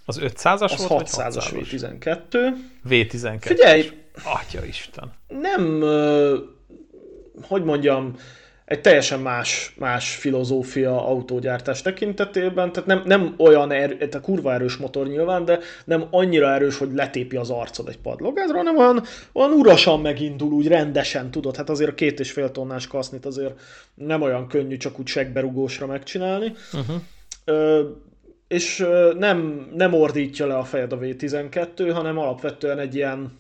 Az 0.06 0.20
500-as 0.22 0.74
az 0.74 0.88
volt, 0.88 1.10
600-as 1.10 1.46
V12. 1.52 2.48
V12. 2.90 3.38
Figyelj! 3.40 3.90
Atya 4.24 4.66
Isten! 4.66 5.14
Nem, 5.28 5.84
hogy 7.42 7.64
mondjam, 7.64 8.16
egy 8.74 8.82
teljesen 8.82 9.20
más, 9.20 9.74
más 9.78 10.16
filozófia 10.16 11.08
autógyártás 11.08 11.82
tekintetében, 11.82 12.72
tehát 12.72 12.90
nem, 12.90 13.02
nem 13.06 13.34
olyan 13.38 13.72
erő, 13.72 14.10
a 14.12 14.20
kurva 14.20 14.54
erős 14.54 14.78
motor 14.78 15.08
nyilván, 15.08 15.46
de 15.46 15.60
nem 15.86 16.08
annyira 16.12 16.54
erős, 16.54 16.78
hogy 16.78 16.94
letépi 16.94 17.36
az 17.36 17.50
arcod 17.50 17.88
egy 17.88 17.98
padlogázra, 17.98 18.58
hanem 18.58 18.78
olyan, 18.78 19.04
olyan 19.34 19.52
urasan 19.52 20.02
megindul, 20.02 20.52
úgy 20.52 20.68
rendesen, 20.68 21.32
tudod, 21.32 21.56
hát 21.56 21.70
azért 21.70 21.90
a 21.90 21.94
két 21.94 22.20
és 22.20 22.32
fél 22.32 22.52
tonnás 22.52 22.88
kasznit 22.88 23.26
azért 23.26 23.60
nem 23.94 24.22
olyan 24.22 24.48
könnyű 24.48 24.78
csak 24.78 25.00
úgy 25.00 25.08
segberugósra 25.08 25.86
megcsinálni. 25.86 26.54
Uh-huh. 26.74 26.96
Ö, 27.46 27.84
és 28.48 28.86
nem, 29.18 29.68
nem 29.76 29.94
ordítja 29.94 30.48
le 30.48 30.58
a 30.58 30.64
fejed 30.64 30.94
a 30.94 30.98
V12, 30.98 31.92
hanem 31.94 32.18
alapvetően 32.18 32.80
egy 32.80 32.96
ilyen 32.96 33.38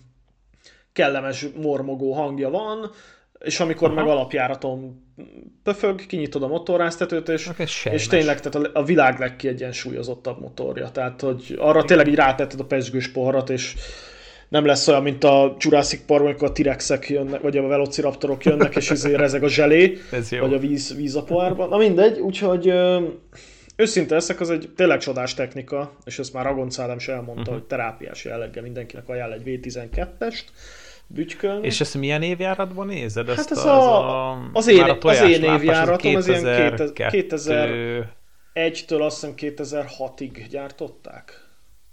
kellemes, 0.91 1.47
mormogó 1.61 2.13
hangja 2.13 2.49
van, 2.49 2.91
és 3.43 3.59
amikor 3.59 3.87
Aha. 3.87 3.95
meg 3.95 4.07
alapjáraton 4.07 5.01
pöfög, 5.63 6.05
kinyitod 6.05 6.43
a 6.43 6.47
motorráztetőt, 6.47 7.29
és, 7.29 7.49
és 7.91 8.07
tényleg 8.07 8.39
tehát 8.39 8.67
a, 8.67 8.79
a 8.79 8.83
világ 8.83 9.19
legkiegyensúlyozottabb 9.19 10.41
motorja. 10.41 10.89
Tehát, 10.89 11.21
hogy 11.21 11.55
arra 11.57 11.73
Igen. 11.73 11.85
tényleg 11.85 12.07
így 12.07 12.15
rátetted 12.15 12.59
a 12.59 12.65
pesgős 12.65 13.07
poharat, 13.07 13.49
és 13.49 13.75
nem 14.49 14.65
lesz 14.65 14.87
olyan, 14.87 15.03
mint 15.03 15.23
a 15.23 15.55
Jurassic 15.59 16.05
Park, 16.05 16.23
amikor 16.23 16.47
a 16.47 16.51
T-rexek 16.51 17.09
jönnek, 17.09 17.41
vagy 17.41 17.57
a 17.57 17.67
Velociraptorok 17.67 18.43
jönnek, 18.43 18.75
és 18.75 18.91
ezért 18.91 19.17
rezeg 19.17 19.43
a 19.43 19.47
zselé, 19.47 19.97
vagy 20.41 20.53
a 20.53 20.59
víz, 20.59 20.95
víz 20.95 21.15
a 21.15 21.23
pohárban. 21.23 21.69
Na 21.69 21.77
mindegy, 21.77 22.19
úgyhogy 22.19 22.73
őszinte 23.75 24.13
leszek, 24.13 24.39
az 24.39 24.49
egy 24.49 24.69
tényleg 24.75 24.99
csodás 24.99 25.33
technika, 25.33 25.97
és 26.05 26.19
ezt 26.19 26.33
már 26.33 26.45
Ragonc 26.45 26.79
Ádám 26.79 26.97
is 26.97 27.07
elmondta, 27.07 27.41
uh-huh. 27.41 27.55
hogy 27.55 27.63
terápiás 27.63 28.25
jelleggel 28.25 28.63
mindenkinek 28.63 29.09
ajánl 29.09 29.33
egy 29.33 29.41
V12-est, 29.45 30.43
bütykölni. 31.14 31.66
És 31.66 31.82
ezt 31.82 31.95
milyen 31.95 32.22
évjáratban 32.22 32.88
nézed? 32.88 33.30
Ezt 33.30 33.38
hát 33.38 33.51
ez 33.51 33.66
a, 33.66 33.72
a, 33.72 34.32
a, 34.32 34.49
az, 34.53 34.68
én, 34.68 34.82
a 34.82 34.97
az 35.01 35.22
én 35.22 35.43
évjáratom, 35.43 36.16
az 36.16 36.28
ilyen 36.28 36.74
2001-től 36.97 39.01
azt 39.01 39.22
hiszem 39.22 39.34
2006-ig 39.38 40.45
gyártották. 40.49 41.43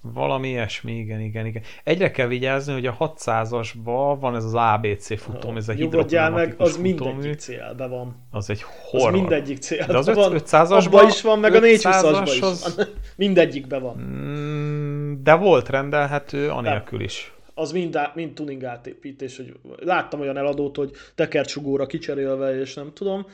Valami 0.02 0.48
ilyesmi, 0.48 0.92
igen, 0.92 1.20
igen, 1.20 1.46
igen. 1.46 1.62
Egyre 1.84 2.10
kell 2.10 2.26
vigyázni, 2.26 2.72
hogy 2.72 2.86
a 2.86 2.96
600-asban 2.96 4.16
van 4.20 4.36
ez 4.36 4.44
az 4.44 4.54
ABC 4.54 5.20
futóm, 5.20 5.56
ez 5.56 5.68
a 5.68 5.72
Nyugodjál 5.72 6.30
meg, 6.30 6.54
az 6.58 6.76
mindegyik 6.76 7.38
célbe 7.38 7.86
van. 7.86 8.26
Az 8.30 8.50
egy 8.50 8.62
horror. 8.62 9.14
Az 9.14 9.20
mindegyik 9.20 9.58
célbe 9.58 9.92
De 9.92 9.98
az 9.98 10.14
van. 10.14 10.32
500-asban 10.36 11.04
is 11.08 11.22
van, 11.22 11.38
meg 11.38 11.54
a 11.54 11.60
420-asban 11.60 12.30
is 12.34 12.40
az... 12.40 12.74
van. 12.76 12.86
Mindegyikben 13.16 13.82
van. 13.82 13.96
Mm, 13.96 15.22
de 15.22 15.34
volt 15.34 15.68
rendelhető 15.68 16.50
anélkül 16.50 17.00
is 17.00 17.32
az 17.60 17.72
mind, 17.72 17.98
mind 18.14 18.32
tuning 18.32 18.64
átépítés, 18.64 19.36
hogy 19.36 19.54
láttam 19.78 20.20
olyan 20.20 20.36
eladót, 20.36 20.76
hogy 20.76 20.90
tekercsugóra 21.14 21.86
kicserélve, 21.86 22.60
és 22.60 22.74
nem 22.74 22.92
tudom, 22.92 23.26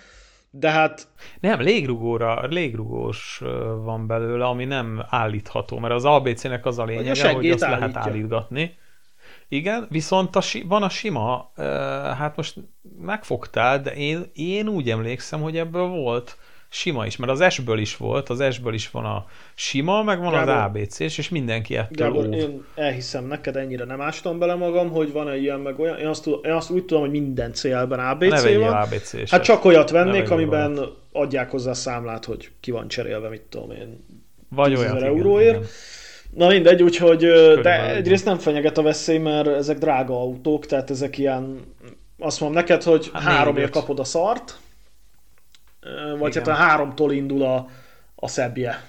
de 0.51 0.71
hát... 0.71 1.09
Nem, 1.41 1.61
légrugóra, 1.61 2.47
légrugós 2.47 3.43
van 3.83 4.07
belőle, 4.07 4.45
ami 4.45 4.65
nem 4.65 5.05
állítható, 5.09 5.79
mert 5.79 5.95
az 5.95 6.05
ABC-nek 6.05 6.67
az 6.67 6.79
a 6.79 6.85
lényege, 6.85 7.29
a 7.29 7.33
hogy 7.33 7.51
azt 7.51 7.63
állítja. 7.63 7.87
lehet 7.87 8.07
állítgatni. 8.07 8.79
Igen, 9.49 9.87
viszont 9.91 10.37
a, 10.37 10.43
van 10.67 10.83
a 10.83 10.89
sima, 10.89 11.53
hát 12.17 12.37
most 12.37 12.57
megfogtál, 13.01 13.81
de 13.81 13.95
én, 13.95 14.31
én 14.33 14.69
úgy 14.69 14.91
emlékszem, 14.91 15.41
hogy 15.41 15.57
ebből 15.57 15.87
volt 15.87 16.39
sima 16.69 17.07
is, 17.07 17.17
mert 17.17 17.33
az 17.33 17.53
S-ből 17.53 17.79
is 17.79 17.97
volt, 17.97 18.29
az 18.29 18.45
S-ből 18.55 18.75
is 18.75 18.91
van 18.91 19.05
a 19.05 19.27
sima, 19.55 20.03
meg 20.03 20.19
van 20.21 20.33
Gábor, 20.33 20.55
az 20.55 20.65
ABC-s, 20.65 21.19
és 21.19 21.29
mindenki 21.29 21.77
ettől 21.77 22.09
Gábor, 22.09 22.27
óv. 22.27 22.33
én 22.33 22.65
elhiszem 22.75 23.25
neked, 23.27 23.57
ennyire 23.57 23.85
nem 23.85 24.01
ástam 24.01 24.39
bele 24.39 24.55
magam, 24.55 24.91
hogy 24.91 25.13
van-e 25.13 25.37
ilyen 25.37 25.61
meg 25.61 25.79
olyan, 25.79 25.99
én 25.99 26.07
azt, 26.07 26.23
tudom, 26.23 26.41
én 26.45 26.53
azt 26.53 26.71
úgy 26.71 26.85
tudom, 26.85 27.03
hogy 27.03 27.11
minden 27.11 27.53
célben 27.53 27.99
ABC 27.99 28.43
ne 28.43 28.59
van. 28.59 28.73
abc 28.73 29.31
Hát 29.31 29.43
csak 29.45 29.65
olyat 29.65 29.91
vennék, 29.91 30.31
amiben 30.31 30.75
valamit. 30.75 30.97
adják 31.13 31.51
hozzá 31.51 31.73
számlát, 31.73 32.25
hogy 32.25 32.51
ki 32.61 32.71
van 32.71 32.89
cserélve, 32.89 33.29
mit 33.29 33.43
tudom 33.43 33.71
én, 33.71 34.05
Vagy 34.49 34.75
olyan 34.75 35.03
euróért. 35.03 35.57
Igen. 35.57 35.69
Na 36.31 36.49
mindegy, 36.49 36.83
úgyhogy, 36.83 37.27
de 37.63 37.95
egyrészt 37.95 38.25
nem 38.25 38.39
fenyeget 38.39 38.79
a 38.79 38.83
veszély, 38.83 39.19
mert 39.19 39.47
ezek 39.47 39.79
drága 39.79 40.15
autók, 40.15 40.67
tehát 40.67 40.91
ezek 40.91 41.19
ilyen, 41.19 41.61
azt 42.19 42.41
mondom 42.41 42.59
neked, 42.59 42.83
hogy 42.83 43.11
hát 43.13 43.23
háromért 43.23 43.71
kapod 43.71 43.99
a 43.99 44.05
szart, 44.05 44.59
vagy 46.19 46.37
Igen. 46.37 46.45
hát 46.45 46.49
a 46.49 46.63
háromtól 46.63 47.13
indul 47.13 47.43
a, 47.43 47.69
a 48.15 48.29
szebbje. 48.29 48.85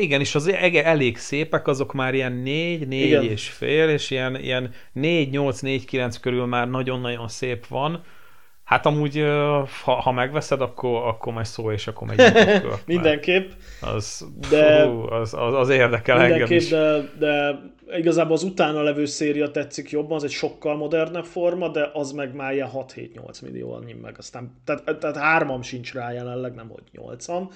Igen, 0.00 0.20
és 0.20 0.34
az 0.34 0.48
elég 0.72 1.18
szépek, 1.18 1.66
azok 1.66 1.92
már 1.92 2.14
ilyen 2.14 2.32
4, 2.32 2.88
4 2.88 3.06
Igen. 3.06 3.22
és 3.22 3.48
fél, 3.48 3.88
és 3.88 4.10
ilyen, 4.10 4.36
ilyen 4.36 4.72
4, 4.92 5.30
8, 5.30 5.60
4, 5.60 5.84
9 5.84 6.16
körül 6.16 6.46
már 6.46 6.68
nagyon-nagyon 6.68 7.28
szép 7.28 7.66
van, 7.66 8.04
Hát 8.66 8.86
amúgy, 8.86 9.24
ha, 9.82 9.92
ha 9.92 10.12
megveszed, 10.12 10.60
akkor, 10.60 11.06
akkor 11.06 11.32
majd 11.32 11.46
szó, 11.46 11.72
és 11.72 11.86
akkor 11.86 12.08
megy 12.08 12.16
kört, 12.62 12.86
Mindenképp. 12.86 13.50
Az, 13.80 14.26
de, 14.50 14.84
fú, 14.84 15.12
az, 15.12 15.34
az, 15.34 15.54
az 15.54 15.68
érdekel 15.68 16.20
engem 16.20 16.52
is. 16.52 16.68
De, 16.68 17.10
de 17.18 17.60
igazából 17.96 18.34
az 18.34 18.42
utána 18.42 18.82
levő 18.82 19.04
széria 19.04 19.50
tetszik 19.50 19.90
jobban, 19.90 20.16
az 20.16 20.24
egy 20.24 20.30
sokkal 20.30 20.76
modernebb 20.76 21.24
forma, 21.24 21.68
de 21.68 21.90
az 21.92 22.12
meg 22.12 22.34
már 22.34 22.52
ilyen 22.52 22.70
6-7-8 22.74 23.42
millió 23.42 23.72
annyi 23.72 23.92
meg. 23.92 24.14
Aztán, 24.18 24.52
tehát, 24.64 24.98
tehát 24.98 25.16
hármam 25.16 25.62
sincs 25.62 25.92
rá 25.92 26.12
jelenleg, 26.12 26.54
nem 26.54 26.68
hogy 26.68 26.82
nyolcam. 26.92 27.50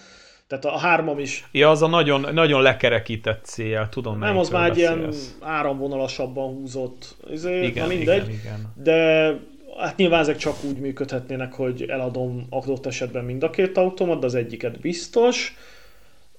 Tehát 0.46 0.64
a 0.64 0.78
hármam 0.78 1.18
is... 1.18 1.48
Ja, 1.52 1.70
az 1.70 1.82
a 1.82 1.86
nagyon, 1.86 2.26
nagyon 2.32 2.62
lekerekített 2.62 3.44
cél, 3.44 3.88
tudom 3.90 4.18
Nem, 4.18 4.38
az 4.38 4.48
már 4.48 4.70
egy 4.70 4.78
ilyen 4.78 5.12
áramvonalasabban 5.40 6.54
húzott. 6.54 7.16
Ezért, 7.30 7.64
igen, 7.64 7.88
mindegy. 7.88 8.28
Igen, 8.28 8.30
igen. 8.30 8.72
De 8.82 9.34
hát 9.78 9.96
nyilván 9.96 10.20
ezek 10.20 10.36
csak 10.36 10.64
úgy 10.64 10.76
működhetnének, 10.76 11.52
hogy 11.52 11.82
eladom 11.82 12.46
adott 12.50 12.86
esetben 12.86 13.24
mind 13.24 13.42
a 13.42 13.50
két 13.50 13.76
automat, 13.76 14.20
de 14.20 14.26
az 14.26 14.34
egyiket 14.34 14.80
biztos. 14.80 15.56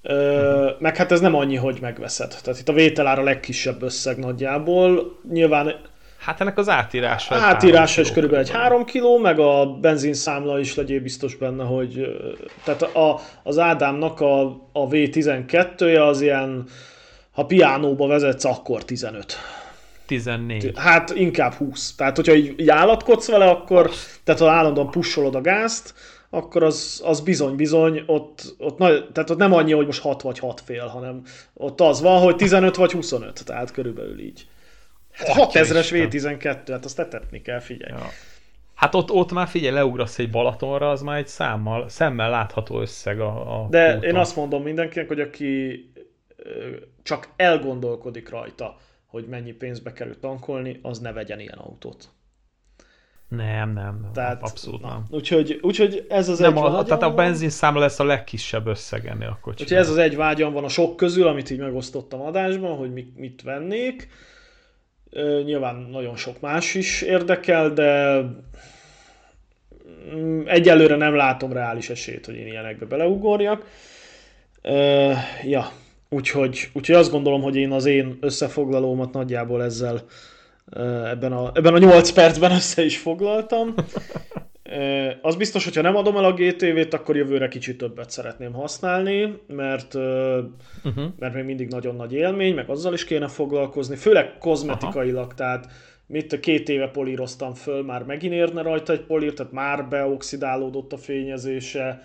Ö, 0.02 0.70
meg 0.78 0.96
hát 0.96 1.12
ez 1.12 1.20
nem 1.20 1.34
annyi, 1.34 1.56
hogy 1.56 1.78
megveszed. 1.80 2.36
Tehát 2.42 2.60
itt 2.60 2.68
a 2.68 2.72
vételár 2.72 3.18
a 3.18 3.22
legkisebb 3.22 3.82
összeg 3.82 4.18
nagyjából. 4.18 5.18
Nyilván 5.30 5.74
Hát 6.24 6.40
ennek 6.40 6.58
az 6.58 6.68
átírása. 6.68 7.34
Átírása 7.34 8.00
is 8.00 8.12
körülbelül 8.12 8.44
egy 8.44 8.50
3 8.50 8.84
kiló, 8.84 9.18
meg 9.18 9.38
a 9.38 9.66
benzinszámla 9.66 10.58
is 10.58 10.74
legyél 10.74 11.00
biztos 11.00 11.34
benne, 11.34 11.64
hogy 11.64 12.18
tehát 12.64 12.82
a, 12.82 13.20
az 13.42 13.58
Ádámnak 13.58 14.20
a, 14.20 14.42
a 14.72 14.88
V12-je 14.88 16.08
az 16.08 16.20
ilyen, 16.20 16.64
ha 17.32 17.44
piánóba 17.44 18.06
vezetsz, 18.06 18.44
akkor 18.44 18.84
15. 18.84 19.36
14. 20.06 20.72
Hát 20.76 21.10
inkább 21.10 21.52
20. 21.52 21.94
Tehát, 21.94 22.16
hogyha 22.16 22.34
így, 22.34 22.60
így 22.60 22.68
állatkodsz 22.68 23.28
vele, 23.28 23.48
akkor, 23.48 23.90
tehát 24.24 24.40
ha 24.40 24.50
állandóan 24.50 24.90
pusolod 24.90 25.34
a 25.34 25.40
gázt, 25.40 25.94
akkor 26.34 26.62
az, 26.62 27.02
az 27.04 27.20
bizony, 27.20 27.56
bizony, 27.56 28.02
ott, 28.06 28.54
ott, 28.58 28.78
nagy, 28.78 29.08
tehát 29.12 29.30
ott 29.30 29.38
nem 29.38 29.52
annyi, 29.52 29.72
hogy 29.72 29.86
most 29.86 30.00
6 30.02 30.22
vagy 30.22 30.38
6 30.38 30.60
fél, 30.60 30.86
hanem 30.86 31.22
ott 31.54 31.80
az 31.80 32.00
van, 32.00 32.20
hogy 32.20 32.36
15 32.36 32.76
vagy 32.76 32.92
25, 32.92 33.44
tehát 33.44 33.70
körülbelül 33.70 34.20
így. 34.20 34.46
Hát 35.12 35.52
6000-es 35.52 35.88
V12, 35.90 36.62
hát 36.66 36.84
azt 36.84 36.96
tetetni 36.96 37.42
kell, 37.42 37.60
figyelj. 37.60 37.92
Ja. 37.92 38.08
Hát 38.74 38.94
ott, 38.94 39.10
ott 39.10 39.32
már 39.32 39.48
figyelj, 39.48 39.74
leugrasz 39.74 40.18
egy 40.18 40.30
Balatonra, 40.30 40.90
az 40.90 41.02
már 41.02 41.18
egy 41.18 41.28
számmal, 41.28 41.88
szemmel 41.88 42.30
látható 42.30 42.80
összeg 42.80 43.20
a, 43.20 43.62
a 43.62 43.66
De 43.70 43.96
úton. 43.96 44.08
én 44.08 44.16
azt 44.16 44.36
mondom 44.36 44.62
mindenkinek, 44.62 45.08
hogy 45.08 45.20
aki 45.20 45.84
csak 47.02 47.28
elgondolkodik 47.36 48.28
rajta, 48.28 48.76
hogy 49.06 49.26
mennyi 49.26 49.52
pénzbe 49.52 49.92
kerül 49.92 50.18
tankolni, 50.20 50.78
az 50.82 50.98
ne 50.98 51.12
vegyen 51.12 51.40
ilyen 51.40 51.58
autót. 51.58 52.08
Nem, 53.36 53.72
nem, 53.72 54.10
Tehát, 54.14 54.42
abszolút 54.42 54.82
nem. 54.82 55.04
Úgyhogy, 55.10 55.58
úgyhogy 55.62 56.06
ez 56.08 56.28
az 56.28 56.38
nem, 56.38 56.56
egy 56.56 56.62
a, 56.62 56.82
Tehát 56.82 57.02
a 57.02 57.14
benzinszámla 57.14 57.80
lesz 57.80 58.00
a 58.00 58.04
legkisebb 58.04 58.66
összeg 58.66 59.06
ennél 59.06 59.28
a 59.28 59.38
kocsinak. 59.40 59.60
Úgyhogy 59.60 59.76
ez 59.76 59.88
az 59.88 59.96
egy 59.96 60.16
vágyam 60.16 60.52
van 60.52 60.64
a 60.64 60.68
sok 60.68 60.96
közül, 60.96 61.26
amit 61.26 61.50
így 61.50 61.58
megosztottam 61.58 62.20
adásban, 62.20 62.76
hogy 62.76 62.92
mit, 62.92 63.16
mit 63.16 63.42
vennék. 63.42 64.08
Nyilván 65.44 65.76
nagyon 65.76 66.16
sok 66.16 66.40
más 66.40 66.74
is 66.74 67.02
érdekel, 67.02 67.70
de 67.70 68.20
mm, 70.14 70.42
egyelőre 70.46 70.96
nem 70.96 71.14
látom 71.14 71.52
reális 71.52 71.90
esélyt, 71.90 72.26
hogy 72.26 72.34
én 72.34 72.46
ilyenekbe 72.46 72.86
beleugorjak. 72.86 73.66
Ja, 75.44 75.70
úgyhogy, 76.08 76.70
úgyhogy 76.72 76.94
azt 76.94 77.10
gondolom, 77.10 77.42
hogy 77.42 77.56
én 77.56 77.70
az 77.70 77.86
én 77.86 78.18
összefoglalómat 78.20 79.12
nagyjából 79.12 79.62
ezzel 79.62 80.04
ebben 81.04 81.32
a, 81.32 81.50
ebben 81.54 81.74
a 81.74 81.78
8 81.78 82.10
percben 82.10 82.50
össze 82.50 82.84
is 82.84 82.98
foglaltam. 82.98 83.74
Az 85.22 85.36
biztos, 85.36 85.64
hogyha 85.64 85.82
nem 85.82 85.96
adom 85.96 86.16
el 86.16 86.24
a 86.24 86.32
GTV-t, 86.32 86.94
akkor 86.94 87.16
jövőre 87.16 87.48
kicsit 87.48 87.78
többet 87.78 88.10
szeretném 88.10 88.52
használni, 88.52 89.38
mert, 89.46 89.94
uh-huh. 89.94 91.04
mert 91.18 91.34
még 91.34 91.44
mindig 91.44 91.68
nagyon 91.68 91.96
nagy 91.96 92.12
élmény, 92.12 92.54
meg 92.54 92.68
azzal 92.68 92.92
is 92.92 93.04
kéne 93.04 93.28
foglalkozni, 93.28 93.96
főleg 93.96 94.38
kozmetikailag, 94.38 95.24
Aha. 95.24 95.34
tehát 95.34 95.66
mit 96.06 96.40
két 96.40 96.68
éve 96.68 96.88
políroztam 96.88 97.54
föl, 97.54 97.82
már 97.82 98.02
megint 98.02 98.32
érne 98.32 98.62
rajta 98.62 98.92
egy 98.92 99.00
polír, 99.00 99.34
tehát 99.34 99.52
már 99.52 99.88
beoxidálódott 99.88 100.92
a 100.92 100.96
fényezése, 100.96 102.02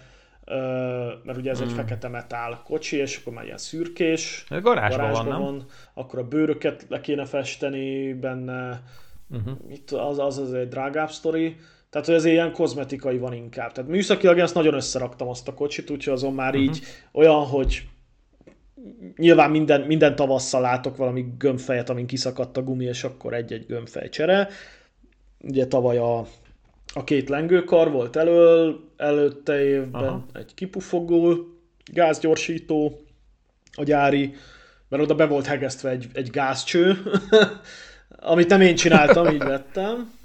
mert 1.24 1.38
ugye 1.38 1.50
ez 1.50 1.60
hmm. 1.60 1.68
egy 1.68 1.74
fekete 1.74 2.08
metál 2.08 2.62
kocsi, 2.66 2.98
és 2.98 3.18
akkor 3.18 3.34
már 3.34 3.46
ilyen 3.46 3.58
szürkés, 3.58 4.46
garázsban, 4.50 5.06
garázsban 5.06 5.28
van, 5.28 5.42
van, 5.42 5.66
akkor 5.94 6.20
a 6.20 6.28
bőröket 6.28 6.86
le 6.90 7.02
kéne 7.02 7.26
festeni 7.26 8.14
benne, 8.14 8.82
uh-huh. 9.30 9.54
Mit, 9.68 9.92
az, 9.92 10.20
az, 10.20 10.38
az 10.38 10.54
egy 10.54 10.68
drágább 10.68 11.12
sztori, 11.12 11.56
tehát, 11.90 12.08
hogy 12.08 12.16
ez 12.16 12.26
ilyen 12.26 12.52
kozmetikai 12.52 13.18
van 13.18 13.34
inkább. 13.34 13.72
Tehát 13.72 13.90
műszakilag 13.90 14.40
ezt 14.40 14.54
nagyon 14.54 14.74
összeraktam 14.74 15.28
azt 15.28 15.48
a 15.48 15.54
kocsit, 15.54 15.90
úgyhogy 15.90 16.14
azon 16.14 16.34
már 16.34 16.54
uh-huh. 16.54 16.64
így 16.64 16.82
olyan, 17.12 17.46
hogy 17.46 17.88
nyilván 19.16 19.52
minden, 19.52 19.82
minden 19.82 20.16
tavasszal 20.16 20.62
látok 20.62 20.98
valami 20.98 21.26
gömbfejet, 21.38 21.90
amin 21.90 22.06
kiszakadt 22.06 22.58
a 22.58 22.64
gumi, 22.64 22.86
és 22.86 23.04
akkor 23.04 23.34
egy-egy 23.34 23.66
gömbfej 23.66 24.10
csere. 24.10 24.48
Ugye 25.40 25.68
tavaly 25.68 25.98
a, 25.98 26.28
a 26.98 27.04
két 27.04 27.30
lengőkar 27.30 27.92
volt 27.92 28.16
elől, 28.16 28.80
előtte 28.98 29.64
évben 29.64 30.04
Aha. 30.04 30.26
egy 30.34 30.54
kipufogó, 30.54 31.38
gázgyorsító, 31.94 33.00
a 33.72 33.84
gyári, 33.84 34.36
mert 34.90 35.04
oda 35.04 35.16
be 35.16 35.26
volt 35.26 35.46
hegesztve 35.46 35.90
egy, 35.90 36.08
egy 36.14 36.30
gázcső, 36.30 36.98
amit 38.10 38.50
nem 38.50 38.62
én 38.62 38.76
csináltam, 38.76 39.28
így 39.28 39.44
vettem. 39.44 40.16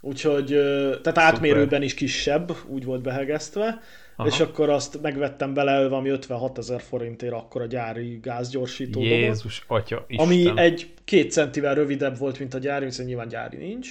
Úgyhogy, 0.00 0.46
tehát 0.46 0.96
Szuper. 0.96 1.22
átmérőben 1.22 1.82
is 1.82 1.94
kisebb, 1.94 2.56
úgy 2.66 2.84
volt 2.84 3.02
behegesztve, 3.02 3.80
Aha. 4.16 4.28
és 4.28 4.40
akkor 4.40 4.68
azt 4.68 5.00
megvettem 5.02 5.54
bele 5.54 5.88
valami 5.88 6.08
56 6.08 6.58
ezer 6.58 6.80
forintért 6.80 7.32
akkor 7.32 7.62
a 7.62 7.66
gyári 7.66 8.18
gázgyorsító 8.22 9.00
Jézus, 9.00 9.64
dobot, 9.68 9.82
atya, 9.82 10.04
Isten. 10.08 10.26
Ami 10.26 10.52
egy 10.54 10.92
két 11.04 11.32
centivel 11.32 11.74
rövidebb 11.74 12.18
volt, 12.18 12.38
mint 12.38 12.54
a 12.54 12.58
gyári, 12.58 12.84
hiszen 12.84 13.06
nyilván 13.06 13.28
gyári 13.28 13.56
nincs 13.56 13.88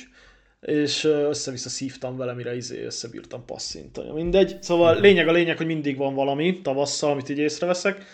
és 0.61 1.03
össze-vissza 1.03 1.69
szívtam 1.69 2.17
vele, 2.17 2.33
mire 2.33 2.55
izé 2.55 2.83
összebírtam 2.83 3.45
passzintani. 3.45 4.11
Mindegy. 4.11 4.61
Szóval 4.61 4.87
uh-huh. 4.87 5.01
lényeg 5.01 5.27
a 5.27 5.31
lényeg, 5.31 5.57
hogy 5.57 5.65
mindig 5.65 5.97
van 5.97 6.13
valami 6.13 6.61
tavasszal, 6.61 7.11
amit 7.11 7.29
így 7.29 7.37
észreveszek. 7.37 8.05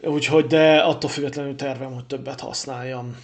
Úgyhogy, 0.00 0.46
de 0.46 0.78
attól 0.78 1.10
függetlenül 1.10 1.54
tervem, 1.54 1.92
hogy 1.92 2.06
többet 2.06 2.40
használjam. 2.40 3.16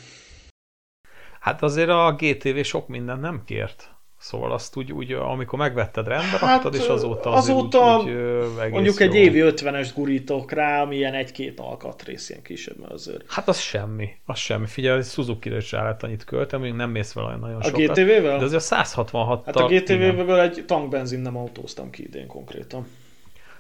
Hát 1.41 1.63
azért 1.63 1.89
a 1.89 2.17
GTV 2.19 2.61
sok 2.63 2.89
mindent 2.89 3.21
nem 3.21 3.43
kért. 3.45 3.98
Szóval 4.29 4.53
azt 4.53 4.77
úgy, 4.77 4.93
úgy 4.93 5.13
amikor 5.13 5.59
megvetted 5.59 6.07
rendbe 6.07 6.39
hát, 6.39 6.41
raktad, 6.41 6.75
és 6.75 6.87
azóta 6.87 7.33
azóta 7.33 7.99
úgy, 7.99 8.11
úgy, 8.11 8.71
mondjuk 8.71 9.01
egy 9.01 9.15
évi 9.15 9.41
50-es 9.45 9.91
gurítok 9.95 10.53
rá, 10.53 10.83
ami 10.83 10.97
ilyen 10.97 11.15
egy-két 11.15 11.61
alkatrész, 11.61 12.31
ilyen 12.31 12.43
kisebb, 12.43 12.91
azért. 12.91 13.25
Hát 13.29 13.49
az 13.49 13.59
semmi, 13.59 14.09
az 14.27 14.39
semmi. 14.39 14.67
Figyelj, 14.67 15.03
suzuki 15.03 15.57
is 15.57 15.71
lehet 15.71 16.03
annyit 16.03 16.25
költem, 16.25 16.61
még 16.61 16.73
nem 16.73 16.91
mész 16.91 17.13
vele 17.13 17.37
nagyon 17.37 17.57
a 17.57 17.63
sokat. 17.63 17.89
A 17.89 17.93
GTV-vel? 17.93 18.39
De 18.39 18.45
azért 18.45 18.61
a 18.61 18.65
166 18.65 19.45
Hát 19.45 19.57
a 19.57 19.67
GTV-vel 19.67 20.41
egy 20.41 20.65
tankbenzin 20.67 21.21
nem 21.21 21.37
autóztam 21.37 21.91
ki 21.91 22.03
idén 22.03 22.27
konkrétan. 22.27 22.87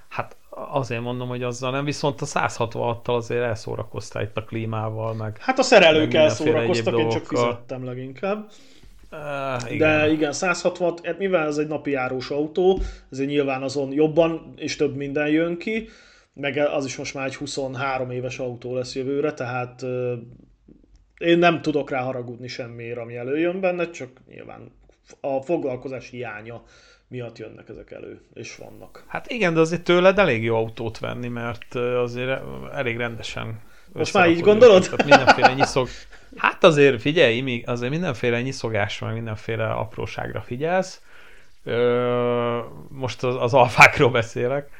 Hát 0.09 0.37
azért 0.51 1.03
mondom, 1.03 1.29
hogy 1.29 1.43
azzal 1.43 1.71
nem, 1.71 1.85
viszont 1.85 2.21
a 2.21 2.27
166-tal 2.27 3.15
azért 3.15 3.43
elszórakoztál 3.43 4.23
itt 4.23 4.37
a 4.37 4.45
klímával, 4.45 5.15
meg... 5.15 5.37
Hát 5.41 5.59
a 5.59 5.63
szerelők 5.63 6.15
elszórakoztak, 6.15 6.99
én 6.99 7.09
csak 7.09 7.27
fizettem 7.27 7.85
leginkább. 7.85 8.51
Uh, 9.11 9.73
igen. 9.73 9.79
De 9.79 10.11
igen, 10.11 10.33
160, 10.33 10.99
hát 11.03 11.19
mivel 11.19 11.47
ez 11.47 11.57
egy 11.57 11.67
napi 11.67 11.91
járós 11.91 12.31
autó, 12.31 12.81
ezért 13.11 13.29
nyilván 13.29 13.63
azon 13.63 13.93
jobban 13.93 14.53
és 14.57 14.77
több 14.77 14.97
minden 14.97 15.29
jön 15.29 15.59
ki, 15.59 15.89
meg 16.33 16.57
az 16.57 16.85
is 16.85 16.97
most 16.97 17.15
már 17.15 17.27
egy 17.27 17.37
23 17.37 18.11
éves 18.11 18.39
autó 18.39 18.75
lesz 18.75 18.95
jövőre, 18.95 19.33
tehát 19.33 19.83
én 21.19 21.39
nem 21.39 21.63
tudok 21.63 21.91
rá 21.91 22.01
haragudni 22.01 22.49
semmiért, 22.49 22.99
ami 22.99 23.17
előjön 23.17 23.61
benne, 23.61 23.91
csak 23.91 24.11
nyilván 24.29 24.73
a 25.21 25.41
foglalkozás 25.41 26.11
hiánya 26.11 26.63
miatt 27.09 27.39
jönnek 27.39 27.69
ezek 27.69 27.91
elő, 27.91 28.21
és 28.35 28.57
vannak. 28.57 29.05
Hát 29.07 29.31
igen, 29.31 29.55
de 29.55 29.61
azért 29.61 29.85
tőled 29.85 30.19
elég 30.19 30.43
jó 30.43 30.57
autót 30.57 30.99
venni, 30.99 31.29
mert 31.29 31.75
azért 31.75 32.41
elég 32.73 32.97
rendesen 32.97 33.61
most 33.93 34.15
már 34.15 34.29
így 34.29 34.41
gondolod? 34.41 34.83
Tehát 34.83 35.05
mindenféle 35.05 35.53
nyiszog... 35.53 35.89
Hát 36.37 36.65
azért 36.65 37.01
figyelj, 37.01 37.63
azért 37.67 37.91
mindenféle 37.91 38.43
nyiszogásra, 38.43 39.07
meg 39.07 39.15
mindenféle 39.15 39.71
apróságra 39.71 40.41
figyelsz. 40.41 41.01
Ö, 41.65 42.59
most 42.89 43.23
az, 43.25 43.37
az 43.41 43.55
alfákról 43.55 44.11
beszélek. 44.11 44.71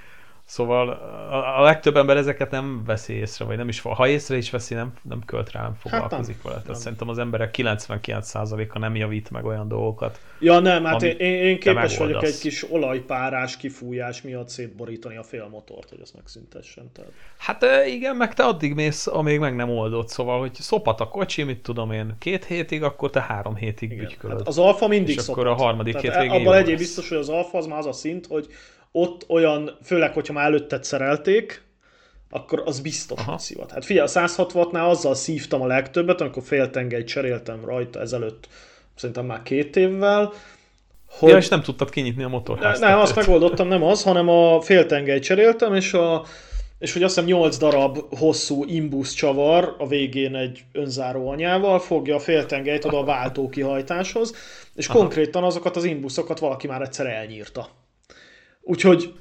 Szóval 0.49 0.89
a, 0.89 1.59
a 1.59 1.63
legtöbb 1.63 1.97
ember 1.97 2.17
ezeket 2.17 2.51
nem 2.51 2.83
veszi 2.87 3.13
észre, 3.13 3.45
vagy 3.45 3.57
nem 3.57 3.69
is, 3.69 3.81
ha 3.81 4.09
észre 4.09 4.37
is 4.37 4.51
veszi, 4.51 4.75
nem, 4.75 4.93
nem 5.03 5.25
költ 5.27 5.53
rá, 5.53 5.63
nem 5.63 5.75
foglalkozik 5.75 6.35
hát 6.35 6.43
vele. 6.43 6.55
Tehát 6.55 6.67
nem. 6.67 6.77
szerintem 6.77 7.09
az 7.09 7.19
emberek 7.19 7.55
99%-a 7.59 8.79
nem 8.79 8.97
javít 8.97 9.31
meg 9.31 9.45
olyan 9.45 9.69
dolgokat. 9.69 10.21
Ja 10.41 10.59
nem, 10.59 10.85
hát 10.85 11.03
én, 11.03 11.17
én 11.19 11.59
képes 11.59 11.97
vagyok 11.97 12.23
egy 12.23 12.39
kis 12.39 12.71
olajpárás 12.71 13.57
kifújás 13.57 14.23
miatt 14.23 14.49
szétborítani 14.49 15.17
a 15.17 15.23
félmotort, 15.23 15.89
hogy 15.89 16.01
azt 16.03 16.15
megszüntessen. 16.15 16.91
Tehát. 16.93 17.11
Hát 17.39 17.87
igen, 17.87 18.17
meg 18.17 18.35
te 18.35 18.45
addig 18.45 18.75
mész, 18.75 19.07
amíg 19.07 19.39
meg 19.39 19.57
nem 19.57 19.71
oldott, 19.71 20.09
szóval, 20.09 20.41
hogy 20.41 20.55
szopat 20.55 21.01
a 21.01 21.09
kocsi, 21.09 21.43
mit 21.43 21.63
tudom 21.63 21.93
én, 21.93 22.17
két 22.19 22.45
hétig, 22.45 22.83
akkor 22.83 23.11
te 23.11 23.21
három 23.21 23.55
hétig 23.55 24.01
ügykölöd. 24.01 24.39
Hát 24.39 24.49
az 24.49 24.59
alfa 24.59 24.89
mindig 24.89 25.17
és 25.17 25.21
szopat. 25.21 25.45
akkor 25.45 25.47
a 25.47 25.55
harmadik 25.55 25.97
Tehát 25.97 26.17
hét 26.17 26.31
végén 26.31 26.47
Abban 26.47 26.59
egyéb 26.59 26.79
biztos, 26.79 27.09
hogy 27.09 27.19
az 27.19 27.29
alfa 27.29 27.59
az 27.59 27.67
már 27.67 27.79
az 27.79 27.87
a 27.87 27.93
szint, 27.93 28.27
hogy 28.27 28.49
ott 28.93 29.25
olyan, 29.29 29.79
főleg, 29.85 30.13
hogyha 30.13 30.33
már 30.33 30.45
előtted 30.45 30.85
szerelték, 30.85 31.63
akkor 32.31 32.63
az 32.65 32.81
biztos, 32.81 33.19
Aha. 33.21 33.31
hogy 33.31 33.41
szivat. 33.41 33.71
Hát 33.71 33.85
figyelj, 33.85 34.09
a 34.15 34.21
160-nál 34.21 34.89
azzal 34.89 35.15
szívtam 35.15 35.63
a 35.63 35.67
legtöbbet, 35.67 36.21
amikor 36.21 36.43
féltengely 36.43 37.05
cseréltem 37.05 37.65
rajta 37.65 38.01
ezelőtt 38.01 38.49
szerintem 38.95 39.27
már 39.27 39.43
két 39.43 39.77
évvel, 39.77 40.33
hogy... 41.09 41.31
Ja, 41.31 41.37
és 41.37 41.49
nem 41.49 41.63
tudtad 41.63 41.91
kinyitni 41.91 42.23
a 42.23 42.29
motorháztetőt. 42.29 42.89
Nem, 42.89 42.99
azt 42.99 43.17
megoldottam, 43.17 43.69
nem 43.69 43.83
az, 43.83 44.03
hanem 44.03 44.29
a 44.29 44.61
féltengely 44.61 45.19
cseréltem, 45.19 45.75
és 45.75 45.93
a 45.93 46.25
és 46.79 46.93
hogy 46.93 47.03
azt 47.03 47.15
hiszem 47.15 47.29
8 47.29 47.57
darab 47.57 47.99
hosszú 48.19 48.65
imbusz 48.65 49.13
csavar 49.13 49.75
a 49.79 49.87
végén 49.87 50.35
egy 50.35 50.65
önzáró 50.73 51.29
anyával 51.29 51.79
fogja 51.79 52.15
a 52.15 52.19
féltengelyt 52.19 52.85
oda 52.85 52.99
a 52.99 53.05
váltó 53.05 53.49
kihajtáshoz, 53.49 54.35
és 54.75 54.89
Aha. 54.89 54.99
konkrétan 54.99 55.45
azokat 55.45 55.77
az 55.77 55.85
imbuszokat 55.85 56.39
valaki 56.39 56.67
már 56.67 56.83
egyszer 56.83 57.07
elnyírta. 57.07 57.69
Úgyhogy 58.69 59.13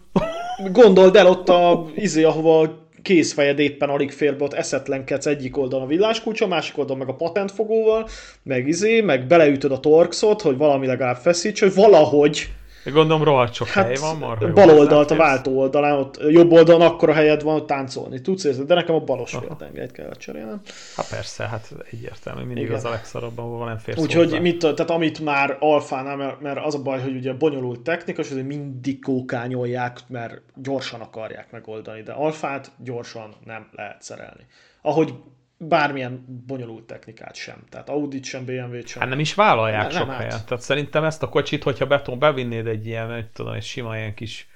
gondold 0.71 1.15
el 1.15 1.27
ott 1.27 1.49
a 1.49 1.85
izé, 1.95 2.23
ahova 2.23 2.85
kézfejed 3.01 3.59
éppen 3.59 3.89
alig 3.89 4.11
fér 4.11 4.37
be, 4.37 4.43
ott 4.43 4.53
eszetlenkedsz 4.53 5.25
egyik 5.25 5.57
oldalon 5.57 5.85
a 5.85 5.87
villáskulcsa, 5.87 6.47
másik 6.47 6.77
oldalon 6.77 6.97
meg 6.97 7.09
a 7.09 7.15
patentfogóval, 7.15 8.07
meg 8.43 8.67
izé, 8.67 9.01
meg 9.01 9.27
beleütöd 9.27 9.71
a 9.71 9.79
torxot, 9.79 10.41
hogy 10.41 10.57
valami 10.57 10.87
legalább 10.87 11.15
feszíts, 11.15 11.59
hogy 11.59 11.73
valahogy 11.73 12.49
Gondolom 12.91 13.23
rohadt 13.23 13.53
sok 13.53 13.67
hát, 13.67 13.85
hely 13.85 13.95
van, 13.95 14.17
marha 14.17 14.53
Bal 14.53 14.69
oldalt, 14.69 15.11
a 15.11 15.15
váltó 15.15 15.57
oldalán, 15.57 15.97
ott 15.97 16.19
jobb 16.29 16.51
oldalon 16.51 16.81
akkor 16.81 17.09
a 17.09 17.13
helyed 17.13 17.43
van, 17.43 17.53
hogy 17.53 17.65
táncolni 17.65 18.21
tudsz 18.21 18.43
érzni, 18.43 18.65
de 18.65 18.73
nekem 18.73 18.95
a 18.95 18.99
balos 18.99 19.31
féltengelyt 19.31 19.91
kell 19.91 20.15
cserélnem. 20.15 20.61
Hát 20.95 21.09
persze, 21.09 21.47
hát 21.47 21.73
egyértelmű, 21.91 22.43
mindig 22.43 22.63
Igen. 22.63 22.75
az 22.75 22.85
a 22.85 22.89
legszarabb, 22.89 23.37
ahol 23.37 23.67
nem 23.67 23.77
fér 23.77 23.97
Úgyhogy 23.97 24.41
mit, 24.41 24.59
tehát 24.59 24.89
amit 24.89 25.19
már 25.19 25.57
alfánál, 25.59 26.15
mert, 26.15 26.41
mert, 26.41 26.65
az 26.65 26.75
a 26.75 26.81
baj, 26.81 27.01
hogy 27.01 27.15
ugye 27.15 27.33
bonyolult 27.33 27.79
technika, 27.79 28.21
és 28.21 28.29
azért 28.29 28.47
mindig 28.47 29.01
kókányolják, 29.01 29.99
mert 30.07 30.41
gyorsan 30.55 31.01
akarják 31.01 31.51
megoldani, 31.51 32.01
de 32.01 32.11
alfát 32.11 32.71
gyorsan 32.83 33.33
nem 33.45 33.67
lehet 33.71 34.01
szerelni. 34.01 34.45
Ahogy 34.81 35.13
bármilyen 35.57 36.43
bonyolult 36.47 36.83
technikát 36.83 37.35
sem. 37.35 37.63
Tehát 37.69 37.89
Audit 37.89 38.23
sem, 38.23 38.45
BMW-t 38.45 38.87
sem. 38.87 39.01
Hát 39.01 39.09
nem 39.09 39.19
is 39.19 39.33
vállalják 39.33 39.81
nem, 39.81 39.91
sok 39.91 40.07
nem 40.07 40.15
helyen. 40.15 40.39
Tehát 40.45 40.63
szerintem 40.63 41.03
ezt 41.03 41.23
a 41.23 41.29
kocsit, 41.29 41.63
hogyha 41.63 41.85
beton 41.85 42.19
bevinnéd 42.19 42.67
egy 42.67 42.85
ilyen, 42.85 43.11
egy, 43.11 43.27
tudom, 43.27 43.53
egy 43.53 43.63
sima 43.63 43.97
ilyen 43.97 44.13
kis 44.13 44.47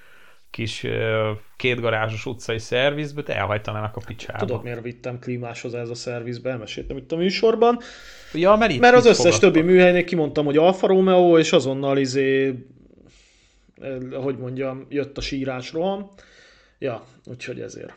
kis 0.51 0.87
kétgarázsos 1.55 2.25
utcai 2.25 2.59
szervizbe, 2.59 3.23
te 3.23 3.35
elhajtanának 3.35 3.95
a 3.95 4.01
picsába. 4.05 4.45
Tudod, 4.45 4.63
miért 4.63 4.81
vittem 4.81 5.19
klímáshoz 5.19 5.73
ez 5.73 5.89
a 5.89 5.95
szervizbe? 5.95 6.49
Elmeséltem 6.49 6.97
itt 6.97 7.11
a 7.11 7.15
műsorban. 7.15 7.79
Ja, 8.33 8.55
mert, 8.55 8.71
itt 8.71 8.79
mert 8.79 8.95
az 8.95 9.05
összes 9.05 9.35
fogadtak. 9.35 9.51
többi 9.51 9.65
műhelynél 9.65 10.03
kimondtam, 10.03 10.45
hogy 10.45 10.57
Alfa 10.57 10.87
Romeo, 10.87 11.37
és 11.39 11.51
azonnal 11.51 11.97
izé, 11.97 12.55
hogy 14.13 14.37
mondjam, 14.37 14.85
jött 14.89 15.17
a 15.17 15.21
sírás 15.21 15.71
roham. 15.71 16.11
Ja, 16.79 17.05
úgyhogy 17.25 17.59
ezért. 17.59 17.93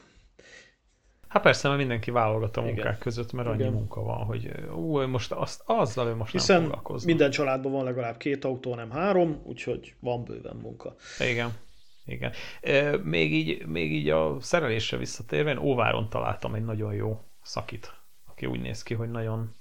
Hát 1.35 1.43
persze, 1.43 1.67
mert 1.69 1.81
mindenki 1.81 2.11
válogat 2.11 2.57
a 2.57 2.61
munkák 2.61 2.79
Igen. 2.85 2.99
között, 2.99 3.33
mert 3.33 3.49
annyi 3.49 3.61
Igen. 3.61 3.73
munka 3.73 4.03
van, 4.03 4.25
hogy 4.25 4.51
ú, 4.75 5.01
most 5.07 5.33
azt, 5.33 5.63
azzal 5.67 6.07
ő 6.09 6.15
most 6.15 6.33
Hiszen 6.33 6.57
nem 6.57 6.65
foglalkozna. 6.65 7.07
minden 7.07 7.31
családban 7.31 7.73
van 7.73 7.85
legalább 7.85 8.17
két 8.17 8.45
autó, 8.45 8.75
nem 8.75 8.91
három, 8.91 9.41
úgyhogy 9.45 9.95
van 10.01 10.25
bőven 10.25 10.57
munka. 10.57 10.95
Igen. 11.31 11.53
Igen. 12.05 12.33
Még, 13.03 13.33
így, 13.33 13.67
még 13.67 13.93
így 13.93 14.09
a 14.09 14.37
szerelésre 14.41 14.97
visszatérve, 14.97 15.51
én 15.51 15.59
Óváron 15.59 16.09
találtam 16.09 16.55
egy 16.55 16.65
nagyon 16.65 16.95
jó 16.95 17.21
szakit, 17.43 17.93
aki 18.31 18.47
úgy 18.47 18.61
néz 18.61 18.83
ki, 18.83 18.95
hogy 18.95 19.11
nagyon, 19.11 19.55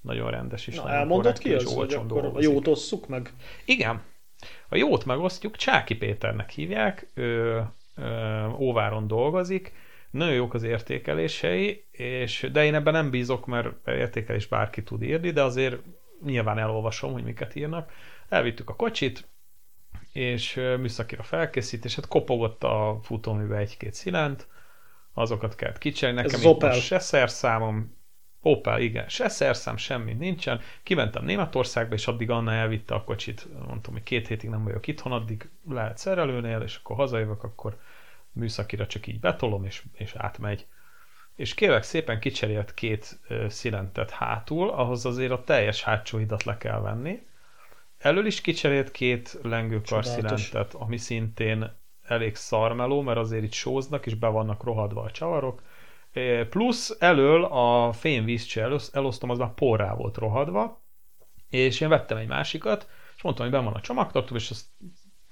nagyon 0.00 0.30
rendes 0.30 0.66
is. 0.66 0.76
Na, 0.76 0.90
elmondod 0.90 1.38
ki 1.38 1.54
az, 1.54 1.74
hogy 1.74 1.94
akkor 1.94 2.06
dolgozik. 2.06 2.48
a 2.48 2.52
jót 2.52 2.68
osszuk 2.68 3.08
meg? 3.08 3.32
Igen. 3.64 4.02
A 4.68 4.76
jót 4.76 5.04
megosztjuk, 5.04 5.56
Csáki 5.56 5.94
Péternek 5.96 6.50
hívják, 6.50 7.10
ő, 7.14 7.62
ő 7.96 8.48
Óváron 8.58 9.06
dolgozik, 9.06 9.72
nagyon 10.14 10.34
jók 10.34 10.54
az 10.54 10.62
értékelései, 10.62 11.84
és, 11.90 12.48
de 12.52 12.64
én 12.64 12.74
ebben 12.74 12.92
nem 12.92 13.10
bízok, 13.10 13.46
mert 13.46 13.88
értékelés 13.88 14.46
bárki 14.46 14.82
tud 14.82 15.02
írni, 15.02 15.30
de 15.30 15.42
azért 15.42 15.76
nyilván 16.24 16.58
elolvasom, 16.58 17.12
hogy 17.12 17.24
miket 17.24 17.54
írnak. 17.54 17.92
Elvittük 18.28 18.70
a 18.70 18.76
kocsit, 18.76 19.28
és 20.12 20.54
műszakira 20.54 21.22
felkészítés, 21.22 21.94
hát 21.94 22.08
kopogott 22.08 22.64
a 22.64 22.98
futóműbe 23.02 23.56
egy-két 23.56 23.94
szilent, 23.94 24.46
azokat 25.12 25.54
kellett 25.54 25.78
kicserélni. 25.78 26.22
Nekem 26.22 26.40
Ez 26.40 26.46
Opel. 26.46 26.72
se 26.72 26.98
szerszámom, 26.98 27.96
Opel, 28.40 28.80
igen, 28.80 29.08
se 29.08 29.28
szerszám, 29.28 29.76
semmi 29.76 30.12
nincsen. 30.12 30.60
Kimentem 30.82 31.24
Németországba, 31.24 31.94
és 31.94 32.06
addig 32.06 32.30
Anna 32.30 32.52
elvitte 32.52 32.94
a 32.94 33.04
kocsit, 33.04 33.46
mondtam, 33.66 33.92
hogy 33.92 34.02
két 34.02 34.28
hétig 34.28 34.50
nem 34.50 34.64
vagyok 34.64 34.86
itthon, 34.86 35.12
addig 35.12 35.48
lehet 35.68 35.98
szerelőnél, 35.98 36.60
és 36.60 36.76
akkor 36.76 36.96
hazajövök, 36.96 37.42
akkor 37.42 37.78
műszakira 38.34 38.86
csak 38.86 39.06
így 39.06 39.20
betolom, 39.20 39.64
és, 39.64 39.82
és 39.92 40.14
átmegy. 40.14 40.66
És 41.34 41.54
kérlek 41.54 41.82
szépen 41.82 42.20
kicserélt 42.20 42.74
két 42.74 43.20
szilentet 43.48 44.10
hátul, 44.10 44.70
ahhoz 44.70 45.06
azért 45.06 45.32
a 45.32 45.44
teljes 45.44 45.82
hátsó 45.82 46.18
hidat 46.18 46.44
le 46.44 46.56
kell 46.56 46.80
venni. 46.80 47.26
Elől 47.98 48.26
is 48.26 48.40
kicserélt 48.40 48.90
két 48.90 49.38
lengőkar 49.42 50.04
szilentet, 50.04 50.74
ami 50.74 50.96
szintén 50.96 51.76
elég 52.02 52.34
szarmeló, 52.36 53.00
mert 53.00 53.18
azért 53.18 53.44
itt 53.44 53.52
sóznak, 53.52 54.06
és 54.06 54.14
be 54.14 54.26
vannak 54.26 54.62
rohadva 54.62 55.02
a 55.02 55.10
csavarok. 55.10 55.62
Plusz 56.50 56.96
elől 56.98 57.44
a 57.44 57.92
fényvízcső 57.92 58.80
elosztom, 58.92 59.30
az 59.30 59.38
már 59.38 59.54
porrá 59.54 59.94
volt 59.94 60.16
rohadva, 60.16 60.82
és 61.50 61.80
én 61.80 61.88
vettem 61.88 62.16
egy 62.16 62.26
másikat, 62.26 62.88
és 63.16 63.22
mondtam, 63.22 63.46
hogy 63.46 63.54
ben 63.54 63.64
van 63.64 63.74
a 63.74 63.80
csomagtartó, 63.80 64.34
és 64.34 64.50
azt 64.50 64.66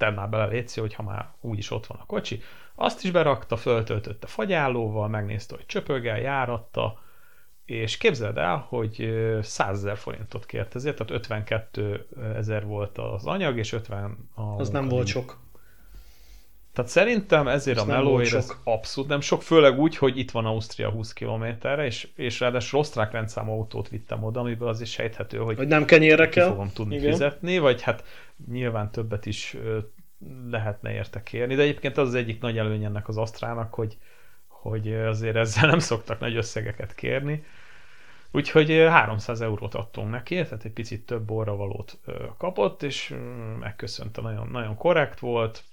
tedd 0.02 0.14
már 0.14 0.28
bele 0.28 0.46
létszi, 0.46 0.80
hogy 0.80 0.94
ha 0.94 1.02
már 1.02 1.28
úgyis 1.40 1.70
ott 1.70 1.86
van 1.86 1.98
a 2.00 2.06
kocsi, 2.06 2.40
azt 2.74 3.04
is 3.04 3.10
berakta, 3.10 3.56
föltöltötte 3.56 4.26
fagyálóval, 4.26 5.08
megnézte, 5.08 5.54
hogy 5.54 5.66
csöpögel, 5.66 6.18
járatta, 6.18 7.00
és 7.64 7.98
képzeld 7.98 8.38
el, 8.38 8.56
hogy 8.68 9.12
100 9.42 9.78
ezer 9.78 9.96
forintot 9.96 10.46
kért 10.46 10.74
ezért, 10.74 10.96
tehát 10.96 11.12
52 11.12 12.08
ezer 12.36 12.66
volt 12.66 12.98
az 12.98 13.26
anyag, 13.26 13.56
és 13.56 13.72
50 13.72 14.28
a 14.34 14.42
Az 14.42 14.70
nem 14.70 14.88
volt 14.88 15.06
sok. 15.06 15.38
Tehát 16.72 16.90
szerintem 16.90 17.48
ezért 17.48 17.76
ez 17.76 17.82
a 17.82 17.86
melóért 17.86 18.34
ez 18.34 18.52
abszolút 18.64 19.10
nem 19.10 19.20
sok, 19.20 19.42
főleg 19.42 19.78
úgy, 19.78 19.96
hogy 19.96 20.18
itt 20.18 20.30
van 20.30 20.46
Ausztria 20.46 20.90
20 20.90 21.12
kilométerre, 21.12 21.84
és, 21.84 22.08
és 22.14 22.40
ráadásul 22.40 22.80
osztrák 22.80 23.12
rendszámú 23.12 23.52
autót 23.52 23.88
vittem 23.88 24.24
oda, 24.24 24.40
amiből 24.40 24.68
azért 24.68 24.90
sejthető, 24.90 25.38
hogy, 25.38 25.56
hogy 25.56 25.68
nem 25.68 25.84
kenyérre 25.84 26.28
kell. 26.28 26.48
fogom 26.48 26.70
tudni 26.72 26.96
Igen. 26.96 27.10
fizetni, 27.10 27.58
vagy 27.58 27.82
hát 27.82 28.04
nyilván 28.50 28.90
többet 28.90 29.26
is 29.26 29.56
lehetne 30.50 30.92
érte 30.92 31.22
kérni, 31.22 31.54
de 31.54 31.62
egyébként 31.62 31.96
az 31.96 32.08
az 32.08 32.14
egyik 32.14 32.40
nagy 32.40 32.58
előny 32.58 32.84
ennek 32.84 33.08
az 33.08 33.16
Asztrának, 33.16 33.74
hogy, 33.74 33.96
hogy 34.46 34.92
azért 34.92 35.36
ezzel 35.36 35.68
nem 35.70 35.78
szoktak 35.78 36.20
nagy 36.20 36.36
összegeket 36.36 36.94
kérni. 36.94 37.44
Úgyhogy 38.30 38.70
300 38.70 39.40
eurót 39.40 39.74
adtunk 39.74 40.10
neki, 40.10 40.34
tehát 40.34 40.64
egy 40.64 40.72
picit 40.72 41.06
több 41.06 41.28
valót 41.28 41.98
kapott, 42.38 42.82
és 42.82 43.14
megköszönte, 43.60 44.20
nagyon, 44.20 44.48
nagyon 44.48 44.76
korrekt 44.76 45.18
volt. 45.18 45.64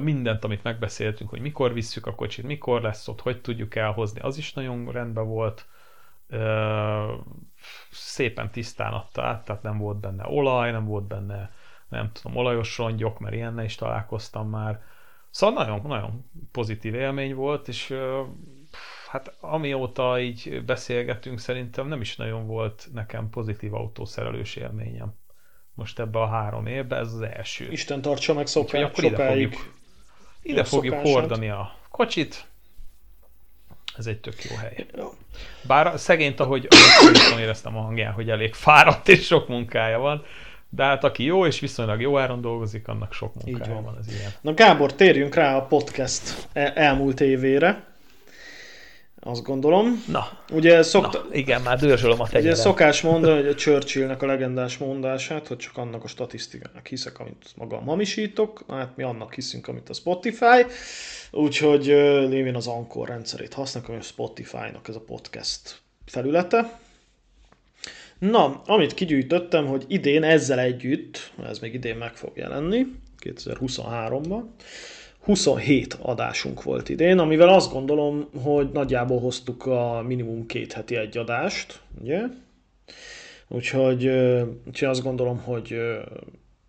Mindent, 0.00 0.44
amit 0.44 0.62
megbeszéltünk, 0.62 1.30
hogy 1.30 1.40
mikor 1.40 1.72
visszük 1.72 2.06
a 2.06 2.14
kocsit, 2.14 2.44
mikor 2.44 2.82
lesz 2.82 3.08
ott, 3.08 3.20
hogy 3.20 3.40
tudjuk 3.40 3.74
elhozni, 3.74 4.20
az 4.20 4.38
is 4.38 4.52
nagyon 4.52 4.90
rendben 4.92 5.26
volt. 5.26 5.66
Szépen 7.90 8.50
tisztán 8.50 8.92
adta 8.92 9.22
át, 9.22 9.44
tehát 9.44 9.62
nem 9.62 9.78
volt 9.78 10.00
benne 10.00 10.24
olaj, 10.26 10.70
nem 10.70 10.84
volt 10.84 11.04
benne 11.04 11.50
nem 11.94 12.10
tudom, 12.12 12.36
olajos 12.36 12.78
rongyok, 12.78 13.18
mert 13.18 13.34
ilyennel 13.34 13.64
is 13.64 13.74
találkoztam 13.74 14.48
már. 14.48 14.82
Szóval 15.30 15.64
nagyon, 15.64 15.80
nagyon 15.86 16.24
pozitív 16.52 16.94
élmény 16.94 17.34
volt, 17.34 17.68
és 17.68 17.94
hát 19.08 19.36
amióta 19.40 20.20
így 20.20 20.62
beszélgetünk, 20.64 21.38
szerintem 21.38 21.88
nem 21.88 22.00
is 22.00 22.16
nagyon 22.16 22.46
volt 22.46 22.88
nekem 22.92 23.30
pozitív 23.30 23.74
autószerelős 23.74 24.56
élményem. 24.56 25.14
Most 25.74 25.98
ebbe 25.98 26.18
a 26.20 26.26
három 26.26 26.66
évben 26.66 27.00
ez 27.00 27.12
az 27.12 27.20
első. 27.20 27.70
Isten 27.70 28.00
tartsa 28.00 28.34
meg 28.34 28.46
szoká, 28.46 28.82
akkor 28.82 29.04
ide 29.04 29.26
fogjuk, 29.26 29.74
ide 30.42 30.64
fogjuk 30.64 30.94
hordani 30.94 31.48
a 31.48 31.76
kocsit. 31.90 32.46
Ez 33.96 34.06
egy 34.06 34.20
tök 34.20 34.44
jó 34.44 34.56
hely. 34.56 34.86
Bár 35.62 35.98
szegényt, 35.98 36.40
ahogy, 36.40 36.68
éreztem 37.38 37.76
a 37.76 37.80
hangján, 37.80 38.12
hogy 38.12 38.30
elég 38.30 38.54
fáradt 38.54 39.08
és 39.08 39.26
sok 39.26 39.48
munkája 39.48 39.98
van, 39.98 40.24
De 40.68 40.84
hát 40.84 41.04
aki 41.04 41.24
jó 41.24 41.46
és 41.46 41.60
viszonylag 41.60 42.00
jó 42.00 42.18
áron 42.18 42.40
dolgozik, 42.40 42.88
annak 42.88 43.12
sok 43.12 43.44
munkája 43.44 43.74
van. 43.74 43.84
van 43.84 43.96
az 43.96 44.08
ilyen. 44.08 44.30
Na 44.40 44.54
Gábor, 44.54 44.94
térjünk 44.94 45.34
rá 45.34 45.56
a 45.56 45.66
podcast 45.66 46.48
elmúlt 46.52 47.20
évére 47.20 47.93
azt 49.24 49.42
gondolom. 49.42 50.04
Na, 50.08 50.28
ugye 50.52 50.82
szokta... 50.82 51.18
Na, 51.18 51.34
igen, 51.34 51.62
már 51.62 51.78
dörzsölöm 51.78 52.20
a 52.20 52.26
tegyelem. 52.26 52.52
Ugye 52.52 52.62
szokás 52.62 53.00
mondani, 53.00 53.40
hogy 53.40 53.48
a 53.48 53.54
Churchillnek 53.54 54.22
a 54.22 54.26
legendás 54.26 54.78
mondását, 54.78 55.46
hogy 55.46 55.56
csak 55.56 55.76
annak 55.76 56.04
a 56.04 56.08
statisztikának 56.08 56.86
hiszek, 56.86 57.18
amit 57.18 57.52
magam 57.56 57.86
hamisítok, 57.86 58.64
hát 58.68 58.96
mi 58.96 59.02
annak 59.02 59.34
hiszünk, 59.34 59.68
amit 59.68 59.88
a 59.88 59.92
Spotify, 59.92 60.66
úgyhogy 61.30 61.84
lévén 62.28 62.54
az 62.54 62.66
Anchor 62.66 63.08
rendszerét 63.08 63.54
használjuk, 63.54 63.90
ami 63.90 64.00
a 64.00 64.04
Spotify-nak 64.04 64.88
ez 64.88 64.96
a 64.96 65.00
podcast 65.00 65.80
felülete. 66.06 66.78
Na, 68.18 68.62
amit 68.66 68.94
kigyűjtöttem, 68.94 69.66
hogy 69.66 69.84
idén 69.88 70.22
ezzel 70.22 70.58
együtt, 70.58 71.32
ez 71.48 71.58
még 71.58 71.74
idén 71.74 71.96
meg 71.96 72.14
fog 72.14 72.36
jelenni, 72.36 72.86
2023-ban, 73.22 74.42
27 75.24 75.96
adásunk 76.00 76.62
volt 76.62 76.88
idén, 76.88 77.18
amivel 77.18 77.48
azt 77.48 77.72
gondolom, 77.72 78.28
hogy 78.42 78.70
nagyjából 78.72 79.20
hoztuk 79.20 79.66
a 79.66 80.02
minimum 80.06 80.46
két 80.46 80.72
heti 80.72 80.96
egy 80.96 81.18
adást, 81.18 81.80
ugye? 82.00 82.20
Úgyhogy, 83.48 84.06
úgyhogy 84.66 84.88
azt 84.88 85.02
gondolom, 85.02 85.38
hogy 85.38 85.76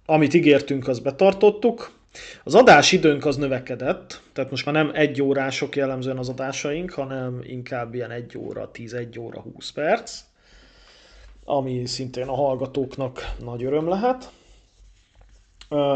amit 0.06 0.34
ígértünk, 0.34 0.88
azt 0.88 1.04
betartottuk. 1.04 1.92
Az 2.44 2.56
adás 2.56 2.92
időnk 2.92 3.26
az 3.26 3.36
növekedett, 3.36 4.22
tehát 4.34 4.52
most 4.52 4.66
már 4.66 4.76
nem 4.76 4.92
egy 4.94 5.22
órások 5.22 5.76
jellemzően 5.76 6.18
az 6.18 6.30
adásaink, 6.30 6.92
hanem 6.92 7.42
inkább 7.44 7.94
ilyen 7.94 8.12
egy 8.12 8.38
óra, 8.38 8.72
11 8.72 9.20
óra, 9.20 9.40
20 9.42 9.72
perc, 9.72 10.20
ami 11.46 11.86
szintén 11.86 12.28
a 12.28 12.36
hallgatóknak 12.36 13.34
nagy 13.44 13.64
öröm 13.64 13.88
lehet 13.88 14.32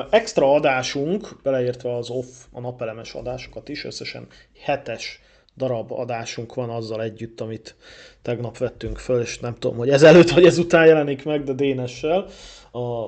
extra 0.10 0.54
adásunk, 0.54 1.40
beleértve 1.44 1.96
az 1.96 2.10
off, 2.10 2.28
a 2.52 2.60
napelemes 2.60 3.14
adásokat 3.14 3.70
is, 3.70 3.86
összesen 3.86 4.28
hetes 4.64 5.22
darab 5.58 5.92
adásunk 5.92 6.54
van 6.54 6.70
azzal 6.70 7.02
együtt, 7.02 7.42
amit 7.42 7.76
tegnap 8.22 8.58
vettünk 8.58 8.98
föl, 8.98 9.22
és 9.22 9.40
nem 9.40 9.56
tudom, 9.56 9.78
hogy 9.78 9.90
ezelőtt 9.90 10.30
vagy 10.30 10.46
ezután 10.46 10.86
jelenik 10.86 11.26
meg, 11.26 11.44
de 11.44 11.54
Dénessel 11.54 12.26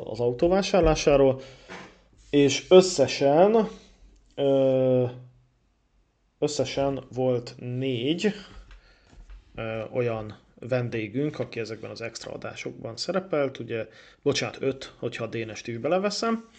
az 0.04 0.20
autóvásárlásáról. 0.20 1.42
És 2.30 2.66
összesen 2.70 3.68
összesen 6.40 7.04
volt 7.14 7.56
négy 7.58 8.34
olyan 9.94 10.40
vendégünk, 10.70 11.40
aki 11.40 11.60
ezekben 11.60 11.92
az 11.92 12.02
extra 12.02 12.32
adásokban 12.32 12.98
szerepelt, 12.98 13.60
ugye, 13.60 13.88
bocsánat, 14.22 14.58
öt, 14.60 14.94
hogyha 14.98 15.24
a 15.24 15.28
Dénest 15.28 15.68
is 15.68 15.78
beleveszem, 15.78 16.50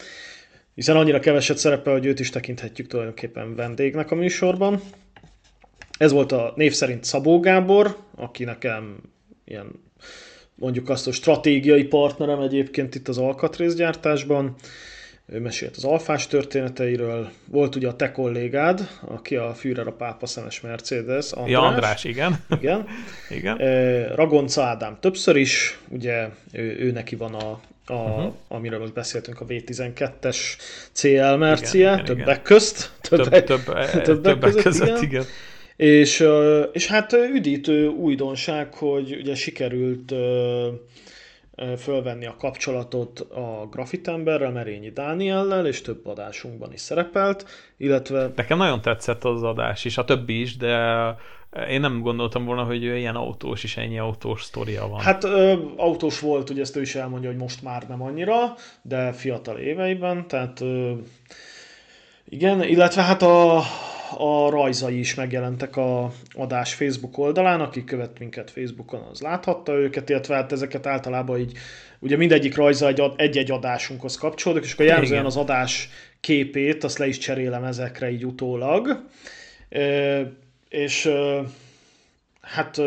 hiszen 0.75 0.97
annyira 0.97 1.21
keveset 1.21 1.59
szerepel, 1.59 1.93
hogy 1.93 2.07
őt 2.07 2.21
is 2.21 2.31
tekinthetjük 2.31 2.87
tulajdonképpen 2.87 3.55
vendégnek 3.55 4.11
a 4.11 4.15
műsorban. 4.15 4.83
Ez 5.99 6.13
volt 6.13 6.33
a 6.33 6.53
név 6.57 6.73
szerint 6.73 7.05
Szabó 7.05 7.41
Gábor, 7.41 7.97
aki 8.15 8.45
nekem 8.45 9.01
ilyen 9.45 9.71
mondjuk 10.55 10.89
azt, 10.89 11.07
a 11.07 11.13
stratégiai 11.13 11.85
partnerem 11.85 12.41
egyébként 12.41 12.95
itt 12.95 13.09
az 13.09 13.19
alkatrészgyártásban, 13.19 14.55
ő 15.33 15.41
mesélt 15.41 15.76
az 15.76 15.85
alfás 15.85 16.26
történeteiről. 16.26 17.30
Volt 17.47 17.74
ugye 17.74 17.89
a 17.89 17.97
te 17.97 18.12
kollégád, 18.12 18.89
aki 19.01 19.37
a 19.37 19.55
Führer 19.55 19.87
a 19.87 19.93
pápa 19.93 20.26
szemes 20.26 20.61
Mercedes, 20.61 21.33
András. 21.33 21.53
Ja, 21.53 21.61
András, 21.61 22.05
igen. 22.05 22.45
Igen. 22.61 22.87
igen. 23.39 23.57
Ragonca 24.14 24.62
Ádám 24.62 24.97
többször 25.01 25.37
is, 25.37 25.78
ugye 25.89 26.28
ő, 26.53 26.76
ő 26.78 26.91
neki 26.91 27.16
van 27.16 27.35
a, 27.35 27.61
a, 27.87 27.95
uh-huh. 27.95 28.33
amiről 28.49 28.78
most 28.78 28.93
beszéltünk, 28.93 29.41
a 29.41 29.45
V12-es 29.47 30.37
CL 30.93 31.35
Mercie, 31.37 31.93
igen, 31.93 32.05
többek 32.05 32.24
igen. 32.26 32.43
közt. 32.43 32.91
Többek, 33.01 33.45
több, 33.45 33.64
több, 33.64 33.74
többek, 34.03 34.22
többek 34.22 34.51
között, 34.51 34.62
között 34.62 34.87
igen. 34.87 35.03
igen. 35.03 35.24
És, 35.76 36.26
és 36.72 36.87
hát 36.87 37.12
üdítő 37.12 37.87
újdonság, 37.87 38.74
hogy 38.74 39.16
ugye 39.20 39.35
sikerült 39.35 40.12
fölvenni 41.79 42.27
a 42.27 42.37
kapcsolatot 42.39 43.21
a 43.21 43.67
grafitemberrel, 43.71 44.51
Merényi 44.51 44.91
Dániellel, 44.91 45.67
és 45.67 45.81
több 45.81 46.07
adásunkban 46.07 46.73
is 46.73 46.81
szerepelt, 46.81 47.47
illetve... 47.77 48.31
Nekem 48.37 48.59
nagyon 48.59 48.81
tetszett 48.81 49.25
az 49.25 49.43
adás 49.43 49.85
is, 49.85 49.99
a 49.99 50.05
többi 50.05 50.41
is, 50.41 50.57
de 50.57 50.97
én 51.69 51.81
nem 51.81 52.01
gondoltam 52.01 52.45
volna, 52.45 52.65
hogy 52.65 52.83
ilyen 52.83 53.17
autós 53.17 53.65
is, 53.65 53.77
ennyi 53.77 53.99
autós 53.99 54.43
sztoria 54.43 54.89
van. 54.89 55.01
Hát 55.01 55.25
ö, 55.25 55.55
autós 55.77 56.21
volt, 56.21 56.51
ugye 56.51 56.61
ezt 56.61 56.77
ő 56.77 56.81
is 56.81 56.95
elmondja, 56.95 57.29
hogy 57.29 57.39
most 57.39 57.63
már 57.63 57.83
nem 57.89 58.03
annyira, 58.03 58.55
de 58.83 59.13
fiatal 59.13 59.59
éveiben, 59.59 60.29
tehát 60.29 60.61
ö, 60.61 60.93
igen, 62.29 62.63
illetve 62.63 63.03
hát 63.03 63.23
a, 63.23 63.63
a 64.17 64.51
rajzai 64.51 64.99
is 64.99 65.15
megjelentek 65.15 65.77
a 65.77 66.13
adás 66.33 66.75
Facebook 66.75 67.19
oldalán, 67.19 67.61
aki 67.61 67.85
követ 67.85 68.19
minket 68.19 68.51
Facebookon, 68.51 69.03
az 69.11 69.21
láthatta 69.21 69.73
őket, 69.73 70.09
illetve 70.09 70.35
hát 70.35 70.53
ezeket 70.53 70.87
általában 70.87 71.39
így, 71.39 71.53
ugye 71.99 72.17
mindegyik 72.17 72.57
rajza 72.57 72.87
egy, 72.87 73.03
egy-egy 73.17 73.51
adásunkhoz 73.51 74.17
kapcsolódik, 74.17 74.65
és 74.65 74.73
akkor 74.73 74.85
jelzően 74.85 75.25
az 75.25 75.37
adás 75.37 75.89
képét, 76.21 76.85
azt 76.85 76.99
le 76.99 77.07
is 77.07 77.19
cserélem 77.19 77.65
ezekre 77.65 78.11
így 78.11 78.27
utólag. 78.27 79.05
És 80.69 81.11
hát 82.41 82.81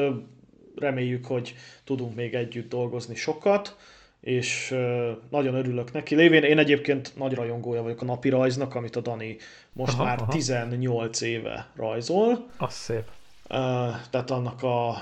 reméljük, 0.76 1.26
hogy 1.26 1.55
tudunk 1.84 2.15
még 2.15 2.34
együtt 2.34 2.69
dolgozni 2.69 3.15
sokat 3.15 3.76
és 4.26 4.76
nagyon 5.30 5.55
örülök 5.55 5.91
neki. 5.91 6.15
Lévén 6.15 6.43
én 6.43 6.57
egyébként 6.57 7.11
nagy 7.17 7.34
rajongója 7.34 7.82
vagyok 7.82 8.01
a 8.01 8.05
napi 8.05 8.30
rajznak, 8.30 8.76
amit 8.76 8.95
a 8.95 9.01
Dani 9.01 9.38
most 9.73 9.93
aha, 9.93 10.03
már 10.03 10.17
aha. 10.21 10.32
18 10.32 11.21
éve 11.21 11.67
rajzol. 11.76 12.45
Az 12.57 12.73
szép. 12.73 13.03
tehát 14.09 14.32
annak 14.32 14.63
a 14.63 14.95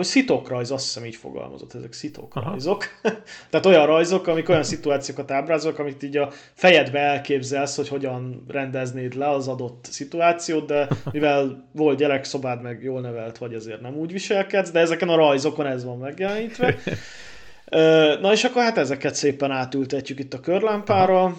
szitok 0.00 0.48
rajz, 0.48 0.70
azt 0.70 0.84
hiszem 0.84 1.04
így 1.04 1.14
fogalmazott, 1.14 1.74
ezek 1.74 1.92
szitok 1.92 2.44
rajzok. 2.44 2.84
Tehát 3.50 3.66
olyan 3.66 3.86
rajzok, 3.86 4.26
amik 4.26 4.48
olyan 4.48 4.62
szituációkat 4.62 5.30
ábrázolnak, 5.30 5.80
amit 5.80 6.02
így 6.02 6.16
a 6.16 6.30
fejedbe 6.54 6.98
elképzelsz, 6.98 7.76
hogy 7.76 7.88
hogyan 7.88 8.44
rendeznéd 8.48 9.14
le 9.14 9.28
az 9.28 9.48
adott 9.48 9.84
szituációt, 9.90 10.66
de 10.66 10.88
mivel 11.12 11.68
volt 11.72 11.98
gyerekszobád, 11.98 12.62
meg 12.62 12.82
jól 12.82 13.00
nevelt 13.00 13.38
vagy, 13.38 13.54
ezért 13.54 13.80
nem 13.80 13.96
úgy 13.96 14.12
viselkedsz, 14.12 14.70
de 14.70 14.80
ezeken 14.80 15.08
a 15.08 15.16
rajzokon 15.16 15.66
ez 15.66 15.84
van 15.84 15.98
megjelenítve. 15.98 16.76
Na 18.20 18.32
és 18.32 18.44
akkor 18.44 18.62
hát 18.62 18.78
ezeket 18.78 19.14
szépen 19.14 19.50
átültetjük 19.50 20.18
itt 20.18 20.34
a 20.34 20.40
körlámpára. 20.40 21.36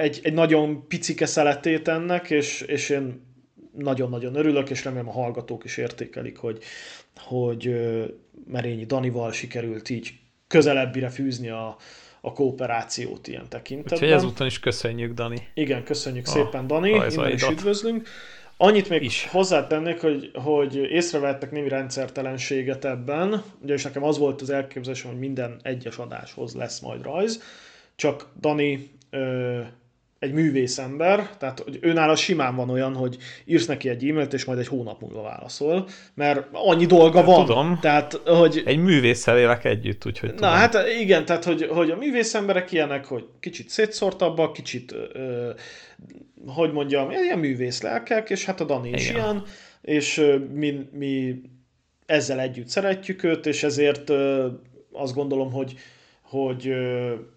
Egy, 0.00 0.20
egy 0.22 0.32
nagyon 0.32 0.86
picike 0.88 1.26
szeletét 1.26 1.88
ennek, 1.88 2.30
és, 2.30 2.60
és 2.60 2.88
én 2.88 3.26
nagyon-nagyon 3.72 4.34
örülök, 4.34 4.70
és 4.70 4.84
remélem 4.84 5.08
a 5.08 5.12
hallgatók 5.12 5.64
is 5.64 5.76
értékelik, 5.76 6.36
hogy, 6.36 6.62
hogy 7.16 7.74
Merényi 8.46 8.84
Danival 8.84 9.32
sikerült 9.32 9.90
így 9.90 10.12
közelebbire 10.46 11.08
fűzni 11.08 11.48
a, 11.48 11.76
a 12.20 12.32
kooperációt 12.32 13.28
ilyen 13.28 13.48
tekintetben. 13.48 13.98
Úgyhogy 13.98 14.10
ezúton 14.10 14.46
is 14.46 14.60
köszönjük, 14.60 15.12
Dani. 15.12 15.48
Igen, 15.54 15.84
köszönjük 15.84 16.26
a 16.26 16.30
szépen, 16.30 16.66
Dani. 16.66 16.90
Innen 16.90 17.32
is 17.32 17.48
üdvözlünk. 17.48 18.08
Annyit 18.60 18.88
még 18.88 19.02
is. 19.02 19.26
hozzátennék, 19.26 20.00
hogy, 20.00 20.30
hogy 20.34 20.74
észrevettek 20.76 21.50
némi 21.50 21.68
rendszertelenséget 21.68 22.84
ebben, 22.84 23.42
ugye 23.62 23.74
és 23.74 23.82
nekem 23.82 24.02
az 24.02 24.18
volt 24.18 24.40
az 24.40 24.50
elképzelésem, 24.50 25.10
hogy 25.10 25.18
minden 25.18 25.60
egyes 25.62 25.96
adáshoz 25.96 26.54
lesz 26.54 26.80
majd 26.80 27.02
rajz, 27.02 27.42
csak 27.96 28.28
Dani 28.40 28.90
ö, 29.10 29.60
egy 30.18 30.32
művész 30.32 30.78
ember, 30.78 31.30
tehát 31.38 31.60
hogy 31.60 31.78
őnála 31.80 32.16
simán 32.16 32.56
van 32.56 32.70
olyan, 32.70 32.94
hogy 32.94 33.16
írsz 33.44 33.66
neki 33.66 33.88
egy 33.88 34.08
e-mailt, 34.08 34.32
és 34.32 34.44
majd 34.44 34.58
egy 34.58 34.66
hónap 34.66 35.00
múlva 35.00 35.22
válaszol, 35.22 35.88
mert 36.14 36.46
annyi 36.52 36.86
dolga 36.86 37.24
van. 37.24 37.46
Tudom. 37.46 37.78
Tehát, 37.80 38.12
hogy... 38.12 38.62
Egy 38.64 38.78
művésszel 38.78 39.38
élek 39.38 39.64
együtt, 39.64 40.06
úgyhogy 40.06 40.34
tudom. 40.34 40.50
Na 40.50 40.56
hát 40.56 40.76
igen, 41.00 41.24
tehát 41.24 41.44
hogy, 41.44 41.66
hogy 41.66 41.90
a 41.90 41.96
művész 41.96 42.34
emberek 42.34 42.72
ilyenek, 42.72 43.04
hogy 43.04 43.24
kicsit 43.40 43.68
szétszórtabbak, 43.68 44.52
kicsit 44.52 44.94
ö, 45.12 45.50
hogy 46.46 46.72
mondjam, 46.72 47.10
ilyen 47.10 47.38
művész 47.38 47.82
lelkek, 47.82 48.30
és 48.30 48.44
hát 48.44 48.60
a 48.60 48.64
Dani 48.64 48.90
is 48.90 49.10
ilyen, 49.10 49.42
és 49.82 50.24
mi, 50.54 50.88
mi 50.92 51.40
ezzel 52.06 52.40
együtt 52.40 52.68
szeretjük 52.68 53.22
őt, 53.22 53.46
és 53.46 53.62
ezért 53.62 54.10
azt 54.92 55.14
gondolom, 55.14 55.52
hogy 55.52 55.74
hogy 56.30 56.72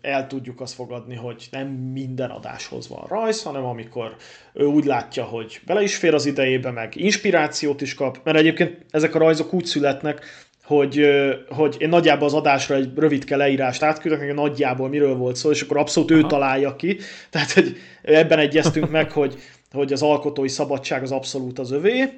el 0.02 0.28
tudjuk 0.28 0.62
azt 0.62 0.74
fogadni, 0.74 1.16
hogy 1.16 1.48
nem 1.52 1.68
minden 1.68 2.30
adáshoz 2.30 2.90
van 2.90 3.06
rajz, 3.08 3.44
hanem 3.44 3.66
amikor 3.66 4.16
ő 4.54 4.66
úgy 4.66 4.86
látja, 4.86 5.24
hogy 5.24 5.62
bele 5.66 5.82
is 5.82 5.96
fér 5.96 6.14
az 6.14 6.26
idejébe, 6.26 6.72
meg 6.72 6.96
inspirációt 6.96 7.82
is 7.82 7.94
kap, 7.94 8.20
mert 8.24 8.38
egyébként 8.38 8.86
ezek 8.90 9.16
a 9.16 9.20
rajzok 9.20 9.54
úgy 9.54 9.66
születnek, 9.66 10.26
hogy, 10.64 11.08
hogy 11.50 11.76
én 11.80 11.90
nagyjából 11.90 12.28
az 12.28 12.34
adásra 12.34 12.76
egy 12.76 12.92
rövidke 12.96 13.36
leírást 13.36 13.84
átküldök, 13.84 14.20
hogy 14.20 14.34
nagyjából 14.34 14.90
miről 14.90 15.16
volt 15.16 15.36
szó, 15.36 15.52
és 15.52 15.62
akkor 15.62 15.78
abszolút 15.78 16.12
Aha. 16.12 16.20
ő 16.20 16.24
találja 16.24 16.76
ki. 16.76 16.98
Tehát, 17.30 17.52
hogy 17.52 17.78
ebben 18.02 18.40
egyeztünk 18.40 18.90
meg, 18.90 19.12
hogy, 19.22 19.36
hogy 19.72 19.94
az 19.94 20.02
alkotói 20.02 20.48
szabadság 20.48 21.04
az 21.04 21.12
abszolút 21.12 21.60
az 21.60 21.72
övé, 21.72 22.10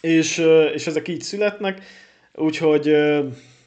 és, 0.00 0.44
és 0.74 0.86
ezek 0.86 1.08
így 1.08 1.20
születnek, 1.20 1.82
úgyhogy, 2.34 2.96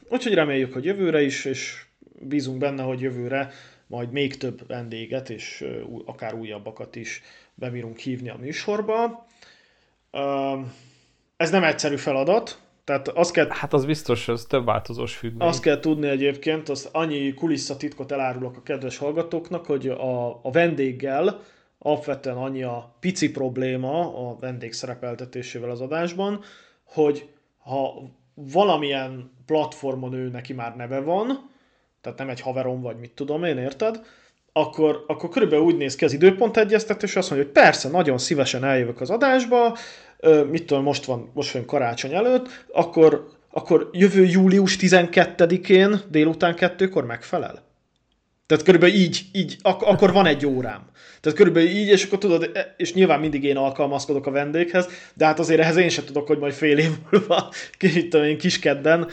úgyhogy 0.08 0.34
reméljük, 0.34 0.72
hogy 0.72 0.84
jövőre 0.84 1.22
is, 1.22 1.44
és 1.44 1.84
bízunk 2.22 2.58
benne, 2.58 2.82
hogy 2.82 3.00
jövőre 3.00 3.50
majd 3.86 4.12
még 4.12 4.36
több 4.36 4.66
vendéget, 4.66 5.30
és 5.30 5.64
akár 6.04 6.34
újabbakat 6.34 6.96
is 6.96 7.22
bebírunk 7.54 7.98
hívni 7.98 8.28
a 8.28 8.36
műsorba. 8.40 9.26
Ez 11.36 11.50
nem 11.50 11.64
egyszerű 11.64 11.96
feladat, 11.96 12.58
tehát 12.84 13.08
azt 13.08 13.32
kell, 13.32 13.46
hát 13.50 13.72
az 13.72 13.84
biztos, 13.84 14.28
ez 14.28 14.44
több 14.48 14.64
változós 14.64 15.16
függvény. 15.16 15.48
Azt 15.48 15.62
kell 15.62 15.80
tudni 15.80 16.08
egyébként, 16.08 16.68
az 16.68 16.88
annyi 16.92 17.34
kulisszatitkot 17.34 18.12
elárulok 18.12 18.56
a 18.56 18.62
kedves 18.62 18.96
hallgatóknak, 18.98 19.66
hogy 19.66 19.88
a, 19.88 20.28
a 20.28 20.50
vendéggel 20.50 21.40
alapvetően 21.78 22.36
annyi 22.36 22.62
a 22.62 22.96
pici 23.00 23.30
probléma 23.30 24.28
a 24.28 24.36
vendég 24.40 24.72
szerepeltetésével 24.72 25.70
az 25.70 25.80
adásban, 25.80 26.40
hogy 26.84 27.28
ha 27.58 28.02
valamilyen 28.34 29.30
platformon 29.46 30.12
ő 30.12 30.28
neki 30.28 30.52
már 30.52 30.76
neve 30.76 31.00
van, 31.00 31.50
tehát 32.02 32.18
nem 32.18 32.28
egy 32.28 32.40
haverom 32.40 32.80
vagy 32.80 32.96
mit 32.96 33.10
tudom 33.10 33.44
én, 33.44 33.58
érted? 33.58 34.00
Akkor, 34.52 35.04
akkor 35.06 35.28
körülbelül 35.28 35.64
úgy 35.64 35.76
néz 35.76 35.94
ki 35.94 36.04
az 36.04 36.12
időpont 36.12 36.56
egyeztetés, 36.56 37.16
azt 37.16 37.30
mondja, 37.30 37.48
hogy 37.48 37.62
persze, 37.62 37.88
nagyon 37.88 38.18
szívesen 38.18 38.64
eljövök 38.64 39.00
az 39.00 39.10
adásba, 39.10 39.76
mit 40.50 40.66
tudom, 40.66 40.82
most 40.82 41.04
van, 41.04 41.30
most 41.34 41.52
van 41.52 41.64
karácsony 41.64 42.14
előtt, 42.14 42.64
akkor, 42.72 43.28
akkor 43.50 43.90
jövő 43.92 44.24
július 44.24 44.76
12-én 44.80 46.00
délután 46.08 46.54
kettőkor 46.54 47.04
megfelel? 47.04 47.62
Tehát 48.52 48.66
körülbelül 48.66 48.94
így, 48.96 49.24
így 49.32 49.56
ak- 49.62 49.82
akkor 49.82 50.12
van 50.12 50.26
egy 50.26 50.46
órám. 50.46 50.82
Tehát 51.20 51.38
körülbelül 51.38 51.68
így, 51.68 51.88
és 51.88 52.04
akkor 52.04 52.18
tudod, 52.18 52.50
e, 52.54 52.74
és 52.76 52.94
nyilván 52.94 53.20
mindig 53.20 53.44
én 53.44 53.56
alkalmazkodok 53.56 54.26
a 54.26 54.30
vendéghez, 54.30 54.88
de 55.14 55.24
hát 55.24 55.38
azért 55.38 55.60
ehhez 55.60 55.76
én 55.76 55.88
sem 55.88 56.04
tudok, 56.04 56.26
hogy 56.26 56.38
majd 56.38 56.52
fél 56.52 56.78
év 56.78 56.90
múlva, 57.10 57.48
tudom 58.10 58.26
én, 58.26 58.38
kiskedden. 58.38 59.08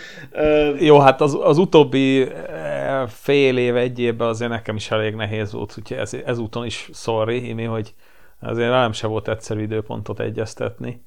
Jó, 0.80 1.00
hát 1.00 1.22
az, 1.22 1.38
az 1.42 1.58
utóbbi 1.58 2.22
e, 2.22 3.08
fél 3.08 3.58
év, 3.58 3.76
egy 3.76 4.00
évben 4.00 4.28
azért 4.28 4.52
nekem 4.52 4.76
is 4.76 4.92
elég 4.92 5.14
nehéz 5.14 5.52
volt, 5.52 5.76
úgyhogy 5.78 5.98
ez, 5.98 6.14
ezúton 6.26 6.66
is 6.66 6.90
sorry, 6.94 7.48
Imi, 7.48 7.64
hogy 7.64 7.94
azért 8.40 8.70
velem 8.70 8.92
se 8.92 9.08
volt 9.08 9.28
egyszerű 9.28 9.62
időpontot 9.62 10.20
egyeztetni. 10.20 11.02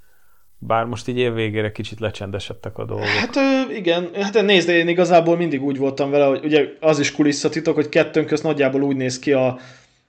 Bár 0.66 0.84
most 0.84 1.08
így 1.08 1.18
év 1.18 1.34
végére 1.34 1.72
kicsit 1.72 2.00
lecsendesedtek 2.00 2.78
a 2.78 2.84
dolgok. 2.84 3.06
Hát 3.06 3.36
igen, 3.76 4.10
hát 4.14 4.42
nézd, 4.42 4.68
én 4.68 4.88
igazából 4.88 5.36
mindig 5.36 5.62
úgy 5.62 5.78
voltam 5.78 6.10
vele, 6.10 6.24
hogy 6.24 6.44
ugye 6.44 6.68
az 6.80 6.98
is 6.98 7.12
kulisszatitok, 7.12 7.74
hogy 7.74 7.88
kettőnk 7.88 8.26
közt 8.26 8.42
nagyjából 8.42 8.82
úgy 8.82 8.96
néz 8.96 9.18
ki 9.18 9.32
a, 9.32 9.58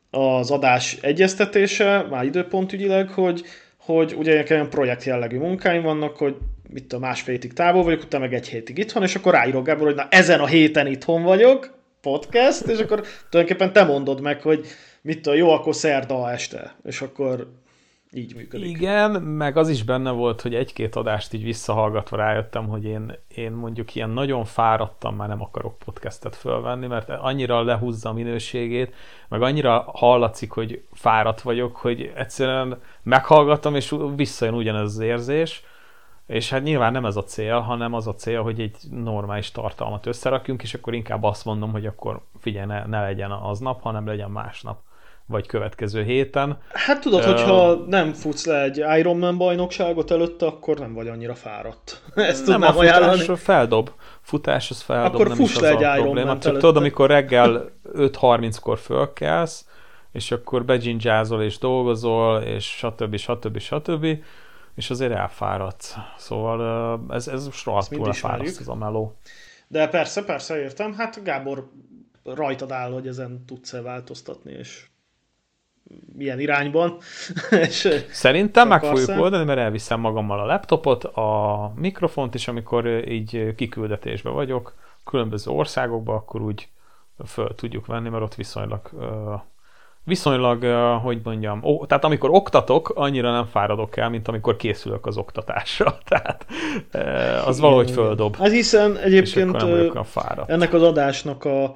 az 0.09 0.51
adás 0.51 0.97
egyeztetése, 1.01 2.07
már 2.09 2.23
időpontügyileg, 2.23 3.09
hogy, 3.09 3.43
hogy 3.77 4.15
ugye 4.17 4.35
nekem 4.35 4.69
projekt 4.69 5.03
jellegű 5.03 5.37
munkáim 5.37 5.81
vannak, 5.81 6.17
hogy 6.17 6.35
mit 6.69 6.83
tudom, 6.83 7.01
másfél 7.01 7.33
hétig 7.33 7.53
távol 7.53 7.83
vagyok, 7.83 8.03
utána 8.03 8.23
meg 8.23 8.33
egy 8.33 8.47
hétig 8.47 8.77
itthon, 8.77 9.03
és 9.03 9.15
akkor 9.15 9.33
ráírok 9.33 9.65
Gábor, 9.65 9.85
hogy 9.85 9.95
na 9.95 10.07
ezen 10.09 10.39
a 10.39 10.45
héten 10.45 10.87
itthon 10.87 11.23
vagyok, 11.23 11.77
podcast, 12.01 12.67
és 12.67 12.79
akkor 12.79 13.03
tulajdonképpen 13.29 13.73
te 13.73 13.83
mondod 13.83 14.21
meg, 14.21 14.41
hogy 14.41 14.65
mit 15.01 15.21
tudom, 15.21 15.37
jó, 15.37 15.49
akkor 15.49 15.75
szerda 15.75 16.31
este, 16.31 16.75
és 16.83 17.01
akkor 17.01 17.47
így 18.13 18.35
működik. 18.35 18.69
Igen, 18.69 19.11
meg 19.21 19.57
az 19.57 19.69
is 19.69 19.83
benne 19.83 20.11
volt, 20.11 20.41
hogy 20.41 20.55
egy-két 20.55 20.95
adást 20.95 21.33
így 21.33 21.43
visszahallgatva 21.43 22.17
rájöttem, 22.17 22.67
hogy 22.67 22.85
én, 22.85 23.15
én 23.27 23.51
mondjuk 23.51 23.95
ilyen 23.95 24.09
nagyon 24.09 24.45
fáradtam, 24.45 25.15
már 25.15 25.27
nem 25.27 25.41
akarok 25.41 25.77
podcastet 25.77 26.35
fölvenni, 26.35 26.87
mert 26.87 27.09
annyira 27.09 27.63
lehúzza 27.63 28.09
a 28.09 28.13
minőségét, 28.13 28.93
meg 29.27 29.41
annyira 29.41 29.85
hallatszik, 29.93 30.51
hogy 30.51 30.83
fáradt 30.91 31.41
vagyok, 31.41 31.75
hogy 31.75 32.11
egyszerűen 32.15 32.81
meghallgatom, 33.03 33.75
és 33.75 33.95
visszajön 34.15 34.53
ugyanez 34.53 34.81
az 34.81 34.99
érzés, 34.99 35.63
és 36.27 36.49
hát 36.49 36.63
nyilván 36.63 36.91
nem 36.91 37.05
ez 37.05 37.15
a 37.15 37.23
cél, 37.23 37.59
hanem 37.59 37.93
az 37.93 38.07
a 38.07 38.15
cél, 38.15 38.41
hogy 38.41 38.59
egy 38.59 38.77
normális 38.89 39.51
tartalmat 39.51 40.05
összerakjunk, 40.05 40.63
és 40.63 40.73
akkor 40.73 40.93
inkább 40.93 41.23
azt 41.23 41.45
mondom, 41.45 41.71
hogy 41.71 41.85
akkor 41.85 42.21
figyelj, 42.39 42.65
ne, 42.65 42.85
ne 42.85 43.01
legyen 43.01 43.31
aznap, 43.31 43.81
hanem 43.81 44.05
legyen 44.05 44.31
másnap 44.31 44.81
vagy 45.33 45.47
következő 45.47 46.03
héten. 46.03 46.57
Hát 46.73 47.01
tudod, 47.01 47.19
uh, 47.19 47.25
hogyha 47.25 47.73
nem 47.87 48.13
futsz 48.13 48.45
le 48.45 48.61
egy 48.61 48.83
Ironman 48.97 49.37
bajnokságot 49.37 50.11
előtte, 50.11 50.45
akkor 50.45 50.79
nem 50.79 50.93
vagy 50.93 51.07
annyira 51.07 51.35
fáradt. 51.35 52.01
Ezt 52.15 52.47
nem, 52.47 52.59
tudnám 52.59 52.77
a 52.77 52.79
ajánlani. 52.79 53.35
feldob. 53.35 53.89
Futás 54.21 54.69
az 54.69 54.81
feldob, 54.81 55.13
akkor 55.13 55.27
nem 55.27 55.39
is 55.39 55.59
le 55.59 55.67
az 55.67 55.75
egy 55.75 55.83
a 55.83 56.01
probléma. 56.01 56.37
Csak 56.37 56.53
tudod, 56.53 56.77
amikor 56.77 57.09
reggel 57.09 57.71
5.30-kor 57.93 58.77
fölkelsz, 58.77 59.65
és 60.11 60.31
akkor 60.31 60.65
begyindzsázol 60.65 61.41
és 61.41 61.57
dolgozol, 61.57 62.41
és 62.41 62.65
stb. 62.65 63.15
stb. 63.15 63.59
stb. 63.59 64.05
és 64.75 64.89
azért 64.89 65.11
elfáradsz. 65.11 65.95
Szóval 66.17 66.99
ez, 67.09 67.27
ez 67.27 67.45
most 67.45 67.65
rohadtul 67.65 68.07
elfáraszt 68.07 68.59
ez 68.59 68.67
a 68.67 68.75
meló. 68.75 69.15
De 69.67 69.87
persze, 69.87 70.23
persze 70.23 70.61
értem. 70.61 70.93
Hát 70.93 71.23
Gábor 71.23 71.69
rajtad 72.23 72.71
áll, 72.71 72.91
hogy 72.91 73.07
ezen 73.07 73.43
tudsz-e 73.45 73.81
változtatni, 73.81 74.51
és 74.51 74.85
milyen 76.15 76.39
irányban. 76.39 76.97
és 77.67 78.03
Szerintem 78.11 78.67
meg 78.67 78.83
fogjuk 78.83 79.19
oldani, 79.19 79.43
mert 79.43 79.59
elviszem 79.59 79.99
magammal 79.99 80.39
a 80.39 80.45
laptopot, 80.45 81.03
a 81.03 81.71
mikrofont, 81.75 82.35
és 82.35 82.47
amikor 82.47 83.07
így 83.09 83.55
kiküldetésbe 83.55 84.29
vagyok, 84.29 84.75
különböző 85.05 85.51
országokba, 85.51 86.13
akkor 86.13 86.41
úgy 86.41 86.67
föl 87.25 87.55
tudjuk 87.55 87.85
venni, 87.85 88.09
mert 88.09 88.23
ott 88.23 88.35
viszonylag 88.35 88.89
viszonylag, 90.03 90.63
hogy 91.01 91.19
mondjam, 91.23 91.63
ó, 91.63 91.85
tehát 91.85 92.03
amikor 92.03 92.29
oktatok, 92.29 92.89
annyira 92.95 93.31
nem 93.31 93.45
fáradok 93.45 93.97
el, 93.97 94.09
mint 94.09 94.27
amikor 94.27 94.55
készülök 94.55 95.05
az 95.05 95.17
oktatásra. 95.17 95.97
Tehát 96.09 96.45
az 97.45 97.59
valahogy 97.59 97.91
földob. 97.91 98.35
Hát 98.35 98.51
hiszen 98.51 98.97
egyébként 98.97 99.63
ennek 100.45 100.73
az 100.73 100.81
adásnak 100.81 101.45
a 101.45 101.75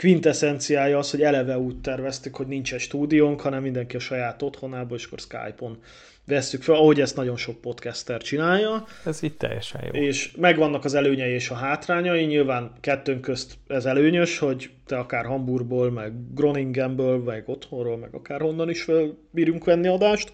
quintessenciája 0.00 0.98
az, 0.98 1.10
hogy 1.10 1.22
eleve 1.22 1.58
úgy 1.58 1.80
terveztük, 1.80 2.36
hogy 2.36 2.46
nincs 2.46 2.74
egy 2.74 2.80
stúdiónk, 2.80 3.40
hanem 3.40 3.62
mindenki 3.62 3.96
a 3.96 3.98
saját 3.98 4.42
otthonából, 4.42 4.96
és 4.96 5.04
akkor 5.04 5.18
Skype-on 5.18 5.78
vesszük 6.24 6.62
fel, 6.62 6.74
ahogy 6.74 7.00
ezt 7.00 7.16
nagyon 7.16 7.36
sok 7.36 7.60
podcaster 7.60 8.22
csinálja. 8.22 8.84
Ez 9.04 9.22
itt 9.22 9.38
teljesen 9.38 9.80
jó. 9.84 10.00
És 10.02 10.32
megvannak 10.36 10.84
az 10.84 10.94
előnyei 10.94 11.32
és 11.32 11.50
a 11.50 11.54
hátrányai, 11.54 12.24
nyilván 12.24 12.72
kettőnk 12.80 13.20
közt 13.20 13.54
ez 13.66 13.84
előnyös, 13.84 14.38
hogy 14.38 14.70
te 14.86 14.98
akár 14.98 15.24
Hamburgból, 15.24 15.90
meg 15.90 16.12
Groningenből, 16.34 17.18
meg 17.18 17.42
otthonról, 17.46 17.96
meg 17.96 18.14
akár 18.14 18.40
honnan 18.40 18.70
is 18.70 18.86
bírunk 19.30 19.64
venni 19.64 19.88
adást. 19.88 20.32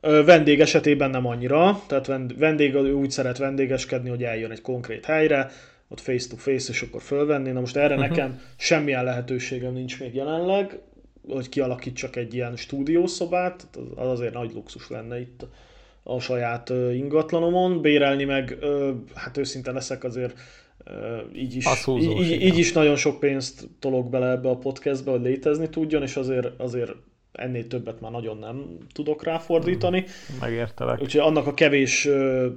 Vendég 0.00 0.60
esetében 0.60 1.10
nem 1.10 1.26
annyira, 1.26 1.80
tehát 1.86 2.10
vendég 2.38 2.76
úgy 2.76 3.10
szeret 3.10 3.38
vendégeskedni, 3.38 4.08
hogy 4.08 4.22
eljön 4.22 4.50
egy 4.50 4.60
konkrét 4.60 5.04
helyre, 5.04 5.50
ott 5.92 6.00
face 6.00 6.28
to 6.28 6.36
face, 6.36 6.72
és 6.72 6.82
akkor 6.82 7.02
fölvenni. 7.02 7.50
Na 7.50 7.60
most 7.60 7.76
erre 7.76 7.94
uh-huh. 7.94 8.08
nekem 8.08 8.40
semmilyen 8.56 9.04
lehetőségem 9.04 9.72
nincs 9.72 10.00
még 10.00 10.14
jelenleg, 10.14 10.78
hogy 11.28 11.48
kialakítsak 11.48 12.16
egy 12.16 12.34
ilyen 12.34 12.56
stúdiószobát, 12.56 13.68
az 13.94 14.08
azért 14.08 14.34
nagy 14.34 14.52
luxus 14.52 14.88
lenne 14.88 15.20
itt 15.20 15.46
a 16.02 16.20
saját 16.20 16.72
ingatlanomon. 16.92 17.80
Bérelni 17.80 18.24
meg, 18.24 18.58
hát 19.14 19.36
őszinte 19.36 19.72
leszek 19.72 20.04
azért 20.04 20.38
így 21.34 21.56
is, 21.56 21.66
így, 21.88 22.20
így, 22.20 22.42
így 22.42 22.58
is 22.58 22.72
nagyon 22.72 22.96
sok 22.96 23.20
pénzt 23.20 23.68
tolok 23.78 24.10
bele 24.10 24.30
ebbe 24.30 24.48
a 24.48 24.56
podcastbe, 24.56 25.10
hogy 25.10 25.20
létezni 25.20 25.68
tudjon, 25.68 26.02
és 26.02 26.16
azért, 26.16 26.60
azért 26.60 26.92
ennél 27.32 27.66
többet 27.66 28.00
már 28.00 28.10
nagyon 28.10 28.38
nem 28.38 28.78
tudok 28.92 29.24
ráfordítani. 29.24 30.04
Megértelek. 30.40 31.00
Úgyhogy 31.00 31.20
annak 31.20 31.46
a 31.46 31.54
kevés 31.54 32.06
ö, 32.06 32.48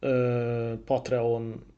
ö, 0.00 0.72
Patreon 0.84 1.71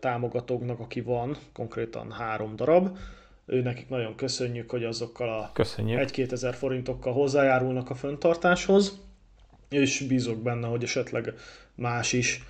támogatóknak, 0.00 0.80
aki 0.80 1.00
van, 1.00 1.36
konkrétan 1.52 2.10
három 2.12 2.56
darab. 2.56 2.98
Ő 3.46 3.62
nekik 3.62 3.88
nagyon 3.88 4.14
köszönjük, 4.14 4.70
hogy 4.70 4.84
azokkal 4.84 5.28
a 5.28 5.50
1-2 5.54 6.32
ezer 6.32 6.54
forintokkal 6.54 7.12
hozzájárulnak 7.12 7.90
a 7.90 7.94
föntartáshoz, 7.94 9.00
és 9.68 10.00
bízok 10.00 10.42
benne, 10.42 10.66
hogy 10.66 10.82
esetleg 10.82 11.34
más 11.74 12.12
is 12.12 12.42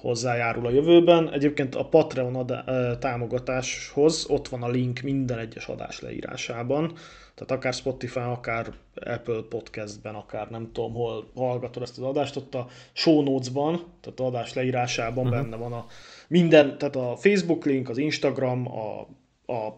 hozzájárul 0.00 0.66
a 0.66 0.70
jövőben. 0.70 1.32
Egyébként 1.32 1.74
a 1.74 1.84
Patreon 1.84 2.34
adá- 2.34 2.98
támogatáshoz 2.98 4.26
ott 4.28 4.48
van 4.48 4.62
a 4.62 4.68
link 4.68 5.00
minden 5.00 5.38
egyes 5.38 5.66
adás 5.66 6.00
leírásában, 6.00 6.92
tehát 7.36 7.50
akár 7.50 7.72
Spotify, 7.72 8.18
akár 8.18 8.72
Apple 8.94 9.40
Podcastben, 9.48 10.14
akár 10.14 10.50
nem 10.50 10.70
tudom 10.72 10.92
hol 10.92 11.30
hallgatod 11.34 11.82
ezt 11.82 11.98
az 11.98 12.04
adást, 12.04 12.36
ott 12.36 12.54
a 12.54 12.66
show 12.92 13.22
notes-ban, 13.22 13.84
tehát 14.00 14.20
az 14.20 14.26
adás 14.26 14.52
leírásában 14.54 15.26
uh-huh. 15.26 15.40
benne 15.40 15.56
van 15.56 15.72
a 15.72 15.86
minden, 16.28 16.78
tehát 16.78 16.96
a 16.96 17.16
Facebook 17.16 17.64
link, 17.64 17.88
az 17.88 17.98
Instagram, 17.98 18.68
a, 18.72 19.08
a, 19.52 19.74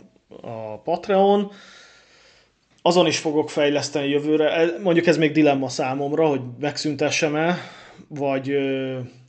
a 0.49 0.79
Patreon, 0.85 1.51
azon 2.83 3.07
is 3.07 3.19
fogok 3.19 3.51
fejleszteni 3.51 4.09
jövőre. 4.09 4.79
Mondjuk 4.83 5.07
ez 5.07 5.17
még 5.17 5.33
dilemma 5.33 5.69
számomra, 5.69 6.27
hogy 6.27 6.41
megszüntessem-e, 6.59 7.57
vagy, 8.09 8.57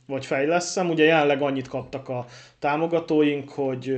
vagy 0.06 0.26
fejleszem. 0.26 0.90
Ugye 0.90 1.04
jelenleg 1.04 1.42
annyit 1.42 1.68
kaptak 1.68 2.08
a 2.08 2.24
támogatóink, 2.58 3.48
hogy 3.48 3.96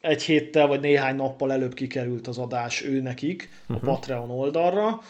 egy 0.00 0.22
héttel 0.22 0.66
vagy 0.66 0.80
néhány 0.80 1.16
nappal 1.16 1.52
előbb 1.52 1.74
kikerült 1.74 2.26
az 2.26 2.38
adás 2.38 2.84
ő 2.84 3.00
nekik 3.00 3.48
uh-huh. 3.60 3.76
a 3.76 3.78
mhm. 3.78 3.86
Patreon 3.86 4.30
oldalra, 4.30 5.00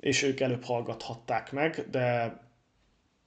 és 0.00 0.22
ők 0.22 0.40
előbb 0.40 0.64
hallgathatták 0.64 1.52
meg, 1.52 1.86
de 1.90 2.36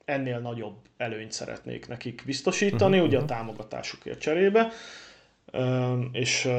ennél 0.06 0.40
nagyobb 0.40 0.76
előnyt 0.98 1.32
szeretnék 1.32 1.88
nekik 1.88 2.24
biztosítani, 2.26 2.96
uh-huh. 2.96 3.08
ugye 3.08 3.18
a 3.18 3.26
támogatásukért 3.26 4.20
cserébe. 4.20 4.72
és 6.12 6.50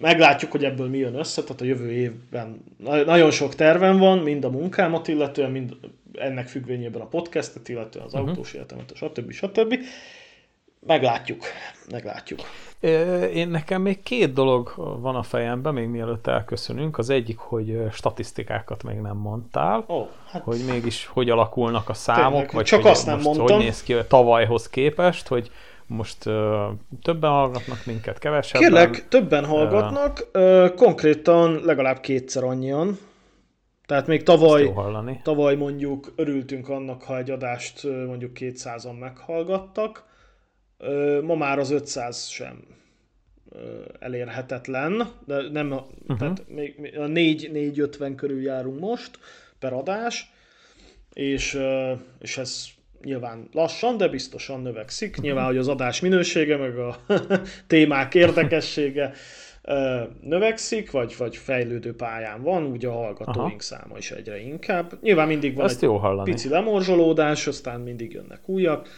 meglátjuk, 0.00 0.50
hogy 0.50 0.64
ebből 0.64 0.88
mi 0.88 0.98
jön 0.98 1.14
össze, 1.14 1.42
tehát 1.42 1.60
a 1.60 1.64
jövő 1.64 1.90
évben 1.90 2.64
nagyon 2.78 3.30
sok 3.30 3.54
tervem 3.54 3.98
van, 3.98 4.18
mind 4.18 4.44
a 4.44 4.50
munkámat 4.50 5.08
illetően, 5.08 5.50
mind 5.50 5.76
ennek 6.12 6.48
függvényében 6.48 7.00
a 7.00 7.08
podcastet, 7.08 7.68
illetően 7.68 8.04
az 8.04 8.12
uh-huh. 8.12 8.28
autós 8.28 8.52
életemet, 8.52 8.92
stb. 8.94 9.32
stb. 9.32 9.74
Meglátjuk, 10.86 11.42
meglátjuk. 11.90 12.40
Én 13.34 13.48
nekem 13.48 13.82
még 13.82 14.02
két 14.02 14.32
dolog 14.32 14.72
van 15.00 15.16
a 15.16 15.22
fejemben, 15.22 15.74
még 15.74 15.88
mielőtt 15.88 16.26
elköszönünk. 16.26 16.98
Az 16.98 17.10
egyik, 17.10 17.38
hogy 17.38 17.82
statisztikákat 17.92 18.82
még 18.82 18.96
nem 18.96 19.16
mondtál, 19.16 19.84
oh, 19.86 20.08
hát... 20.30 20.42
hogy 20.42 20.64
mégis 20.66 21.06
hogy 21.06 21.30
alakulnak 21.30 21.88
a 21.88 21.94
számok, 21.94 22.32
Tényleg, 22.32 22.52
vagy 22.52 22.64
csak 22.64 22.84
azt 22.84 23.06
nem 23.06 23.14
most 23.14 23.24
mondtam. 23.24 23.56
hogy 23.56 23.64
néz 23.64 23.82
ki 23.82 23.94
tavalyhoz 24.08 24.68
képest, 24.68 25.28
hogy 25.28 25.50
most 25.86 26.18
többen 27.02 27.30
hallgatnak 27.30 27.86
minket, 27.86 28.18
kevesebben. 28.18 28.68
Kérlek, 28.68 29.08
többen 29.08 29.44
hallgatnak, 29.44 30.26
konkrétan 30.76 31.60
legalább 31.64 32.00
kétszer 32.00 32.44
annyian. 32.44 32.98
Tehát 33.86 34.06
még 34.06 34.22
tavaly, 34.22 34.72
tavaly 35.22 35.54
mondjuk 35.54 36.12
örültünk 36.16 36.68
annak, 36.68 37.02
ha 37.02 37.18
egy 37.18 37.30
adást 37.30 37.82
mondjuk 38.06 38.30
200-an 38.40 38.98
meghallgattak. 38.98 40.10
Ma 41.22 41.34
már 41.34 41.58
az 41.58 41.70
500 41.70 42.26
sem 42.28 42.64
elérhetetlen, 43.98 45.08
de 45.26 45.48
nem, 45.50 45.72
uh-huh. 45.72 46.18
tehát 46.18 46.44
még 46.48 46.92
a 46.98 47.06
4-50 47.06 48.12
körül 48.16 48.42
járunk 48.42 48.80
most 48.80 49.18
per 49.58 49.72
adás, 49.72 50.32
és, 51.12 51.58
és 52.20 52.38
ez 52.38 52.64
nyilván 53.04 53.48
lassan, 53.52 53.96
de 53.96 54.08
biztosan 54.08 54.62
növekszik. 54.62 55.08
Uh-huh. 55.08 55.24
Nyilván, 55.24 55.46
hogy 55.46 55.56
az 55.56 55.68
adás 55.68 56.00
minősége, 56.00 56.56
meg 56.56 56.78
a 56.78 56.96
témák 57.66 58.14
érdekessége 58.14 59.12
növekszik, 60.20 60.90
vagy, 60.90 61.14
vagy 61.18 61.36
fejlődő 61.36 61.94
pályán 61.94 62.42
van, 62.42 62.64
ugye 62.64 62.88
a 62.88 62.92
hallgatóink 62.92 63.50
Aha. 63.50 63.60
száma 63.60 63.98
is 63.98 64.10
egyre 64.10 64.40
inkább. 64.40 64.98
Nyilván 65.02 65.26
mindig 65.26 65.54
van 65.54 65.64
Ezt 65.64 65.82
egy 65.82 65.88
jó 65.88 66.22
pici 66.22 66.48
lemorzsolódás, 66.48 67.46
aztán 67.46 67.80
mindig 67.80 68.12
jönnek 68.12 68.48
újak. 68.48 68.88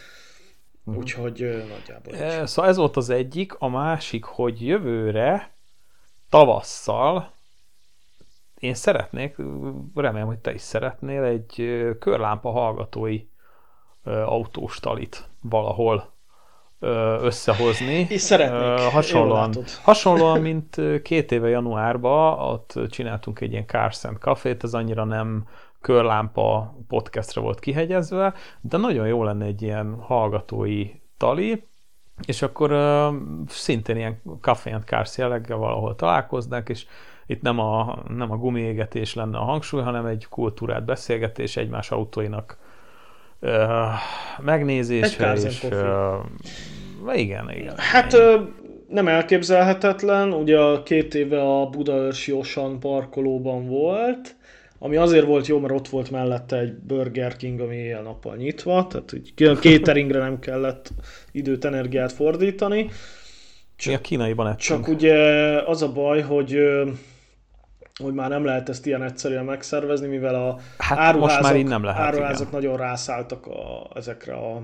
Uh-huh. 0.85 1.03
Úgyhogy 1.03 1.65
nagyjából 1.69 2.15
e, 2.15 2.45
Szóval 2.45 2.71
ez 2.71 2.77
volt 2.77 2.97
az 2.97 3.09
egyik, 3.09 3.53
a 3.59 3.67
másik, 3.67 4.23
hogy 4.23 4.65
jövőre 4.65 5.55
tavasszal 6.29 7.33
én 8.59 8.73
szeretnék, 8.73 9.35
remélem, 9.95 10.27
hogy 10.27 10.37
te 10.37 10.53
is 10.53 10.61
szeretnél, 10.61 11.23
egy 11.23 11.79
körlámpa 11.99 12.51
hallgatói 12.51 13.21
autós 14.03 14.79
talit 14.79 15.29
valahol 15.41 16.13
összehozni. 17.21 18.07
És 18.09 18.21
szeretnék. 18.21 18.91
Hasonlóan, 18.91 19.53
hasonlóan, 19.83 20.41
mint 20.41 20.81
két 21.03 21.31
éve 21.31 21.49
januárban, 21.49 22.39
ott 22.39 22.79
csináltunk 22.89 23.39
egy 23.39 23.51
ilyen 23.51 23.67
Cars 23.67 24.03
and 24.03 24.17
Café-t, 24.17 24.63
ez 24.63 24.73
annyira 24.73 25.03
nem 25.03 25.47
körlámpa 25.85 26.75
podcastra 26.87 27.41
volt 27.41 27.59
kihegyezve, 27.59 28.33
de 28.61 28.77
nagyon 28.77 29.07
jó 29.07 29.23
lenne 29.23 29.45
egy 29.45 29.61
ilyen 29.61 29.95
hallgatói 29.99 30.89
tali, 31.17 31.63
és 32.25 32.41
akkor 32.41 32.71
uh, 32.71 33.15
szintén 33.47 33.95
ilyen 33.95 34.21
Café 34.41 34.71
and 34.71 34.83
Cars 34.83 35.17
jelleggel 35.17 35.57
valahol 35.57 35.95
találkoznak, 35.95 36.69
és 36.69 36.85
itt 37.25 37.41
nem 37.41 37.59
a, 37.59 38.03
nem 38.07 38.31
a 38.31 38.37
gumiégetés 38.37 39.13
lenne 39.13 39.37
a 39.37 39.43
hangsúly, 39.43 39.81
hanem 39.81 40.05
egy 40.05 40.27
kultúrát 40.29 40.85
beszélgetés 40.85 41.57
egymás 41.57 41.91
autóinak 41.91 42.57
megnézésre, 44.39 45.33
és 45.33 45.63
uh, 45.63 47.17
igen, 47.17 47.51
igen. 47.51 47.73
Hát 47.77 48.13
igen. 48.13 48.55
nem 48.87 49.07
elképzelhetetlen, 49.07 50.33
ugye 50.33 50.57
két 50.83 51.13
éve 51.13 51.41
a 51.41 51.69
Budaörsi 51.69 52.31
Osan 52.31 52.79
parkolóban 52.79 53.67
volt, 53.67 54.35
ami 54.85 54.95
azért 54.95 55.25
volt 55.25 55.47
jó, 55.47 55.59
mert 55.59 55.73
ott 55.73 55.87
volt 55.87 56.11
mellette 56.11 56.57
egy 56.57 56.73
Burger 56.73 57.35
King, 57.35 57.59
ami 57.59 57.75
éjjel-nappal 57.75 58.35
nyitva, 58.35 58.87
tehát 58.87 59.09
hogy 59.09 59.33
cateringre 59.59 60.19
nem 60.19 60.39
kellett 60.39 60.91
időt, 61.31 61.65
energiát 61.65 62.11
fordítani. 62.11 62.89
Csak, 63.75 63.91
Mi 63.91 63.97
a 63.97 64.01
kínaiban 64.01 64.47
ettünk. 64.47 64.59
Csak 64.59 64.87
ugye 64.87 65.15
az 65.61 65.81
a 65.81 65.91
baj, 65.91 66.21
hogy 66.21 66.57
hogy 68.03 68.13
már 68.13 68.29
nem 68.29 68.45
lehet 68.45 68.69
ezt 68.69 68.85
ilyen 68.85 69.03
egyszerűen 69.03 69.45
megszervezni, 69.45 70.07
mivel 70.07 70.35
a 70.35 70.59
hát 70.77 70.97
áruházak, 70.97 71.41
most 71.41 71.53
már 71.53 71.63
nem 71.63 71.83
lehet, 71.83 72.01
áruházak 72.01 72.47
igen. 72.47 72.61
nagyon 72.61 72.77
rászálltak 72.77 73.47
a, 73.47 73.89
ezekre 73.95 74.33
a 74.33 74.61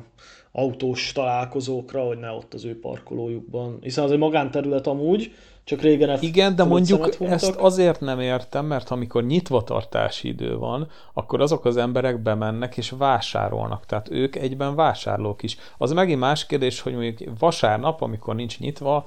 autós 0.51 1.11
találkozókra, 1.11 2.01
hogy 2.01 2.17
ne 2.17 2.31
ott 2.31 2.53
az 2.53 2.65
ő 2.65 2.79
parkolójukban. 2.79 3.77
Hiszen 3.81 4.03
az 4.03 4.11
egy 4.11 4.17
magánterület 4.17 4.87
amúgy, 4.87 5.31
csak 5.63 5.81
régen 5.81 6.17
Igen, 6.21 6.55
de 6.55 6.63
mondjuk 6.63 7.15
ezt 7.19 7.55
azért 7.55 7.99
nem 7.99 8.19
értem, 8.19 8.65
mert 8.65 8.89
amikor 8.89 9.23
nyitvatartási 9.23 10.27
idő 10.27 10.57
van, 10.57 10.87
akkor 11.13 11.41
azok 11.41 11.65
az 11.65 11.77
emberek 11.77 12.21
bemennek 12.21 12.77
és 12.77 12.89
vásárolnak. 12.89 13.85
Tehát 13.85 14.11
ők 14.11 14.35
egyben 14.35 14.75
vásárlók 14.75 15.43
is. 15.43 15.57
Az 15.77 15.91
megint 15.91 16.19
más 16.19 16.45
kérdés, 16.45 16.81
hogy 16.81 16.93
mondjuk 16.93 17.39
vasárnap, 17.39 18.01
amikor 18.01 18.35
nincs 18.35 18.59
nyitva, 18.59 19.05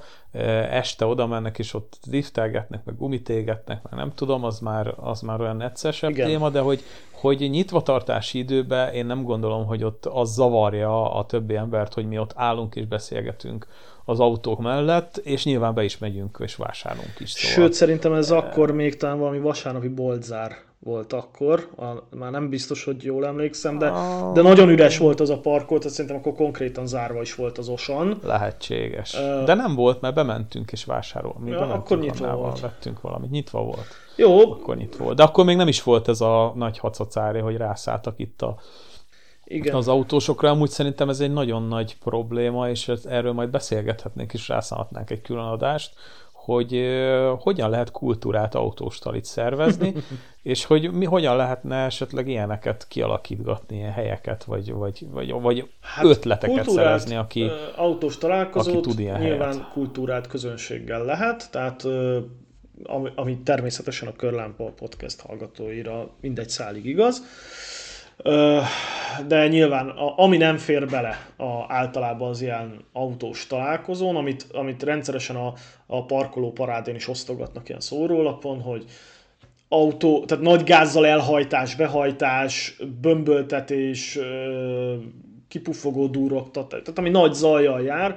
este 0.69 1.05
oda 1.05 1.27
mennek 1.27 1.59
és 1.59 1.73
ott 1.73 1.97
driftelgetnek, 2.05 2.85
meg 2.85 2.97
gumitégetnek, 2.97 3.83
meg 3.83 3.93
nem 3.99 4.11
tudom, 4.15 4.43
az 4.43 4.59
már, 4.59 4.93
az 4.97 5.21
már 5.21 5.41
olyan 5.41 5.61
egyszerűsebb 5.61 6.09
Igen. 6.09 6.27
téma, 6.27 6.49
de 6.49 6.59
hogy, 6.59 6.81
hogy 7.11 7.49
nyitvatartási 7.49 8.37
időben 8.37 8.93
én 8.93 9.05
nem 9.05 9.23
gondolom, 9.23 9.65
hogy 9.65 9.83
ott 9.83 10.05
az 10.05 10.33
zavarja 10.33 11.13
a 11.13 11.25
többi 11.25 11.55
embert, 11.55 11.93
hogy 11.93 12.07
mi 12.07 12.17
ott 12.17 12.31
állunk 12.35 12.75
és 12.75 12.85
beszélgetünk 12.85 13.67
az 14.05 14.19
autók 14.19 14.59
mellett, 14.59 15.17
és 15.17 15.45
nyilván 15.45 15.73
be 15.73 15.83
is 15.83 15.97
megyünk 15.97 16.37
és 16.43 16.55
vásárolunk 16.55 17.19
is. 17.19 17.31
Szóval. 17.31 17.51
Sőt, 17.51 17.73
szerintem 17.73 18.13
ez 18.13 18.31
akkor 18.31 18.71
még 18.71 18.97
talán 18.97 19.19
valami 19.19 19.39
vasárnapi 19.39 19.87
boltzár 19.87 20.63
volt 20.85 21.13
akkor, 21.13 21.69
a, 21.77 22.15
már 22.15 22.31
nem 22.31 22.49
biztos, 22.49 22.83
hogy 22.83 23.03
jól 23.03 23.25
emlékszem, 23.25 23.77
de, 23.77 23.91
de 24.33 24.41
nagyon 24.41 24.69
üres 24.69 24.97
volt 24.97 25.19
az 25.19 25.29
a 25.29 25.39
parkolt, 25.39 25.81
tehát 25.81 25.95
szerintem 25.95 26.19
akkor 26.19 26.33
konkrétan 26.33 26.87
zárva 26.87 27.21
is 27.21 27.35
volt 27.35 27.57
az 27.57 27.69
osan. 27.69 28.19
Lehetséges. 28.23 29.13
Uh, 29.13 29.43
de 29.43 29.53
nem 29.53 29.75
volt, 29.75 30.01
mert 30.01 30.15
bementünk 30.15 30.71
és 30.71 30.85
vásároltunk. 30.85 31.45
Mi 31.45 31.51
ja, 31.51 31.73
akkor 31.73 31.99
nyitva 31.99 32.35
volt. 32.35 32.59
Vettünk 32.59 33.01
valamit, 33.01 33.29
nyitva 33.31 33.63
volt. 33.63 33.87
Jó. 34.15 34.51
Akkor 34.51 34.75
nyitva 34.77 35.03
volt. 35.03 35.17
De 35.17 35.23
akkor 35.23 35.45
még 35.45 35.55
nem 35.55 35.67
is 35.67 35.83
volt 35.83 36.07
ez 36.07 36.21
a 36.21 36.53
nagy 36.55 36.77
hacacári, 36.77 37.39
hogy 37.39 37.57
rászálltak 37.57 38.13
itt 38.17 38.41
a 38.41 38.57
igen. 39.45 39.75
az 39.75 39.87
autósokra. 39.87 40.49
Amúgy 40.49 40.69
szerintem 40.69 41.09
ez 41.09 41.19
egy 41.19 41.33
nagyon 41.33 41.67
nagy 41.67 41.97
probléma, 41.97 42.69
és 42.69 42.91
erről 43.03 43.33
majd 43.33 43.49
beszélgethetnénk, 43.49 44.33
és 44.33 44.47
rászállhatnánk 44.47 45.09
egy 45.09 45.21
külön 45.21 45.43
adást, 45.43 45.93
hogy 46.45 46.73
uh, 46.73 47.39
hogyan 47.39 47.69
lehet 47.69 47.91
kultúrát 47.91 48.55
autóstalit 48.55 49.25
szervezni, 49.25 49.93
és 50.43 50.65
hogy 50.65 50.91
mi, 50.91 51.05
hogyan 51.05 51.35
lehetne 51.35 51.75
esetleg 51.75 52.27
ilyeneket 52.27 52.87
kialakítgatni, 52.87 53.75
ilyen 53.75 53.91
helyeket, 53.91 54.43
vagy, 54.43 54.71
vagy, 54.71 55.07
vagy, 55.11 55.31
vagy 55.31 55.69
hát 55.81 56.05
ötleteket 56.05 56.69
szerezni, 56.69 57.15
aki 57.15 57.49
autós 57.75 58.17
találkozót 58.17 58.73
aki 58.75 58.81
tud 58.81 58.99
ilyen 58.99 59.19
nyilván 59.19 59.51
helyet. 59.51 59.71
kultúrát 59.71 60.27
közönséggel 60.27 61.05
lehet, 61.05 61.51
tehát 61.51 61.83
ami, 62.83 63.09
ami 63.15 63.37
természetesen 63.37 64.07
a 64.07 64.15
Körlámpa 64.15 64.63
podcast 64.63 65.21
hallgatóira 65.21 66.09
mindegy 66.21 66.49
szálig 66.49 66.85
igaz, 66.85 67.23
de 69.27 69.47
nyilván 69.47 69.89
ami 70.15 70.37
nem 70.37 70.57
fér 70.57 70.87
bele 70.87 71.29
a, 71.37 71.65
általában 71.67 72.29
az 72.29 72.41
ilyen 72.41 72.85
autós 72.93 73.47
találkozón, 73.47 74.15
amit, 74.15 74.45
amit 74.53 74.83
rendszeresen 74.83 75.35
a, 75.35 75.53
a 75.85 76.05
parkoló 76.05 76.51
parádén 76.51 76.95
is 76.95 77.07
osztogatnak 77.07 77.67
ilyen 77.69 77.81
szórólapon, 77.81 78.61
hogy 78.61 78.85
autó, 79.69 80.25
tehát 80.25 80.43
nagy 80.43 80.63
gázzal 80.63 81.05
elhajtás, 81.05 81.75
behajtás, 81.75 82.77
bömböltetés, 83.01 84.19
kipuffogó 85.47 86.07
duroktatás, 86.07 86.81
tehát 86.81 86.99
ami 86.99 87.09
nagy 87.09 87.33
zajjal 87.33 87.81
jár, 87.81 88.15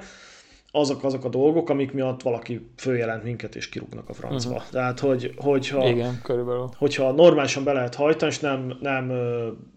azok 0.71 1.03
azok 1.03 1.25
a 1.25 1.29
dolgok, 1.29 1.69
amik 1.69 1.91
miatt 1.91 2.21
valaki 2.21 2.69
följelent 2.77 3.23
minket 3.23 3.55
és 3.55 3.69
kirúgnak 3.69 4.09
a 4.09 4.13
francba. 4.13 4.53
Uh-huh. 4.53 4.69
Tehát, 4.71 4.99
hogy, 4.99 5.33
hogyha, 5.37 5.87
Igen, 5.87 6.19
körülbelül. 6.23 6.69
hogyha 6.77 7.11
normálisan 7.11 7.63
be 7.63 7.73
lehet 7.73 7.95
hajtani, 7.95 8.31
és 8.31 8.39
nem, 8.39 8.77
nem 8.81 9.11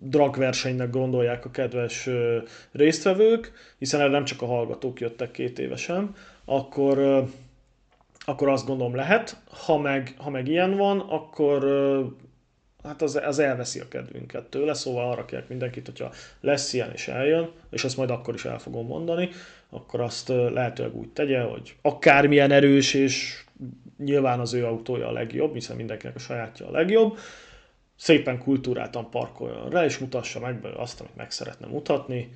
dragversenynek 0.00 0.90
gondolják 0.90 1.44
a 1.44 1.50
kedves 1.50 2.08
résztvevők, 2.72 3.52
hiszen 3.78 4.00
erre 4.00 4.10
nem 4.10 4.24
csak 4.24 4.42
a 4.42 4.46
hallgatók 4.46 5.00
jöttek 5.00 5.30
két 5.30 5.58
évesen, 5.58 6.14
akkor, 6.44 7.24
akkor 8.24 8.48
azt 8.48 8.66
gondolom 8.66 8.94
lehet. 8.94 9.36
Ha 9.66 9.78
meg, 9.78 10.14
ha 10.18 10.30
meg 10.30 10.48
ilyen 10.48 10.76
van, 10.76 11.00
akkor 11.00 11.64
hát 12.82 13.02
az, 13.02 13.20
az 13.24 13.38
elveszi 13.38 13.80
a 13.80 13.88
kedvünket 13.88 14.44
tőle, 14.44 14.74
szóval 14.74 15.10
arra 15.10 15.24
kérek 15.24 15.48
mindenkit, 15.48 15.86
hogyha 15.86 16.12
lesz 16.40 16.72
ilyen 16.72 16.92
és 16.92 17.08
eljön, 17.08 17.50
és 17.70 17.84
ezt 17.84 17.96
majd 17.96 18.10
akkor 18.10 18.34
is 18.34 18.44
el 18.44 18.58
fogom 18.58 18.86
mondani, 18.86 19.28
akkor 19.70 20.00
azt 20.00 20.28
lehetőleg 20.28 20.96
úgy 20.96 21.08
tegye, 21.08 21.40
hogy 21.40 21.76
akármilyen 21.82 22.50
erős, 22.50 22.94
és 22.94 23.44
nyilván 23.98 24.40
az 24.40 24.52
ő 24.52 24.66
autója 24.66 25.08
a 25.08 25.12
legjobb, 25.12 25.54
hiszen 25.54 25.76
mindenkinek 25.76 26.16
a 26.16 26.18
sajátja 26.18 26.68
a 26.68 26.70
legjobb, 26.70 27.18
szépen 27.96 28.38
kultúráltan 28.38 29.10
parkoljon 29.10 29.70
rá, 29.70 29.84
és 29.84 29.98
mutassa 29.98 30.40
meg 30.40 30.64
azt, 30.76 31.00
amit 31.00 31.16
meg 31.16 31.30
szeretne 31.30 31.66
mutatni, 31.66 32.32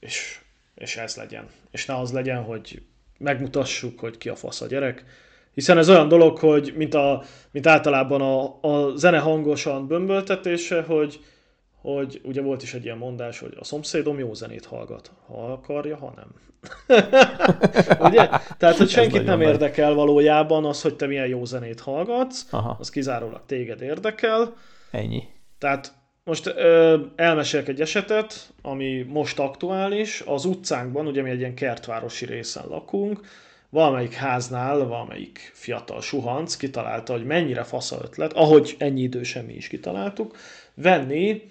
és, 0.00 0.40
és 0.74 0.96
ez 0.96 1.16
legyen. 1.16 1.48
És 1.70 1.86
ne 1.86 1.98
az 1.98 2.12
legyen, 2.12 2.42
hogy 2.42 2.82
megmutassuk, 3.18 4.00
hogy 4.00 4.18
ki 4.18 4.28
a 4.28 4.36
fasz 4.36 4.60
a 4.60 4.66
gyerek. 4.66 5.04
Hiszen 5.54 5.78
ez 5.78 5.88
olyan 5.88 6.08
dolog, 6.08 6.38
hogy 6.38 6.72
mint, 6.76 6.94
a, 6.94 7.22
mint 7.50 7.66
általában 7.66 8.20
a, 8.20 8.58
a 8.60 8.96
zene 8.96 9.18
hangosan 9.18 9.86
bömböltetése, 9.86 10.82
hogy, 10.82 11.20
hogy 11.80 12.20
ugye 12.24 12.42
volt 12.42 12.62
is 12.62 12.74
egy 12.74 12.84
ilyen 12.84 12.96
mondás, 12.96 13.38
hogy 13.38 13.56
a 13.58 13.64
szomszédom 13.64 14.18
jó 14.18 14.34
zenét 14.34 14.64
hallgat, 14.64 15.12
ha 15.26 15.52
akarja, 15.52 15.96
ha 15.96 16.12
nem. 16.16 16.28
ugye? 18.08 18.28
Tehát, 18.58 18.76
hogy 18.76 18.88
senkit 18.88 19.24
nem 19.24 19.40
érdekel 19.40 19.94
valójában 19.94 20.64
az, 20.64 20.82
hogy 20.82 20.96
te 20.96 21.06
milyen 21.06 21.26
jó 21.26 21.44
zenét 21.44 21.80
hallgatsz, 21.80 22.46
Aha. 22.50 22.76
az 22.78 22.90
kizárólag 22.90 23.40
téged 23.46 23.82
érdekel. 23.82 24.56
Ennyi. 24.90 25.22
Tehát 25.58 25.92
most 26.24 26.46
ö, 26.46 26.98
elmesélek 27.16 27.68
egy 27.68 27.80
esetet, 27.80 28.52
ami 28.62 29.02
most 29.02 29.38
aktuális. 29.38 30.22
Az 30.26 30.44
utcánkban, 30.44 31.06
ugye 31.06 31.22
mi 31.22 31.30
egy 31.30 31.38
ilyen 31.38 31.54
kertvárosi 31.54 32.24
részen 32.24 32.64
lakunk, 32.68 33.20
valamelyik 33.70 34.12
háznál, 34.12 34.86
valamelyik 34.86 35.50
fiatal 35.54 36.00
suhanc 36.00 36.56
kitalálta, 36.56 37.12
hogy 37.12 37.24
mennyire 37.24 37.62
fasz 37.62 37.92
ötlet, 37.92 38.32
ahogy 38.32 38.76
ennyi 38.78 39.02
idősen 39.02 39.44
mi 39.44 39.52
is 39.52 39.68
kitaláltuk, 39.68 40.36
venni 40.74 41.42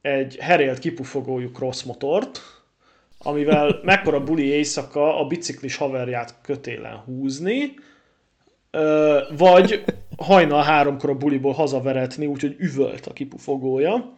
egy 0.00 0.36
herélt 0.40 0.78
kipufogójú 0.78 1.50
crossmotort, 1.50 2.40
amivel 3.18 3.80
mekkora 3.82 4.24
buli 4.24 4.44
éjszaka 4.44 5.20
a 5.20 5.26
biciklis 5.26 5.76
haverját 5.76 6.34
kötélen 6.42 6.96
húzni, 6.96 7.74
vagy 9.36 9.84
hajnal 10.16 10.62
háromkor 10.62 11.10
a 11.10 11.16
buliból 11.16 11.52
hazaveretni, 11.52 12.26
úgyhogy 12.26 12.56
üvölt 12.58 13.06
a 13.06 13.12
kipufogója. 13.12 14.17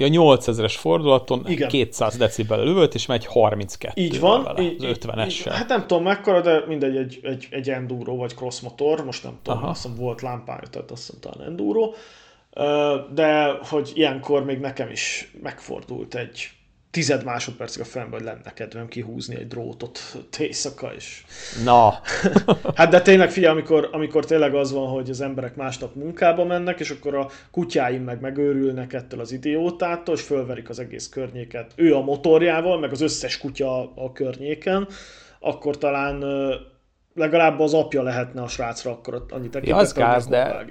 Ja, 0.00 0.06
8000-es 0.10 0.74
fordulaton 0.76 1.44
Igen. 1.46 1.68
200 1.68 2.16
decibel 2.16 2.66
üvölt, 2.66 2.94
és 2.94 3.06
megy 3.06 3.26
32 3.26 4.00
Így 4.00 4.20
van. 4.20 4.42
Vele, 4.42 4.62
így, 4.62 4.84
az 4.84 4.96
50-essel. 5.00 5.50
Hát 5.50 5.68
nem 5.68 5.86
tudom 5.86 6.02
mekkora, 6.02 6.40
de 6.40 6.64
mindegy, 6.66 6.96
egy, 6.96 7.18
egy, 7.22 7.46
egy 7.50 7.70
enduro 7.70 8.16
vagy 8.16 8.34
cross 8.34 8.60
motor, 8.60 9.04
most 9.04 9.22
nem 9.22 9.38
tudom, 9.42 9.58
Aha. 9.58 9.68
azt 9.68 9.82
hiszem 9.82 9.96
volt 9.96 10.20
lámpája, 10.20 10.68
tehát 10.70 10.90
azt 10.90 11.06
hiszem 11.06 11.20
talán 11.20 11.48
enduro. 11.48 11.92
De 13.14 13.58
hogy 13.68 13.90
ilyenkor 13.94 14.44
még 14.44 14.58
nekem 14.58 14.90
is 14.90 15.32
megfordult 15.42 16.14
egy 16.14 16.48
tized 16.90 17.24
másodpercig 17.24 17.82
a 17.82 17.84
fejembe, 17.84 18.16
hogy 18.16 18.24
lenne 18.24 18.52
kedvem 18.54 18.88
kihúzni 18.88 19.36
egy 19.36 19.46
drótot 19.46 19.98
éjszaka 20.38 20.94
is. 20.94 21.24
Na. 21.64 22.00
hát 22.74 22.90
de 22.90 23.00
tényleg 23.00 23.30
figyelj, 23.30 23.52
amikor, 23.52 23.88
amikor 23.92 24.24
tényleg 24.24 24.54
az 24.54 24.72
van, 24.72 24.88
hogy 24.88 25.10
az 25.10 25.20
emberek 25.20 25.56
másnap 25.56 25.94
munkába 25.94 26.44
mennek, 26.44 26.80
és 26.80 26.90
akkor 26.90 27.14
a 27.14 27.30
kutyáim 27.50 28.02
meg 28.02 28.20
megőrülnek 28.20 28.92
ettől 28.92 29.20
az 29.20 29.32
idiótától, 29.32 30.14
és 30.14 30.22
fölverik 30.22 30.68
az 30.68 30.78
egész 30.78 31.08
környéket. 31.08 31.72
Ő 31.76 31.94
a 31.94 32.00
motorjával, 32.00 32.78
meg 32.78 32.92
az 32.92 33.00
összes 33.00 33.38
kutya 33.38 33.80
a 33.94 34.12
környéken, 34.12 34.88
akkor 35.40 35.78
talán 35.78 36.24
legalább 37.18 37.60
az 37.60 37.74
apja 37.74 38.02
lehetne 38.02 38.42
a 38.42 38.48
srácra 38.48 38.90
akkor 38.90 39.14
annyit 39.14 39.50
tekintet, 39.50 39.66
ja, 39.66 39.76
az 39.76 39.92
gáz, 39.92 40.26
de 40.26 40.64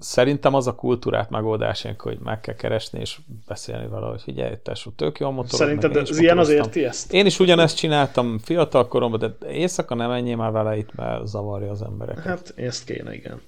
szerintem 0.00 0.54
az 0.54 0.66
a 0.66 0.74
kultúrát 0.74 1.30
megoldásunk, 1.30 2.00
hogy 2.00 2.18
meg 2.24 2.40
kell 2.40 2.54
keresni 2.54 3.00
és 3.00 3.18
beszélni 3.46 3.88
vele, 3.88 4.06
hogy 4.06 4.22
figyelj, 4.22 4.54
tesó, 4.62 4.90
tök 4.96 5.18
jó 5.18 5.30
motor. 5.30 5.58
Szerinted 5.58 5.96
ez 5.96 6.18
ilyen 6.18 6.38
az 6.38 6.48
érti 6.48 6.84
ezt? 6.84 7.12
Én 7.12 7.26
is 7.26 7.38
ugyanezt 7.38 7.76
csináltam 7.76 8.38
fiatal 8.38 8.88
koromban, 8.88 9.18
de 9.18 9.48
éjszaka 9.48 9.94
nem 9.94 10.08
menjél 10.08 10.36
már 10.36 10.52
vele 10.52 10.76
itt, 10.76 10.94
mert 10.94 11.26
zavarja 11.26 11.70
az 11.70 11.82
embereket. 11.82 12.24
Hát 12.24 12.52
ezt 12.56 12.84
kéne, 12.84 13.14
igen. 13.14 13.40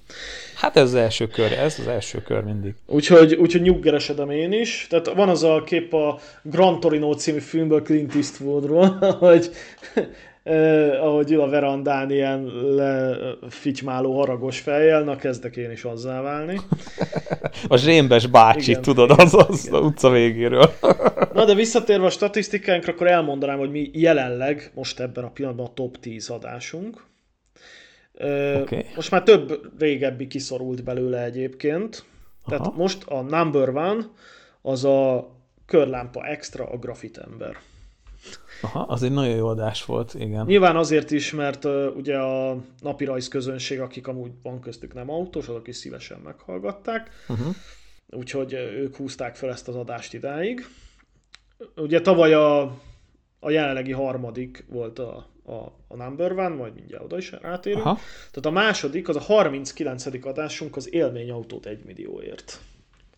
Hát 0.57 0.77
ez 0.77 0.83
az 0.83 0.95
első 0.95 1.27
kör, 1.27 1.53
ez 1.53 1.77
az 1.79 1.87
első 1.87 2.23
kör 2.23 2.43
mindig. 2.43 2.75
Úgyhogy, 2.87 3.35
úgyhogy 3.35 3.63
nyuggeresedem 3.63 4.31
én 4.31 4.53
is. 4.53 4.87
Tehát 4.91 5.13
van 5.15 5.29
az 5.29 5.43
a 5.43 5.63
kép 5.67 5.95
a 5.95 6.19
Gran 6.43 6.81
Torino 6.81 7.15
című 7.15 7.39
filmből 7.39 7.83
Clint 7.83 8.15
Eastwoodról, 8.15 8.89
hogy 9.19 9.51
eh, 10.45 11.05
ahogy 11.05 11.33
ül 11.33 11.41
a 11.41 11.49
verandán 11.49 12.11
ilyen 12.11 12.45
lefitymáló 12.75 14.19
haragos 14.19 14.61
fejjel, 14.61 15.03
na 15.03 15.17
kezdek 15.17 15.57
én 15.57 15.71
is 15.71 15.85
azzá 15.85 16.21
válni. 16.21 16.61
a 17.69 17.77
zsémbes 17.77 18.27
bácsi, 18.27 18.71
igen, 18.71 18.83
tudod, 18.83 19.11
az, 19.11 19.35
az 19.49 19.67
igen. 19.67 19.83
utca 19.83 20.11
végéről. 20.11 20.71
na 21.33 21.45
de 21.45 21.55
visszatérve 21.55 22.07
a 22.07 22.11
statisztikánkra, 22.11 22.93
akkor 22.93 23.07
elmondanám, 23.07 23.59
hogy 23.59 23.71
mi 23.71 23.91
jelenleg, 23.93 24.71
most 24.75 25.01
ebben 25.01 25.25
a 25.25 25.31
pillanatban 25.31 25.67
a 25.67 25.73
top 25.75 25.99
10 25.99 26.29
adásunk. 26.29 27.05
Okay. 28.15 28.87
Most 28.95 29.11
már 29.11 29.23
több 29.23 29.61
régebbi 29.79 30.27
kiszorult 30.27 30.85
belőle 30.85 31.23
egyébként. 31.25 32.05
Tehát 32.47 32.67
Aha. 32.67 32.77
most 32.77 33.05
a 33.07 33.21
number 33.21 33.69
one 33.69 34.07
az 34.63 34.85
a 34.85 35.31
körlámpa 35.67 36.27
extra 36.27 36.65
a 36.65 36.77
grafit 36.77 37.19
ember. 37.19 37.57
Aha, 38.63 38.81
az 38.81 39.03
egy 39.03 39.13
nagyon 39.13 39.37
jó 39.37 39.47
adás 39.47 39.85
volt, 39.85 40.15
igen. 40.15 40.47
Nyilván 40.47 40.77
azért 40.77 41.11
is, 41.11 41.33
mert 41.33 41.65
uh, 41.65 41.97
ugye 41.97 42.19
a 42.19 42.57
napi 42.81 43.05
rajz 43.05 43.29
közönség, 43.29 43.81
akik 43.81 44.07
amúgy 44.07 44.31
van 44.43 44.61
köztük 44.61 44.95
nem 44.95 45.11
autós, 45.11 45.49
azok 45.49 45.69
is 45.69 45.77
szívesen 45.77 46.19
meghallgatták. 46.19 47.11
Uh-huh. 47.29 47.55
Úgyhogy 48.11 48.53
ők 48.53 48.97
húzták 48.97 49.37
fel 49.37 49.51
ezt 49.51 49.69
az 49.69 49.77
adást 49.77 50.15
idáig. 50.15 50.67
Ugye 51.77 52.01
tavaly 52.01 52.35
a, 52.35 52.61
a 53.41 53.51
jelenlegi 53.51 53.93
harmadik 53.93 54.65
volt 54.69 54.99
a, 54.99 55.27
a, 55.45 55.53
a 55.89 55.97
number 55.97 56.33
one, 56.33 56.49
majd 56.49 56.75
mindjárt 56.75 57.05
oda 57.05 57.17
is 57.17 57.33
rátérünk. 57.33 57.85
Aha. 57.85 57.99
Tehát 58.31 58.47
a 58.47 58.51
második, 58.51 59.09
az 59.09 59.17
a 59.17 59.21
39. 59.21 60.07
adásunk 60.27 60.77
az 60.77 60.95
élményautót 60.95 61.67
1 61.67 61.85
millióért. 61.85 62.61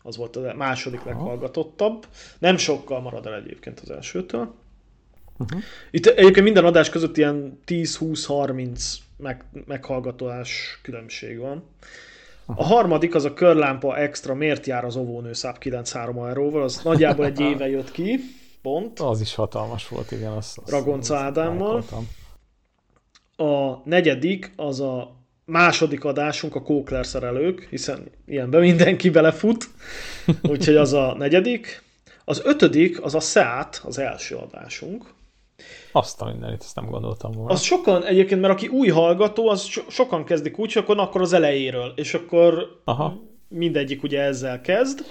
Az 0.01 0.17
volt 0.17 0.35
a 0.35 0.53
második 0.55 0.99
Aha. 0.99 1.09
leghallgatottabb. 1.09 2.05
Nem 2.39 2.57
sokkal 2.57 3.01
marad 3.01 3.25
el 3.25 3.35
egyébként 3.35 3.79
az 3.79 3.89
elsőtől. 3.89 4.53
Uh-huh. 5.37 5.61
Itt 5.91 6.05
egyébként 6.05 6.45
minden 6.45 6.65
adás 6.65 6.89
között 6.89 7.17
ilyen 7.17 7.59
10-20-30 7.67 8.93
meg, 9.17 9.43
meghallgatás 9.65 10.79
különbség 10.81 11.39
van. 11.39 11.63
A 12.45 12.63
harmadik 12.63 13.15
az 13.15 13.25
a 13.25 13.33
körlámpa 13.33 13.97
extra, 13.97 14.33
miért 14.33 14.65
jár 14.65 14.85
az 14.85 14.95
óvónő 14.95 15.33
száp 15.33 15.57
93 15.57 16.25
euróval, 16.25 16.63
az 16.63 16.81
nagyjából 16.83 17.25
egy 17.25 17.39
éve 17.39 17.69
jött 17.69 17.91
ki, 17.91 18.19
pont. 18.61 18.99
Az 18.99 19.21
is 19.21 19.35
hatalmas 19.35 19.87
volt, 19.87 20.11
igen. 20.11 20.31
Azt, 20.31 20.57
azt 20.57 20.71
Ragonca 20.71 21.17
Ádámmal. 21.17 21.83
A 23.37 23.81
negyedik 23.83 24.53
az 24.55 24.79
a 24.79 25.15
második 25.45 26.03
adásunk 26.03 26.55
a 26.55 26.61
Kókler 26.61 27.05
szerelők, 27.05 27.67
hiszen 27.69 28.11
ilyenben 28.25 28.61
mindenki 28.61 29.09
belefut, 29.09 29.69
úgyhogy 30.51 30.75
az 30.75 30.93
a 30.93 31.15
negyedik. 31.17 31.83
Az 32.25 32.41
ötödik 32.45 33.01
az 33.01 33.15
a 33.15 33.19
Seat, 33.19 33.81
az 33.85 33.97
első 33.97 34.35
adásunk. 34.35 35.13
Azt 35.91 36.21
a 36.21 36.25
mindenit, 36.25 36.61
ezt 36.61 36.75
nem 36.75 36.89
gondoltam 36.89 37.31
volna. 37.31 37.51
Az 37.51 37.61
sokan, 37.61 38.05
egyébként, 38.05 38.41
mert 38.41 38.53
aki 38.53 38.67
új 38.67 38.87
hallgató, 38.87 39.49
az 39.49 39.63
so- 39.63 39.89
sokan 39.89 40.23
kezdik 40.23 40.57
úgy, 40.57 40.73
hogy 40.73 40.83
akkor, 40.83 40.99
akkor 40.99 41.21
az 41.21 41.33
elejéről, 41.33 41.93
és 41.95 42.13
akkor 42.13 42.81
Aha. 42.83 43.17
mindegyik 43.47 44.03
ugye 44.03 44.21
ezzel 44.21 44.61
kezd. 44.61 45.05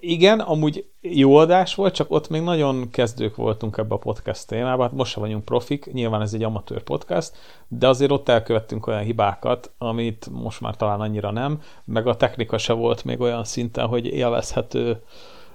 Igen, 0.00 0.40
amúgy 0.40 0.86
jó 1.00 1.36
adás 1.36 1.74
volt, 1.74 1.94
csak 1.94 2.10
ott 2.10 2.28
még 2.28 2.42
nagyon 2.42 2.90
kezdők 2.90 3.36
voltunk 3.36 3.76
ebbe 3.76 3.94
a 3.94 3.98
podcast 3.98 4.46
témában, 4.46 4.86
hát 4.86 4.96
most 4.96 5.12
sem 5.12 5.22
vagyunk 5.22 5.44
profik, 5.44 5.92
nyilván 5.92 6.20
ez 6.20 6.34
egy 6.34 6.42
amatőr 6.42 6.82
podcast, 6.82 7.36
de 7.68 7.88
azért 7.88 8.10
ott 8.10 8.28
elkövettünk 8.28 8.86
olyan 8.86 9.02
hibákat, 9.02 9.70
amit 9.78 10.28
most 10.32 10.60
már 10.60 10.76
talán 10.76 11.00
annyira 11.00 11.30
nem, 11.30 11.60
meg 11.84 12.06
a 12.06 12.16
technika 12.16 12.58
se 12.58 12.72
volt 12.72 13.04
még 13.04 13.20
olyan 13.20 13.44
szinten, 13.44 13.86
hogy 13.86 14.06
élvezhető 14.06 15.02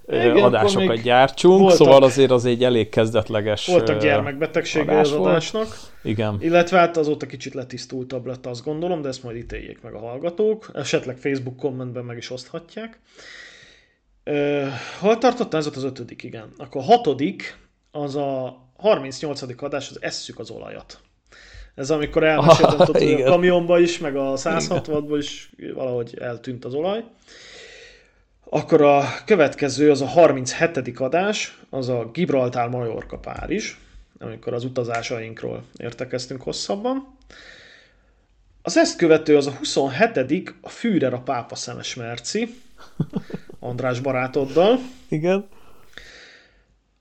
igen, 0.10 0.44
adásokat 0.44 1.02
gyártsunk, 1.02 1.60
voltak, 1.60 1.78
szóval 1.78 2.04
azért 2.04 2.32
az 2.32 2.46
egy 2.46 2.64
elég 2.64 2.90
kezdetleges 2.90 3.66
Voltak 3.66 4.02
gyermekbetegsége 4.02 5.00
az 5.00 5.12
adásnak. 5.12 5.68
Igen. 6.04 6.38
Illetve 6.40 6.78
hát 6.78 6.98
azóta 6.98 7.26
kicsit 7.26 7.54
letisztultabb 7.54 8.26
lett, 8.26 8.46
azt 8.46 8.64
gondolom, 8.64 9.02
de 9.02 9.08
ezt 9.08 9.24
majd 9.24 9.38
ítéljék 9.38 9.82
meg 9.82 9.94
a 9.94 10.00
hallgatók. 10.00 10.72
Esetleg 10.74 11.18
Facebook 11.18 11.58
kommentben 11.58 12.06
meg 12.06 12.18
is 12.18 12.32
oszthatják. 12.32 13.00
Uh, 14.26 14.68
hol 15.00 15.18
tartottam? 15.18 15.60
Ez 15.60 15.66
volt 15.66 15.78
az 15.78 15.84
ötödik, 15.84 16.24
igen. 16.24 16.50
Akkor 16.58 16.82
a 16.82 16.86
hatodik, 16.86 17.58
az 17.92 18.16
a 18.16 18.58
38. 18.78 19.42
adás, 19.64 19.90
az 19.90 19.98
Esszük 20.02 20.40
az 20.40 20.50
olajat. 20.50 21.00
Ez 21.76 21.92
amikor 21.92 22.24
elmeséltem, 22.24 22.80
ah, 22.80 22.88
hogy 22.88 23.22
a 23.22 23.30
kamionba 23.30 23.80
is, 23.80 23.98
meg 23.98 24.16
a 24.16 24.34
160-ból 24.36 25.18
is 25.18 25.52
valahogy 25.74 26.18
eltűnt 26.22 26.66
az 26.66 26.74
olaj. 26.74 27.04
Akkor 28.52 28.82
a 28.82 29.04
következő, 29.26 29.92
az 29.92 30.02
a 30.02 30.08
37. 30.08 31.00
adás, 31.00 31.58
az 31.70 31.90
a 31.90 32.10
Gibraltár 32.14 32.70
Majorka 32.70 33.18
Párizs, 33.18 33.76
amikor 34.20 34.54
az 34.54 34.64
utazásainkról 34.64 35.64
értekeztünk 35.78 36.42
hosszabban. 36.42 37.18
Az 38.62 38.78
ezt 38.78 38.98
követő 38.98 39.38
az 39.38 39.48
a 39.48 39.52
27. 39.52 40.54
a 40.62 40.70
Führer 40.70 41.14
a 41.14 41.20
pápa 41.20 41.56
szemes 41.56 41.96
merci, 41.96 42.62
András 43.60 44.00
barátoddal. 44.00 44.80
Igen. 45.08 45.48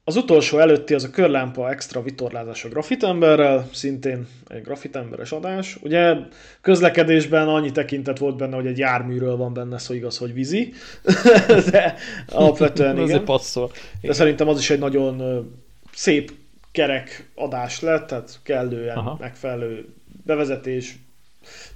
Az 0.09 0.17
utolsó 0.17 0.59
előtti 0.59 0.95
az 0.95 1.05
a 1.05 1.11
körlámpa 1.11 1.71
extra 1.71 2.03
vitorlázás 2.03 2.65
a 2.65 2.69
grafitemberrel, 2.69 3.69
szintén 3.73 4.27
egy 4.47 4.63
grafitemberes 4.63 5.33
adás. 5.33 5.79
Ugye 5.83 6.15
közlekedésben 6.61 7.49
annyi 7.49 7.73
tekintet 7.73 8.19
volt 8.19 8.37
benne, 8.37 8.55
hogy 8.55 8.67
egy 8.67 8.79
járműről 8.79 9.37
van 9.37 9.53
benne, 9.53 9.79
szó 9.79 9.95
igaz, 9.95 10.19
hogy 10.19 10.33
vízi, 10.33 10.73
de 11.71 11.95
alapvetően 12.29 12.99
igen. 13.03 13.25
passzol. 13.25 13.71
De 14.01 14.13
szerintem 14.13 14.49
az 14.49 14.59
is 14.59 14.71
egy 14.71 14.79
nagyon 14.79 15.47
szép 15.93 16.33
kerek 16.73 17.31
adás 17.35 17.81
lett, 17.81 18.07
tehát 18.07 18.39
kellően 18.43 18.97
Aha. 18.97 19.17
megfelelő 19.21 19.89
bevezetés, 20.25 20.97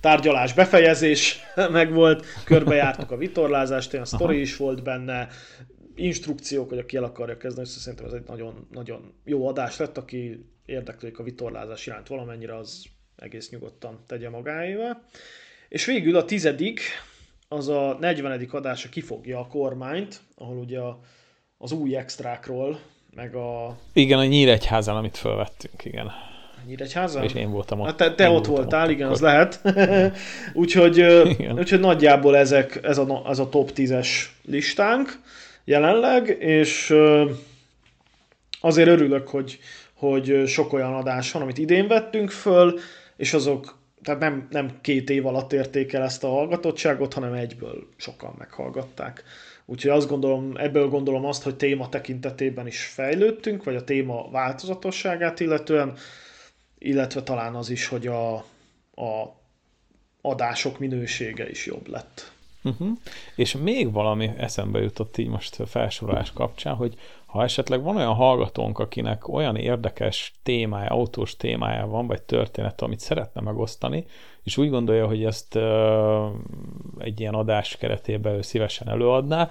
tárgyalás, 0.00 0.52
befejezés 0.52 1.40
meg 1.72 1.92
volt, 1.92 2.26
körbejártuk 2.44 3.10
a 3.10 3.16
vitorlázást, 3.16 3.92
olyan 3.92 4.06
sztori 4.06 4.40
is 4.40 4.56
volt 4.56 4.82
benne, 4.82 5.28
instrukciók, 5.94 6.68
hogy 6.68 6.78
aki 6.78 6.96
el 6.96 7.04
akarja 7.04 7.36
kezdeni, 7.36 7.66
szóval 7.66 7.82
szerintem 7.82 8.06
ez 8.06 8.12
egy 8.12 8.26
nagyon, 8.26 8.66
nagyon 8.72 9.12
jó 9.24 9.46
adás 9.46 9.76
lett, 9.76 9.98
aki 9.98 10.46
érdeklődik 10.66 11.18
a 11.18 11.22
vitorlázás 11.22 11.86
iránt 11.86 12.08
valamennyire, 12.08 12.56
az 12.56 12.84
egész 13.16 13.50
nyugodtan 13.50 13.98
tegye 14.06 14.30
magáével. 14.30 15.04
És 15.68 15.84
végül 15.84 16.16
a 16.16 16.24
tizedik, 16.24 16.80
az 17.48 17.68
a 17.68 17.96
40. 18.00 18.48
adása 18.50 18.88
kifogja 18.88 19.38
a 19.38 19.46
kormányt, 19.46 20.20
ahol 20.34 20.56
ugye 20.56 20.78
a, 20.78 21.00
az 21.58 21.72
új 21.72 21.96
extrákról, 21.96 22.80
meg 23.14 23.34
a 23.34 23.76
Igen, 23.92 24.18
a 24.18 24.24
Nyíregyházán, 24.24 24.96
amit 24.96 25.16
felvettünk, 25.16 25.84
igen. 25.84 26.10
Nyíregyházan? 26.66 27.22
És 27.22 27.34
én 27.34 27.50
voltam 27.50 27.80
ott. 27.80 27.86
Hát 27.86 27.96
te, 27.96 28.14
te 28.14 28.28
ott 28.28 28.46
voltál, 28.46 28.84
ott 28.84 28.90
igen, 28.90 29.08
akkor. 29.08 29.14
az 29.14 29.20
lehet. 29.20 29.60
úgyhogy, 30.62 30.96
Igen. 30.96 31.58
úgyhogy 31.58 31.80
nagyjából 31.80 32.36
ezek, 32.36 32.80
ez, 32.82 32.98
a, 32.98 33.22
ez 33.28 33.38
a 33.38 33.48
top 33.48 33.70
10-es 33.74 34.08
listánk 34.42 35.20
jelenleg, 35.64 36.28
és 36.40 36.94
azért 38.60 38.88
örülök, 38.88 39.28
hogy, 39.28 39.58
hogy 39.92 40.42
sok 40.46 40.72
olyan 40.72 40.94
adás 40.94 41.32
van, 41.32 41.42
amit 41.42 41.58
idén 41.58 41.88
vettünk 41.88 42.30
föl, 42.30 42.78
és 43.16 43.32
azok, 43.32 43.78
tehát 44.02 44.20
nem, 44.20 44.46
nem 44.50 44.78
két 44.80 45.10
év 45.10 45.26
alatt 45.26 45.52
érték 45.52 45.92
el 45.92 46.02
ezt 46.02 46.24
a 46.24 46.28
hallgatottságot, 46.28 47.14
hanem 47.14 47.32
egyből 47.32 47.86
sokan 47.96 48.34
meghallgatták. 48.38 49.24
Úgyhogy 49.64 49.90
azt 49.90 50.08
gondolom, 50.08 50.52
ebből 50.56 50.88
gondolom 50.88 51.24
azt, 51.24 51.42
hogy 51.42 51.56
téma 51.56 51.88
tekintetében 51.88 52.66
is 52.66 52.84
fejlődtünk, 52.84 53.64
vagy 53.64 53.76
a 53.76 53.84
téma 53.84 54.30
változatosságát 54.30 55.40
illetően, 55.40 55.94
illetve 56.78 57.22
talán 57.22 57.54
az 57.54 57.70
is, 57.70 57.86
hogy 57.86 58.06
a, 58.06 58.34
a 58.94 59.36
adások 60.20 60.78
minősége 60.78 61.50
is 61.50 61.66
jobb 61.66 61.88
lett. 61.88 62.31
Uh-huh. 62.64 62.88
És 63.36 63.56
még 63.56 63.92
valami 63.92 64.30
eszembe 64.36 64.80
jutott 64.80 65.16
így 65.16 65.28
most 65.28 65.56
felsorolás 65.66 66.32
kapcsán, 66.32 66.74
hogy 66.74 66.94
ha 67.26 67.42
esetleg 67.42 67.82
van 67.82 67.96
olyan 67.96 68.14
hallgatónk, 68.14 68.78
akinek 68.78 69.28
olyan 69.28 69.56
érdekes 69.56 70.34
témája, 70.42 70.90
autós 70.90 71.36
témája 71.36 71.86
van, 71.86 72.06
vagy 72.06 72.22
történet, 72.22 72.82
amit 72.82 73.00
szeretne 73.00 73.40
megosztani, 73.40 74.06
és 74.42 74.56
úgy 74.56 74.70
gondolja, 74.70 75.06
hogy 75.06 75.24
ezt 75.24 75.54
ö, 75.54 76.26
egy 76.98 77.20
ilyen 77.20 77.34
adás 77.34 77.76
keretében 77.76 78.34
ő 78.34 78.42
szívesen 78.42 78.88
előadná, 78.88 79.50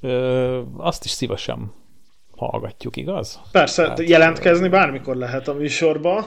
ö, 0.00 0.60
azt 0.76 1.04
is 1.04 1.10
szívesen 1.10 1.72
hallgatjuk, 2.36 2.96
igaz? 2.96 3.40
Persze, 3.52 3.88
hát, 3.88 4.00
jelentkezni 4.08 4.68
bármikor 4.68 5.16
lehet 5.16 5.48
a 5.48 5.54
műsorba. 5.54 6.26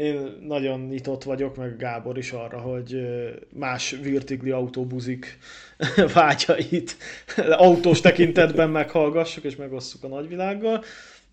Én 0.00 0.36
nagyon 0.46 0.80
nyitott 0.80 1.22
vagyok, 1.22 1.56
meg 1.56 1.76
Gábor 1.76 2.18
is 2.18 2.32
arra, 2.32 2.58
hogy 2.58 3.08
más 3.52 3.90
virtigli 4.02 4.50
autóbuzik 4.50 5.38
vágyait 6.14 6.96
autós 7.36 8.00
tekintetben 8.00 8.70
meghallgassuk, 8.70 9.44
és 9.44 9.56
megosszuk 9.56 10.04
a 10.04 10.08
nagyvilággal. 10.08 10.84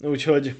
Úgyhogy, 0.01 0.55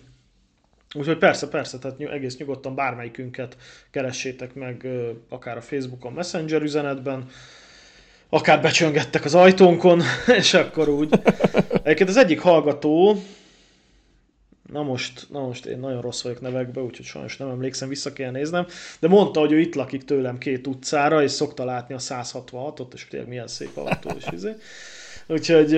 úgyhogy 0.96 1.18
persze, 1.18 1.48
persze, 1.48 1.80
tehát 1.80 2.00
egész 2.00 2.38
nyugodtan 2.38 2.76
bármelyikünket 2.76 3.58
keressétek 3.92 4.54
meg, 4.54 4.88
akár 5.30 5.58
a 5.58 5.62
Facebookon, 5.62 6.14
Messenger 6.14 6.62
üzenetben, 6.62 7.30
akár 8.30 8.62
becsöngettek 8.62 9.26
az 9.26 9.36
ajtónkon, 9.36 10.02
és 10.40 10.54
akkor 10.54 10.90
úgy. 10.90 11.10
Egyébként 11.84 12.10
az 12.10 12.18
egyik 12.18 12.40
hallgató, 12.40 13.22
na 14.72 14.84
most, 14.84 15.28
na 15.30 15.40
most 15.40 15.66
én 15.66 15.80
nagyon 15.80 16.02
rossz 16.02 16.22
vagyok 16.22 16.42
nevekbe, 16.42 16.82
úgyhogy 16.82 17.06
sajnos 17.06 17.38
nem 17.38 17.50
emlékszem, 17.50 17.90
vissza 17.90 18.14
kell 18.14 18.32
néznem, 18.32 18.66
de 19.00 19.08
mondta, 19.08 19.40
hogy 19.40 19.52
ő 19.52 19.60
itt 19.60 19.76
lakik 19.76 20.04
tőlem 20.04 20.38
két 20.38 20.68
utcára, 20.68 21.24
és 21.24 21.32
szokta 21.32 21.66
látni 21.66 21.96
a 21.96 22.00
166-ot, 22.00 22.94
és 22.94 23.08
tényleg 23.08 23.30
milyen 23.30 23.48
szép 23.48 23.78
autó 23.78 24.12
is 24.18 24.26
izé. 24.34 24.52
Úgyhogy, 25.28 25.70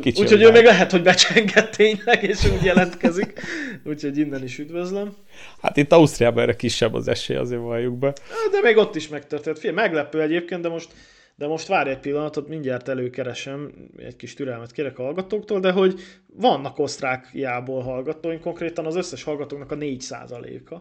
Kicsi 0.00 0.22
úgyhogy 0.22 0.42
ő 0.42 0.50
még 0.50 0.64
lehet, 0.64 0.90
hogy 0.90 1.02
becsengett 1.02 1.70
tényleg, 1.70 2.22
és 2.22 2.44
úgy 2.44 2.64
jelentkezik. 2.64 3.40
Úgyhogy 3.84 4.18
innen 4.18 4.42
is 4.42 4.58
üdvözlöm. 4.58 5.16
Hát 5.60 5.76
itt 5.76 5.92
Ausztriában 5.92 6.42
erre 6.42 6.56
kisebb 6.56 6.94
az 6.94 7.08
esély, 7.08 7.36
azért 7.36 7.60
valljuk 7.60 7.98
be. 7.98 8.12
De 8.50 8.60
még 8.62 8.76
ott 8.76 8.94
is 8.94 9.08
megtörtént. 9.08 9.58
Figyelj, 9.58 9.76
meglepő 9.76 10.20
egyébként, 10.20 10.60
de 10.60 10.68
most, 10.68 10.88
de 11.36 11.46
most 11.46 11.66
várj 11.66 11.90
egy 11.90 11.98
pillanatot, 11.98 12.48
mindjárt 12.48 12.88
előkeresem, 12.88 13.72
egy 13.96 14.16
kis 14.16 14.34
türelmet 14.34 14.72
kérek 14.72 14.98
a 14.98 15.02
hallgatóktól, 15.02 15.60
de 15.60 15.70
hogy 15.70 16.00
vannak 16.26 16.78
osztrákiából 16.78 17.82
hallgatóink, 17.82 18.40
konkrétan 18.40 18.86
az 18.86 18.96
összes 18.96 19.22
hallgatóknak 19.22 19.70
a 19.72 19.76
4%-a. 19.76 20.76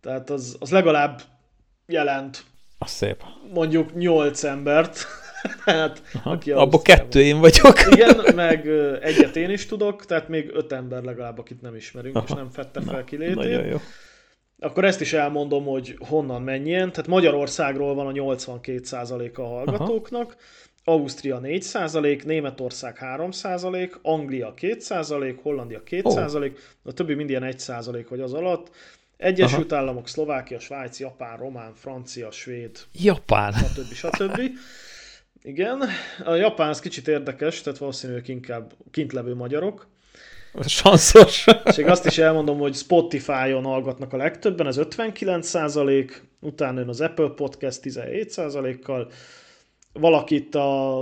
Tehát 0.00 0.30
az, 0.30 0.56
az 0.60 0.70
legalább 0.70 1.20
jelent 1.86 2.44
Az 2.78 2.90
szép. 2.90 3.22
mondjuk 3.52 3.94
8 3.94 4.44
embert, 4.44 5.06
tehát 5.64 6.02
aki 6.24 6.50
Abba 6.50 6.82
kettő 6.82 7.20
én 7.22 7.38
vagyok. 7.38 7.78
Igen, 7.90 8.16
meg 8.34 8.66
egyet 9.00 9.36
én 9.36 9.50
is 9.50 9.66
tudok, 9.66 10.04
tehát 10.04 10.28
még 10.28 10.50
öt 10.52 10.72
ember 10.72 11.02
legalább, 11.02 11.38
akit 11.38 11.60
nem 11.60 11.74
ismerünk, 11.74 12.16
és 12.24 12.30
Aha. 12.30 12.40
nem 12.40 12.50
fette 12.50 12.80
fel 12.80 12.84
Nagyon 12.84 13.04
kilétét. 13.04 13.70
jó. 13.70 13.78
Akkor 14.60 14.84
ezt 14.84 15.00
is 15.00 15.12
elmondom, 15.12 15.64
hogy 15.64 15.96
honnan 16.08 16.42
menjen. 16.42 16.90
Tehát 16.90 17.06
Magyarországról 17.06 17.94
van 17.94 18.06
a 18.06 18.12
82%-a 18.12 19.40
a 19.40 19.46
hallgatóknak, 19.46 20.36
Ausztria 20.84 21.40
4%, 21.42 22.24
Németország 22.24 22.98
3%, 23.00 24.00
Anglia 24.02 24.54
2%, 24.56 25.38
Hollandia 25.42 25.82
2%, 25.90 26.52
a 26.82 26.92
többi 26.92 27.14
mind 27.14 27.30
ilyen 27.30 27.44
1% 27.46 28.06
vagy 28.08 28.20
az 28.20 28.32
alatt. 28.32 28.70
Egyesült 29.16 29.72
Aha. 29.72 29.80
Államok, 29.80 30.08
Szlovákia, 30.08 30.58
Svájc, 30.58 31.00
Japán, 31.00 31.36
Román, 31.36 31.74
Francia, 31.74 32.30
Svéd, 32.30 32.78
Japán. 32.92 33.52
stb. 33.52 33.92
stb. 33.92 34.40
Igen, 35.42 35.82
a 36.24 36.34
Japán 36.34 36.68
az 36.68 36.80
kicsit 36.80 37.08
érdekes, 37.08 37.60
tehát 37.60 37.78
valószínűleg 37.78 38.28
inkább 38.28 38.72
kintlevő 38.90 39.34
magyarok. 39.34 39.88
Sanszos. 40.66 41.46
És 41.64 41.76
még 41.76 41.86
azt 41.86 42.06
is 42.06 42.18
elmondom, 42.18 42.58
hogy 42.58 42.74
Spotify-on 42.74 43.64
hallgatnak 43.64 44.12
a 44.12 44.16
legtöbben, 44.16 44.66
ez 44.66 44.76
59%, 44.78 46.10
utána 46.40 46.78
jön 46.78 46.88
az 46.88 47.00
Apple 47.00 47.28
Podcast 47.28 47.80
17%-kal, 47.82 49.10
valakit 49.92 50.54
a 50.54 51.00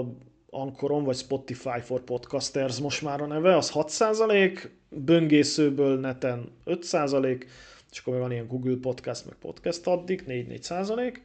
Anchoron, 0.50 1.04
vagy 1.04 1.16
Spotify 1.16 1.80
for 1.80 2.00
Podcasters 2.00 2.78
most 2.78 3.02
már 3.02 3.20
a 3.20 3.26
neve, 3.26 3.56
az 3.56 3.72
6%, 3.74 4.68
böngészőből 4.88 5.98
neten 6.00 6.52
5%, 6.66 7.44
és 7.90 7.98
akkor 7.98 8.12
még 8.12 8.22
van 8.22 8.32
ilyen 8.32 8.46
Google 8.46 8.76
Podcast, 8.80 9.24
meg 9.24 9.34
Podcast 9.34 9.86
addig, 9.86 10.24
4-4%. 10.28 11.16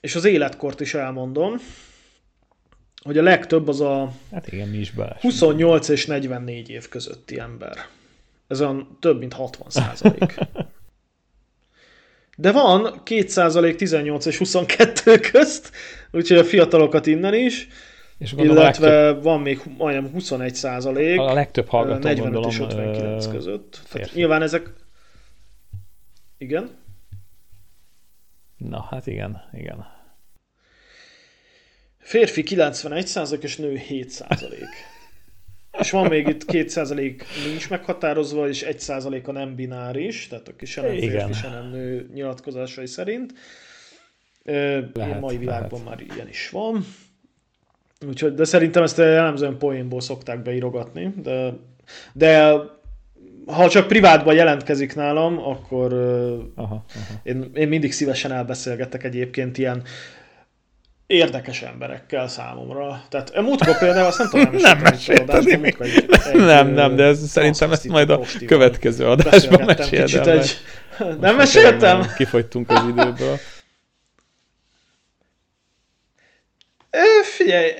És 0.00 0.14
az 0.14 0.24
életkort 0.24 0.80
is 0.80 0.94
elmondom, 0.94 1.56
hogy 3.04 3.18
a 3.18 3.22
legtöbb 3.22 3.68
az 3.68 3.80
a 3.80 4.12
Hát 4.32 4.52
igen, 4.52 4.68
mi 4.68 4.76
is 4.76 4.90
bele. 4.90 5.16
28 5.20 5.88
és 5.88 6.06
44 6.06 6.70
év 6.70 6.88
közötti 6.88 7.38
ember. 7.38 7.76
Ez 8.46 8.60
olyan 8.60 8.96
több 9.00 9.18
mint 9.18 9.32
60 9.32 9.70
százalék. 9.70 10.38
De 12.36 12.52
van 12.52 13.00
2 13.04 13.26
százalék 13.28 13.76
18 13.76 14.26
és 14.26 14.38
22 14.38 15.18
közt, 15.18 15.70
úgyhogy 16.10 16.36
a 16.36 16.44
fiatalokat 16.44 17.06
innen 17.06 17.34
is, 17.34 17.68
És 18.18 18.32
illetve 18.36 18.62
legtöbb, 18.62 19.22
van 19.22 19.40
még 19.40 19.60
majdnem 19.78 20.10
21 20.10 20.54
százalék, 20.54 21.18
a 21.18 21.32
legtöbb 21.32 21.68
hallgató 21.68 22.08
45 22.08 22.32
gondolom, 22.32 22.50
és 22.50 22.58
59 22.58 23.26
ö, 23.26 23.30
között. 23.30 23.80
Tehát 23.92 24.14
nyilván 24.14 24.42
ezek... 24.42 24.72
Igen? 26.38 26.70
Na, 28.56 28.86
hát 28.90 29.06
igen, 29.06 29.42
igen. 29.52 29.86
Férfi 32.08 32.42
91 32.42 33.06
százalék 33.06 33.42
és 33.42 33.56
nő 33.56 33.76
7 33.76 34.10
százalék. 34.10 34.68
És 35.78 35.90
van 35.90 36.08
még 36.08 36.28
itt 36.28 36.44
2 36.44 36.68
százalék 36.68 37.24
nincs 37.46 37.70
meghatározva, 37.70 38.48
és 38.48 38.62
1 38.62 38.80
százalék 38.80 39.28
a 39.28 39.32
nem 39.32 39.54
bináris, 39.54 40.26
tehát 40.26 40.48
aki 40.48 40.66
se 40.66 40.80
nem 40.80 40.90
férfi, 40.90 41.06
Igen. 41.06 41.32
se 41.32 41.48
nem 41.48 41.70
nő 41.70 42.10
nyilatkozásai 42.14 42.86
szerint. 42.86 43.32
Lehet, 44.44 45.20
mai 45.20 45.36
világban 45.36 45.82
lehet. 45.84 45.98
már 45.98 46.14
ilyen 46.14 46.28
is 46.28 46.50
van. 46.50 46.86
Úgyhogy, 48.06 48.34
de 48.34 48.44
szerintem 48.44 48.82
ezt 48.82 48.98
jellemzően 48.98 49.58
poénból 49.58 50.00
szokták 50.00 50.42
beírogatni, 50.42 51.14
de, 51.22 51.52
de 52.12 52.54
ha 53.46 53.68
csak 53.68 53.86
privátban 53.86 54.34
jelentkezik 54.34 54.94
nálam, 54.94 55.38
akkor 55.38 55.92
Aha, 55.92 56.52
aha. 56.54 56.84
én, 57.22 57.50
én 57.54 57.68
mindig 57.68 57.92
szívesen 57.92 58.32
elbeszélgetek 58.32 59.04
egyébként 59.04 59.58
ilyen 59.58 59.82
érdekes 61.08 61.62
emberekkel 61.62 62.28
számomra. 62.28 63.02
Tehát 63.08 63.30
a 63.30 63.40
múltkor 63.42 63.78
például 63.78 64.06
azt 64.06 64.18
nem 64.18 64.28
tudom, 64.28 64.54
Nem 64.54 64.78
mesélted 64.78 65.44
meséltem. 65.44 65.60
még. 65.60 65.76
Nem, 66.32 66.68
nem, 66.68 66.96
de 66.96 67.04
ez 67.04 67.28
szerintem 67.28 67.72
ezt 67.72 67.88
majd 67.88 68.10
a 68.10 68.20
következő 68.46 69.06
adásban 69.06 69.70
el, 69.70 70.28
egy... 70.28 70.56
Nem 71.20 71.36
meséltem? 71.36 72.06
Kifogytunk 72.16 72.70
az 72.70 72.82
időből. 72.88 73.38
Ö, 76.90 76.98
Figyelj, 77.36 77.70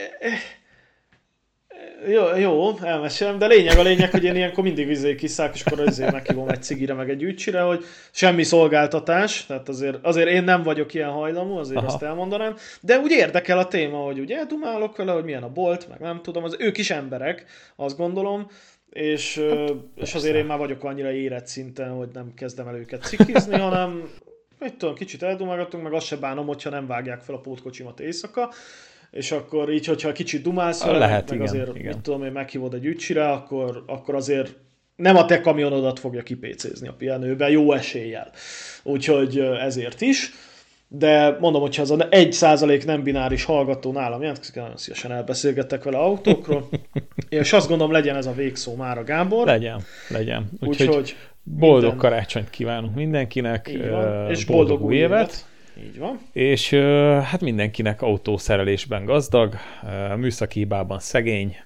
Jó, 2.07 2.37
jó, 2.37 2.79
elmesélem, 2.83 3.39
de 3.39 3.47
lényeg 3.47 3.79
a 3.79 3.83
lényeg, 3.83 4.11
hogy 4.11 4.25
én 4.25 4.37
ilyenkor 4.37 4.65
mindig 4.65 4.87
vizé 4.87 5.15
kiszállok, 5.15 5.55
és 5.55 5.65
akkor 5.65 5.81
azért 5.81 6.13
meghívom 6.13 6.49
egy 6.49 6.63
cigire, 6.63 6.95
meg 6.95 7.11
egy 7.11 7.23
ügycsire, 7.23 7.61
hogy 7.61 7.85
semmi 8.11 8.43
szolgáltatás, 8.43 9.47
tehát 9.47 9.69
azért, 9.69 9.99
azért 10.03 10.29
én 10.29 10.45
nem 10.45 10.63
vagyok 10.63 10.95
ilyen 10.95 11.11
hajlamú, 11.11 11.57
azért 11.57 11.79
Aha. 11.79 11.87
azt 11.87 12.03
elmondanám, 12.03 12.57
de 12.81 12.99
úgy 12.99 13.11
érdekel 13.11 13.59
a 13.59 13.69
téma, 13.69 13.97
hogy 13.97 14.19
ugye 14.19 14.45
dumálok 14.45 14.97
vele, 14.97 15.13
hogy 15.13 15.25
milyen 15.25 15.43
a 15.43 15.53
bolt, 15.53 15.89
meg 15.89 15.99
nem 16.01 16.23
tudom, 16.23 16.45
az 16.45 16.57
ők 16.59 16.79
is 16.79 16.91
emberek, 16.91 17.45
azt 17.77 17.97
gondolom, 17.97 18.47
és, 18.91 19.39
hát, 19.39 19.73
és 19.95 20.15
azért 20.15 20.37
én 20.37 20.45
már 20.45 20.59
vagyok 20.59 20.85
annyira 20.85 21.13
érett 21.13 21.47
szinten, 21.47 21.91
hogy 21.91 22.09
nem 22.13 22.35
kezdem 22.35 22.69
el 22.69 22.77
őket 22.77 23.03
cikizni, 23.03 23.59
hanem 23.69 24.11
mit 24.59 24.75
tudom, 24.75 24.95
kicsit 24.95 25.23
eldumálgatunk, 25.23 25.83
meg 25.83 25.93
azt 25.93 26.07
se 26.07 26.17
bánom, 26.17 26.47
hogyha 26.47 26.71
nem 26.71 26.87
vágják 26.87 27.21
fel 27.21 27.35
a 27.35 27.41
pótkocsimat 27.41 28.01
éjszaka, 28.01 28.51
és 29.11 29.31
akkor 29.31 29.73
így, 29.73 29.87
hogyha 29.87 30.13
kicsit 30.13 30.43
dumálsz 30.43 30.85
vele, 30.85 30.99
Lehet, 30.99 31.31
meg 31.31 31.39
igen, 31.39 31.49
azért, 31.49 31.77
igen. 31.77 31.93
mit 31.93 32.03
tudom 32.03 32.25
én, 32.25 32.33
meghívod 32.33 32.75
egy 32.75 32.85
ügycsire, 32.85 33.31
akkor, 33.31 33.85
akkor 33.87 34.15
azért 34.15 34.55
nem 34.97 35.17
a 35.17 35.25
te 35.25 35.41
kamionodat 35.41 35.99
fogja 35.99 36.23
kipécézni 36.23 36.89
a 36.89 36.95
pihenőbe, 36.99 37.51
jó 37.51 37.73
eséllyel. 37.73 38.31
Úgyhogy 38.83 39.39
ezért 39.39 40.01
is. 40.01 40.33
De 40.91 41.37
mondom, 41.41 41.61
hogyha 41.61 41.83
az 41.83 41.91
a 41.91 42.07
egy 42.11 42.33
százalék 42.33 42.85
nem 42.85 43.03
bináris 43.03 43.45
hallgató 43.45 43.93
nálam 43.93 44.21
jelentkezik, 44.21 44.55
nagyon 44.55 44.77
szívesen 44.77 45.13
elbeszélgettek 45.13 45.83
vele 45.83 45.99
autókról. 45.99 46.69
és 47.29 47.53
azt 47.53 47.69
gondolom, 47.69 47.93
legyen 47.93 48.17
ez 48.17 48.27
a 48.27 48.33
végszó 48.33 48.75
már 48.75 48.99
a 48.99 49.05
Gábor. 49.05 49.47
Legyen, 49.47 49.81
legyen. 50.09 50.51
Úgyhogy, 50.61 50.87
Úgyhogy 50.87 51.17
boldog 51.43 51.81
minden- 51.91 51.99
karácsonyt 51.99 52.51
kívánunk 52.51 52.95
mindenkinek, 52.95 53.79
van. 53.91 54.31
És 54.31 54.45
boldog 54.45 54.85
új 54.85 54.95
évet. 54.95 55.47
Így 55.85 55.99
van. 55.99 56.21
És 56.33 56.71
hát 57.25 57.41
mindenkinek 57.41 58.03
autószerelésben 58.03 59.05
gazdag, 59.05 59.55
műszaki 60.17 60.59
hibában 60.59 60.99
szegény, 60.99 61.57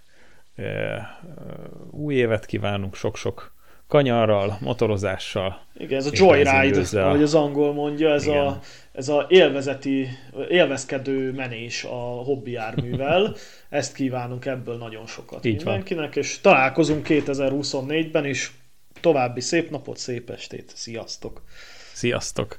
új 1.90 2.14
évet 2.14 2.46
kívánunk 2.46 2.94
sok-sok 2.94 3.54
kanyarral, 3.92 4.58
motorozással. 4.60 5.60
Igen, 5.76 5.98
ez 5.98 6.06
a 6.06 6.10
joyride, 6.12 7.02
ahogy 7.04 7.22
az 7.22 7.34
angol 7.34 7.72
mondja, 7.72 8.12
ez 8.12 8.26
Igen. 8.26 8.46
a, 8.46 8.60
ez 8.92 9.08
a 9.08 9.26
élvezeti, 9.28 10.08
élvezkedő 10.48 11.32
menés 11.32 11.84
a 11.84 12.22
hobbi 12.24 12.50
járművel. 12.50 13.34
Ezt 13.68 13.94
kívánunk 13.94 14.46
ebből 14.46 14.76
nagyon 14.76 15.06
sokat 15.06 15.44
Így 15.44 15.62
van. 15.62 15.72
mindenkinek, 15.72 16.16
és 16.16 16.40
találkozunk 16.40 17.06
2024-ben 17.08 18.26
is. 18.26 18.52
További 19.00 19.40
szép 19.40 19.70
napot, 19.70 19.96
szép 19.96 20.30
estét, 20.30 20.72
sziasztok! 20.74 21.42
Sziasztok! 21.92 22.58